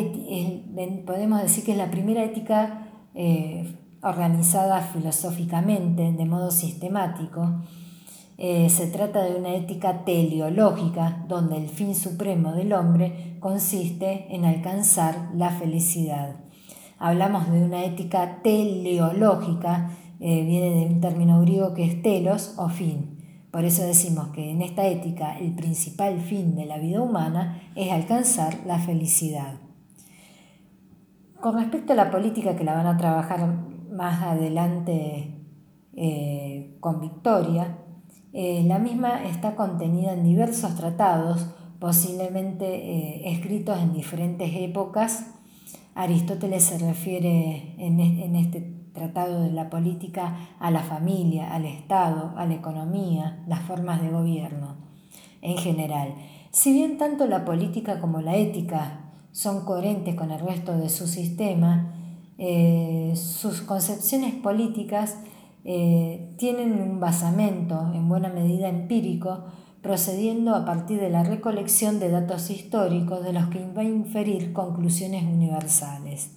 podemos 1.05 1.43
decir 1.43 1.65
que 1.65 1.73
es 1.73 1.77
la 1.77 1.91
primera 1.91 2.23
ética 2.23 2.87
eh, 3.17 3.75
organizada 4.05 4.81
filosóficamente, 4.83 6.13
de 6.13 6.25
modo 6.25 6.53
sistemático. 6.53 7.63
Eh, 8.39 8.71
se 8.71 8.87
trata 8.87 9.25
de 9.25 9.35
una 9.35 9.57
ética 9.57 10.05
teleológica, 10.05 11.25
donde 11.27 11.57
el 11.57 11.69
fin 11.69 11.97
supremo 11.97 12.53
del 12.53 12.73
hombre 12.73 13.37
consiste 13.41 14.33
en 14.33 14.45
alcanzar 14.45 15.31
la 15.35 15.51
felicidad 15.51 16.46
hablamos 16.99 17.51
de 17.51 17.63
una 17.63 17.85
ética 17.85 18.41
teleológica, 18.43 19.91
eh, 20.21 20.45
viene 20.45 20.71
de 20.71 20.87
un 20.87 21.01
término 21.01 21.41
griego 21.43 21.75
que 21.75 21.85
es 21.85 22.03
telos 22.03 22.55
o 22.57 22.69
fin. 22.69 23.19
Por 23.51 23.65
eso 23.65 23.83
decimos 23.83 24.29
que 24.29 24.51
en 24.51 24.63
esta 24.63 24.87
ética 24.87 25.39
el 25.39 25.55
principal 25.55 26.21
fin 26.21 26.55
de 26.57 26.67
la 26.67 26.79
vida 26.79 27.01
humana 27.01 27.63
es 27.75 27.93
alcanzar 27.93 28.59
la 28.67 28.79
felicidad. 28.79 29.55
Con 31.41 31.55
respecto 31.55 31.93
a 31.93 31.97
la 31.97 32.11
política 32.11 32.57
que 32.57 32.65
la 32.65 32.75
van 32.75 32.87
a 32.87 32.97
trabajar 32.97 33.47
más 33.91 34.23
adelante 34.23 35.35
eh, 35.95 36.77
con 36.81 37.01
Victoria, 37.01 37.79
eh, 38.33 38.63
la 38.67 38.79
misma 38.79 39.25
está 39.25 39.55
contenida 39.55 40.13
en 40.13 40.25
diversos 40.25 40.75
tratados, 40.75 41.55
posiblemente 41.79 43.31
escritos 43.31 43.79
en 43.79 43.93
diferentes 43.93 44.51
épocas 44.55 45.36
Aristóteles 45.97 46.63
se 46.63 46.79
refiere 46.79 47.75
en 47.79 48.37
este 48.37 48.77
tratado 48.97 49.43
de 49.43 49.53
la 49.53 49.71
política 49.71 50.37
a 50.59 50.71
la 50.71 50.81
familia, 50.81 51.55
al 51.55 51.67
Estado, 51.67 52.33
a 52.37 52.47
la 52.47 52.55
economía, 52.55 53.45
las 53.47 53.61
formas 53.63 54.03
de 54.03 54.11
gobierno 54.11 54.77
en 55.43 55.59
general. 55.59 56.15
Si 56.51 56.73
bien 56.73 56.99
tanto 56.99 57.27
la 57.27 57.45
política 57.45 58.01
como 58.01 58.21
la 58.21 58.37
ética 58.37 59.13
son 59.31 59.65
coherentes 59.65 60.15
con 60.15 60.31
el 60.31 60.41
resto 60.41 60.77
de 60.77 60.89
su 60.89 61.07
sistema, 61.07 61.95
eh, 62.39 63.13
sus 63.15 63.61
concepciones 63.61 64.35
políticas 64.35 65.19
eh, 65.65 66.35
tienen 66.39 66.81
un 66.81 67.01
basamento 67.01 67.93
en 67.95 68.09
buena 68.09 68.29
medida 68.29 68.69
empírico 68.69 69.45
procediendo 69.87 70.57
a 70.57 70.65
partir 70.65 70.99
de 70.99 71.11
la 71.11 71.23
recolección 71.23 72.01
de 72.01 72.11
datos 72.11 72.51
históricos 72.51 73.23
de 73.25 73.33
los 73.33 73.47
que 73.47 73.65
va 73.65 73.83
a 73.83 73.85
inferir 73.85 74.53
conclusiones 74.53 75.23
universales. 75.23 76.33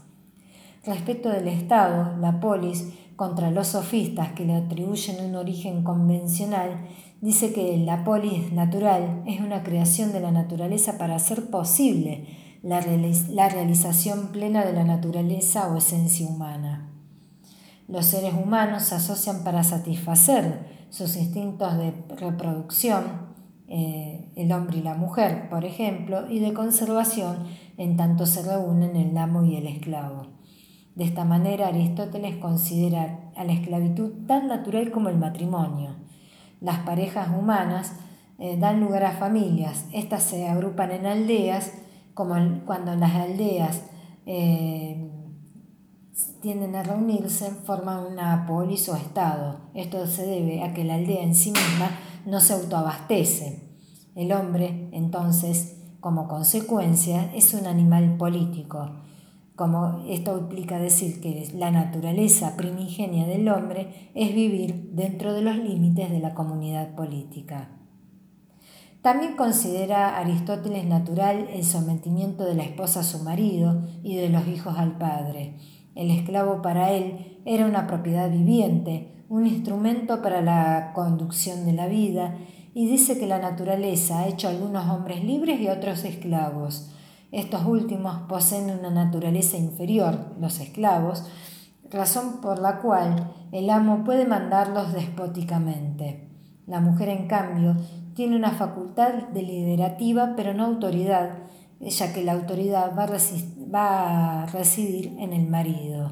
Respecto 0.85 1.29
del 1.29 1.47
Estado, 1.47 2.15
la 2.19 2.39
polis, 2.39 2.93
contra 3.15 3.49
los 3.49 3.69
sofistas 3.69 4.33
que 4.33 4.45
le 4.45 4.53
atribuyen 4.53 5.25
un 5.25 5.35
origen 5.35 5.83
convencional, 5.83 6.85
dice 7.21 7.51
que 7.51 7.75
la 7.79 8.03
polis 8.03 8.53
natural 8.53 9.23
es 9.25 9.41
una 9.41 9.63
creación 9.63 10.11
de 10.11 10.19
la 10.19 10.31
naturaleza 10.31 10.99
para 10.99 11.15
hacer 11.15 11.49
posible 11.49 12.27
la, 12.61 12.81
realización 13.49 14.27
plena 14.27 14.63
de 14.63 14.73
la 14.73 14.83
naturaleza 14.83 15.69
o 15.69 15.77
esencia 15.77 16.27
humana. 16.27 16.91
Los 17.87 18.05
seres 18.05 18.35
humanos 18.35 18.83
se 18.83 18.93
asocian 18.93 19.43
para 19.43 19.63
satisfacer 19.63 20.85
sus 20.91 21.17
instintos 21.17 21.75
de 21.79 21.95
reproducción, 22.15 23.28
eh, 23.71 24.31
el 24.35 24.51
hombre 24.51 24.79
y 24.79 24.81
la 24.81 24.95
mujer, 24.95 25.47
por 25.47 25.63
ejemplo, 25.63 26.27
y 26.27 26.39
de 26.39 26.53
conservación 26.53 27.45
en 27.77 27.97
tanto 27.97 28.25
se 28.25 28.41
reúnen 28.41 28.95
el 28.95 29.15
amo 29.15 29.43
y 29.43 29.57
el 29.57 29.67
esclavo. 29.67 30.27
De 30.95 31.03
esta 31.03 31.23
manera 31.23 31.67
Aristóteles 31.67 32.37
considera 32.37 33.31
a 33.35 33.43
la 33.43 33.53
esclavitud 33.53 34.25
tan 34.25 34.47
natural 34.47 34.89
como 34.89 35.09
el 35.09 35.17
matrimonio. 35.17 35.97
Las 36.61 36.79
parejas 36.79 37.29
humanas 37.29 37.93
eh, 38.39 38.57
dan 38.57 38.81
lugar 38.81 39.03
a 39.03 39.11
familias, 39.11 39.85
estas 39.93 40.23
se 40.23 40.47
agrupan 40.47 40.91
en 40.91 41.05
aldeas, 41.05 41.71
como 42.15 42.35
cuando 42.65 42.95
las 42.95 43.13
aldeas 43.13 43.83
eh, 44.25 45.11
tienden 46.41 46.75
a 46.75 46.81
reunirse, 46.81 47.51
forman 47.51 48.03
una 48.11 48.45
polis 48.47 48.89
o 48.89 48.95
estado. 48.95 49.59
Esto 49.75 50.07
se 50.07 50.25
debe 50.25 50.63
a 50.63 50.73
que 50.73 50.83
la 50.83 50.95
aldea 50.95 51.21
en 51.21 51.35
sí 51.35 51.51
misma 51.51 51.91
no 52.29 52.39
se 52.39 52.53
autoabastece. 52.53 53.69
El 54.15 54.31
hombre, 54.31 54.89
entonces, 54.91 55.77
como 55.99 56.27
consecuencia, 56.27 57.33
es 57.33 57.53
un 57.53 57.67
animal 57.67 58.17
político. 58.17 58.91
Como 59.55 60.05
esto 60.07 60.37
implica 60.37 60.79
decir 60.79 61.19
que 61.19 61.49
la 61.53 61.71
naturaleza 61.71 62.55
primigenia 62.55 63.27
del 63.27 63.49
hombre 63.49 64.11
es 64.15 64.33
vivir 64.33 64.91
dentro 64.93 65.33
de 65.33 65.41
los 65.41 65.57
límites 65.57 66.09
de 66.09 66.19
la 66.19 66.33
comunidad 66.33 66.95
política. 66.95 67.69
También 69.01 69.35
considera 69.35 70.17
Aristóteles 70.17 70.85
natural 70.85 71.47
el 71.53 71.63
sometimiento 71.63 72.43
de 72.43 72.55
la 72.55 72.63
esposa 72.63 73.01
a 73.01 73.03
su 73.03 73.23
marido 73.23 73.81
y 74.03 74.15
de 74.15 74.29
los 74.29 74.47
hijos 74.47 74.77
al 74.77 74.97
padre. 74.97 75.55
El 75.95 76.11
esclavo 76.11 76.61
para 76.61 76.91
él 76.91 77.39
era 77.45 77.65
una 77.65 77.87
propiedad 77.87 78.29
viviente, 78.29 79.18
un 79.29 79.47
instrumento 79.47 80.21
para 80.21 80.41
la 80.41 80.91
conducción 80.93 81.65
de 81.65 81.73
la 81.73 81.87
vida, 81.87 82.35
y 82.73 82.87
dice 82.87 83.17
que 83.17 83.27
la 83.27 83.39
naturaleza 83.39 84.19
ha 84.19 84.27
hecho 84.27 84.47
algunos 84.47 84.87
hombres 84.89 85.23
libres 85.23 85.59
y 85.59 85.69
otros 85.69 86.03
esclavos. 86.03 86.91
Estos 87.31 87.65
últimos 87.65 88.17
poseen 88.27 88.71
una 88.71 88.89
naturaleza 88.89 89.57
inferior, 89.57 90.33
los 90.39 90.59
esclavos, 90.59 91.25
razón 91.91 92.41
por 92.41 92.59
la 92.59 92.79
cual 92.79 93.33
el 93.51 93.69
amo 93.69 94.03
puede 94.03 94.25
mandarlos 94.25 94.93
despóticamente. 94.93 96.29
La 96.67 96.79
mujer, 96.79 97.09
en 97.09 97.27
cambio, 97.27 97.75
tiene 98.13 98.35
una 98.35 98.51
facultad 98.51 99.29
deliberativa 99.33 100.33
pero 100.35 100.53
no 100.53 100.65
autoridad, 100.65 101.39
ya 101.79 102.13
que 102.13 102.23
la 102.23 102.33
autoridad 102.33 102.95
va 102.95 103.03
a, 104.43 104.45
residir 104.47 105.15
en 105.19 105.33
el 105.33 105.47
marido. 105.47 106.11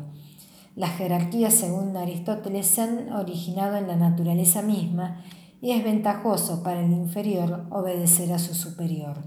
Las 0.77 0.91
jerarquías, 0.91 1.55
según 1.55 1.97
Aristóteles, 1.97 2.67
se 2.67 2.83
han 2.83 3.11
originado 3.11 3.77
en 3.77 3.87
la 3.87 3.95
naturaleza 3.95 4.61
misma 4.61 5.23
y 5.59 5.71
es 5.71 5.83
ventajoso 5.83 6.61
para 6.61 6.81
el 6.81 6.91
inferior 6.91 7.65
obedecer 7.71 8.31
a 8.31 8.37
su 8.37 8.53
superior. 8.53 9.17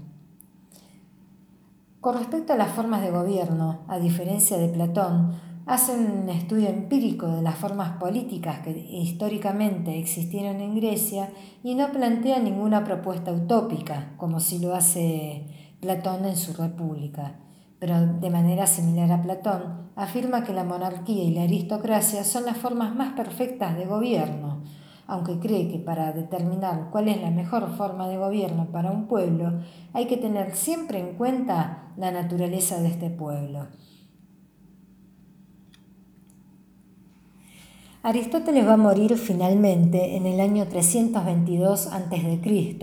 Con 1.99 2.17
respecto 2.17 2.53
a 2.53 2.55
las 2.55 2.71
formas 2.71 3.01
de 3.01 3.11
gobierno, 3.11 3.81
a 3.89 3.99
diferencia 3.99 4.57
de 4.57 4.69
Platón, 4.69 5.33
hace 5.65 5.91
un 5.91 6.29
estudio 6.29 6.69
empírico 6.69 7.27
de 7.27 7.41
las 7.41 7.55
formas 7.55 7.97
políticas 7.97 8.59
que 8.59 8.71
históricamente 8.71 9.99
existieron 9.99 10.61
en 10.61 10.73
Grecia 10.75 11.31
y 11.65 11.75
no 11.75 11.91
plantea 11.91 12.39
ninguna 12.39 12.85
propuesta 12.85 13.33
utópica, 13.33 14.13
como 14.15 14.39
si 14.39 14.59
lo 14.59 14.73
hace 14.73 15.75
Platón 15.81 16.23
en 16.23 16.37
su 16.37 16.53
República. 16.53 17.35
Pero 17.81 18.05
de 18.05 18.29
manera 18.29 18.67
similar 18.67 19.11
a 19.11 19.23
Platón, 19.23 19.89
afirma 19.95 20.43
que 20.43 20.53
la 20.53 20.63
monarquía 20.63 21.23
y 21.23 21.31
la 21.31 21.41
aristocracia 21.41 22.23
son 22.23 22.45
las 22.45 22.57
formas 22.57 22.93
más 22.93 23.13
perfectas 23.13 23.75
de 23.75 23.87
gobierno, 23.87 24.61
aunque 25.07 25.39
cree 25.39 25.67
que 25.67 25.79
para 25.79 26.13
determinar 26.13 26.89
cuál 26.91 27.07
es 27.07 27.19
la 27.19 27.31
mejor 27.31 27.75
forma 27.75 28.07
de 28.07 28.17
gobierno 28.17 28.67
para 28.71 28.91
un 28.91 29.07
pueblo 29.07 29.61
hay 29.93 30.05
que 30.05 30.17
tener 30.17 30.55
siempre 30.55 30.99
en 30.99 31.15
cuenta 31.15 31.91
la 31.97 32.11
naturaleza 32.11 32.79
de 32.79 32.89
este 32.89 33.09
pueblo. 33.09 33.65
Aristóteles 38.03 38.67
va 38.67 38.73
a 38.73 38.77
morir 38.77 39.17
finalmente 39.17 40.17
en 40.17 40.27
el 40.27 40.39
año 40.39 40.67
322 40.67 41.87
a.C. 41.87 42.77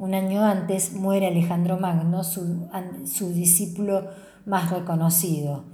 Un 0.00 0.14
año 0.14 0.42
antes 0.42 0.94
muere 0.94 1.28
Alejandro 1.28 1.78
Magno, 1.78 2.24
su, 2.24 2.68
su 3.04 3.32
discípulo 3.32 4.31
más 4.46 4.70
reconocido. 4.70 5.64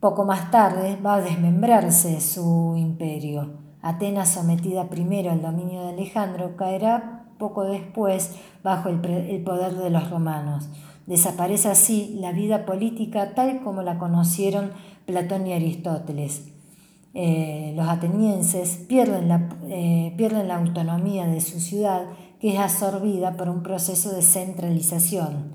Poco 0.00 0.24
más 0.24 0.50
tarde 0.50 0.96
va 1.04 1.16
a 1.16 1.20
desmembrarse 1.20 2.20
su 2.20 2.74
imperio. 2.76 3.50
Atenas, 3.82 4.30
sometida 4.30 4.88
primero 4.88 5.30
al 5.30 5.42
dominio 5.42 5.82
de 5.82 5.90
Alejandro, 5.90 6.56
caerá 6.56 7.26
poco 7.38 7.64
después 7.64 8.36
bajo 8.62 8.88
el, 8.88 9.42
poder 9.42 9.74
de 9.74 9.90
los 9.90 10.10
romanos. 10.10 10.68
Desaparece 11.06 11.68
así 11.68 12.16
la 12.20 12.32
vida 12.32 12.64
política 12.66 13.34
tal 13.34 13.62
como 13.62 13.82
la 13.82 13.98
conocieron 13.98 14.70
Platón 15.06 15.46
y 15.46 15.54
Aristóteles. 15.54 16.48
Eh, 17.12 17.72
los 17.74 17.88
atenienses 17.88 18.76
pierden 18.88 19.28
la, 19.28 19.48
eh, 19.68 20.14
pierden 20.16 20.46
la 20.46 20.58
autonomía 20.58 21.26
de 21.26 21.40
su 21.40 21.58
ciudad 21.58 22.04
que 22.40 22.54
es 22.54 22.58
absorbida 22.58 23.36
por 23.36 23.48
un 23.48 23.62
proceso 23.62 24.12
de 24.12 24.22
centralización. 24.22 25.52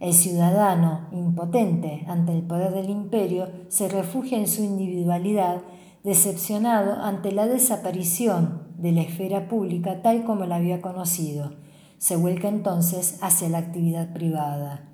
El 0.00 0.14
ciudadano, 0.14 1.08
impotente 1.10 2.04
ante 2.06 2.32
el 2.32 2.42
poder 2.42 2.72
del 2.72 2.88
imperio, 2.88 3.48
se 3.68 3.88
refugia 3.88 4.38
en 4.38 4.46
su 4.46 4.62
individualidad, 4.62 5.62
decepcionado 6.04 7.02
ante 7.02 7.32
la 7.32 7.46
desaparición 7.46 8.62
de 8.78 8.92
la 8.92 9.00
esfera 9.00 9.48
pública 9.48 10.00
tal 10.00 10.24
como 10.24 10.44
la 10.44 10.56
había 10.56 10.80
conocido. 10.80 11.52
Se 11.98 12.14
vuelca 12.14 12.48
entonces 12.48 13.18
hacia 13.22 13.48
la 13.48 13.58
actividad 13.58 14.12
privada. 14.12 14.84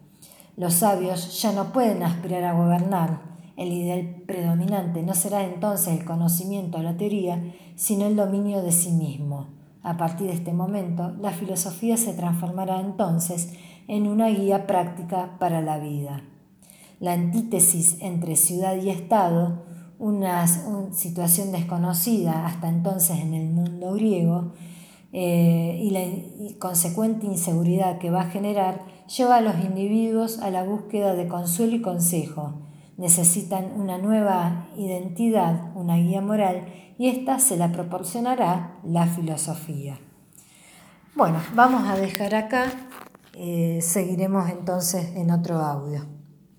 Los 0.57 0.75
sabios 0.75 1.41
ya 1.43 1.53
no 1.53 1.73
pueden 1.73 2.03
aspirar 2.03 2.45
a 2.45 2.55
gobernar. 2.55 3.35
El 3.57 3.73
ideal 3.73 4.23
predominante 4.27 5.03
no 5.03 5.13
será 5.15 5.45
entonces 5.45 5.99
el 5.99 6.07
conocimiento 6.07 6.79
o 6.79 6.83
la 6.83 6.97
teoría, 6.97 7.43
sino 7.77 8.07
el 8.07 8.17
dominio 8.17 8.63
de 8.63 8.73
sí 8.73 8.91
mismo. 8.91 9.49
A 9.83 9.99
partir 9.99 10.29
de 10.29 10.33
este 10.33 10.55
momento, 10.55 11.13
la 11.21 11.31
filosofía 11.31 11.99
se 11.99 12.15
transformará 12.15 12.81
entonces 12.81 13.53
en 13.89 14.07
una 14.07 14.29
guía 14.29 14.67
práctica 14.67 15.37
para 15.39 15.61
la 15.61 15.79
vida. 15.79 16.23
La 17.01 17.13
antítesis 17.13 17.99
entre 18.01 18.37
ciudad 18.37 18.77
y 18.77 18.91
Estado, 18.91 19.65
una, 19.99 20.47
situación 20.93 21.53
desconocida 21.53 22.47
hasta 22.47 22.69
entonces 22.69 23.21
en 23.21 23.35
el 23.35 23.51
mundo 23.51 23.93
griego, 23.95 24.53
eh, 25.13 25.79
y 25.81 25.91
la 25.91 26.59
consecuente 26.59 27.27
inseguridad 27.27 27.99
que 27.99 28.11
va 28.11 28.23
a 28.23 28.31
generar, 28.31 28.85
lleva 29.17 29.37
a 29.37 29.41
los 29.41 29.57
individuos 29.65 30.41
a 30.41 30.51
la 30.51 30.65
búsqueda 30.65 31.15
de 31.15 31.29
consuelo 31.29 31.77
y 31.77 31.83
consejo. 31.83 32.55
Necesitan 32.97 33.73
una 33.77 33.99
nueva 33.99 34.69
identidad, 34.77 35.77
una 35.77 35.97
guía 35.97 36.21
moral, 36.21 36.67
y 36.99 37.09
esta 37.09 37.39
se 37.39 37.57
la 37.57 37.73
proporcionará 37.73 38.79
la 38.85 39.07
filosofía. 39.07 39.99
Bueno, 41.15 41.39
vamos 41.55 41.89
a 41.89 41.97
dejar 41.97 42.35
acá, 42.35 42.73
eh, 43.37 43.81
seguiremos 43.83 44.49
entonces 44.51 45.15
en 45.17 45.31
otro 45.31 45.59
audio. 45.59 46.14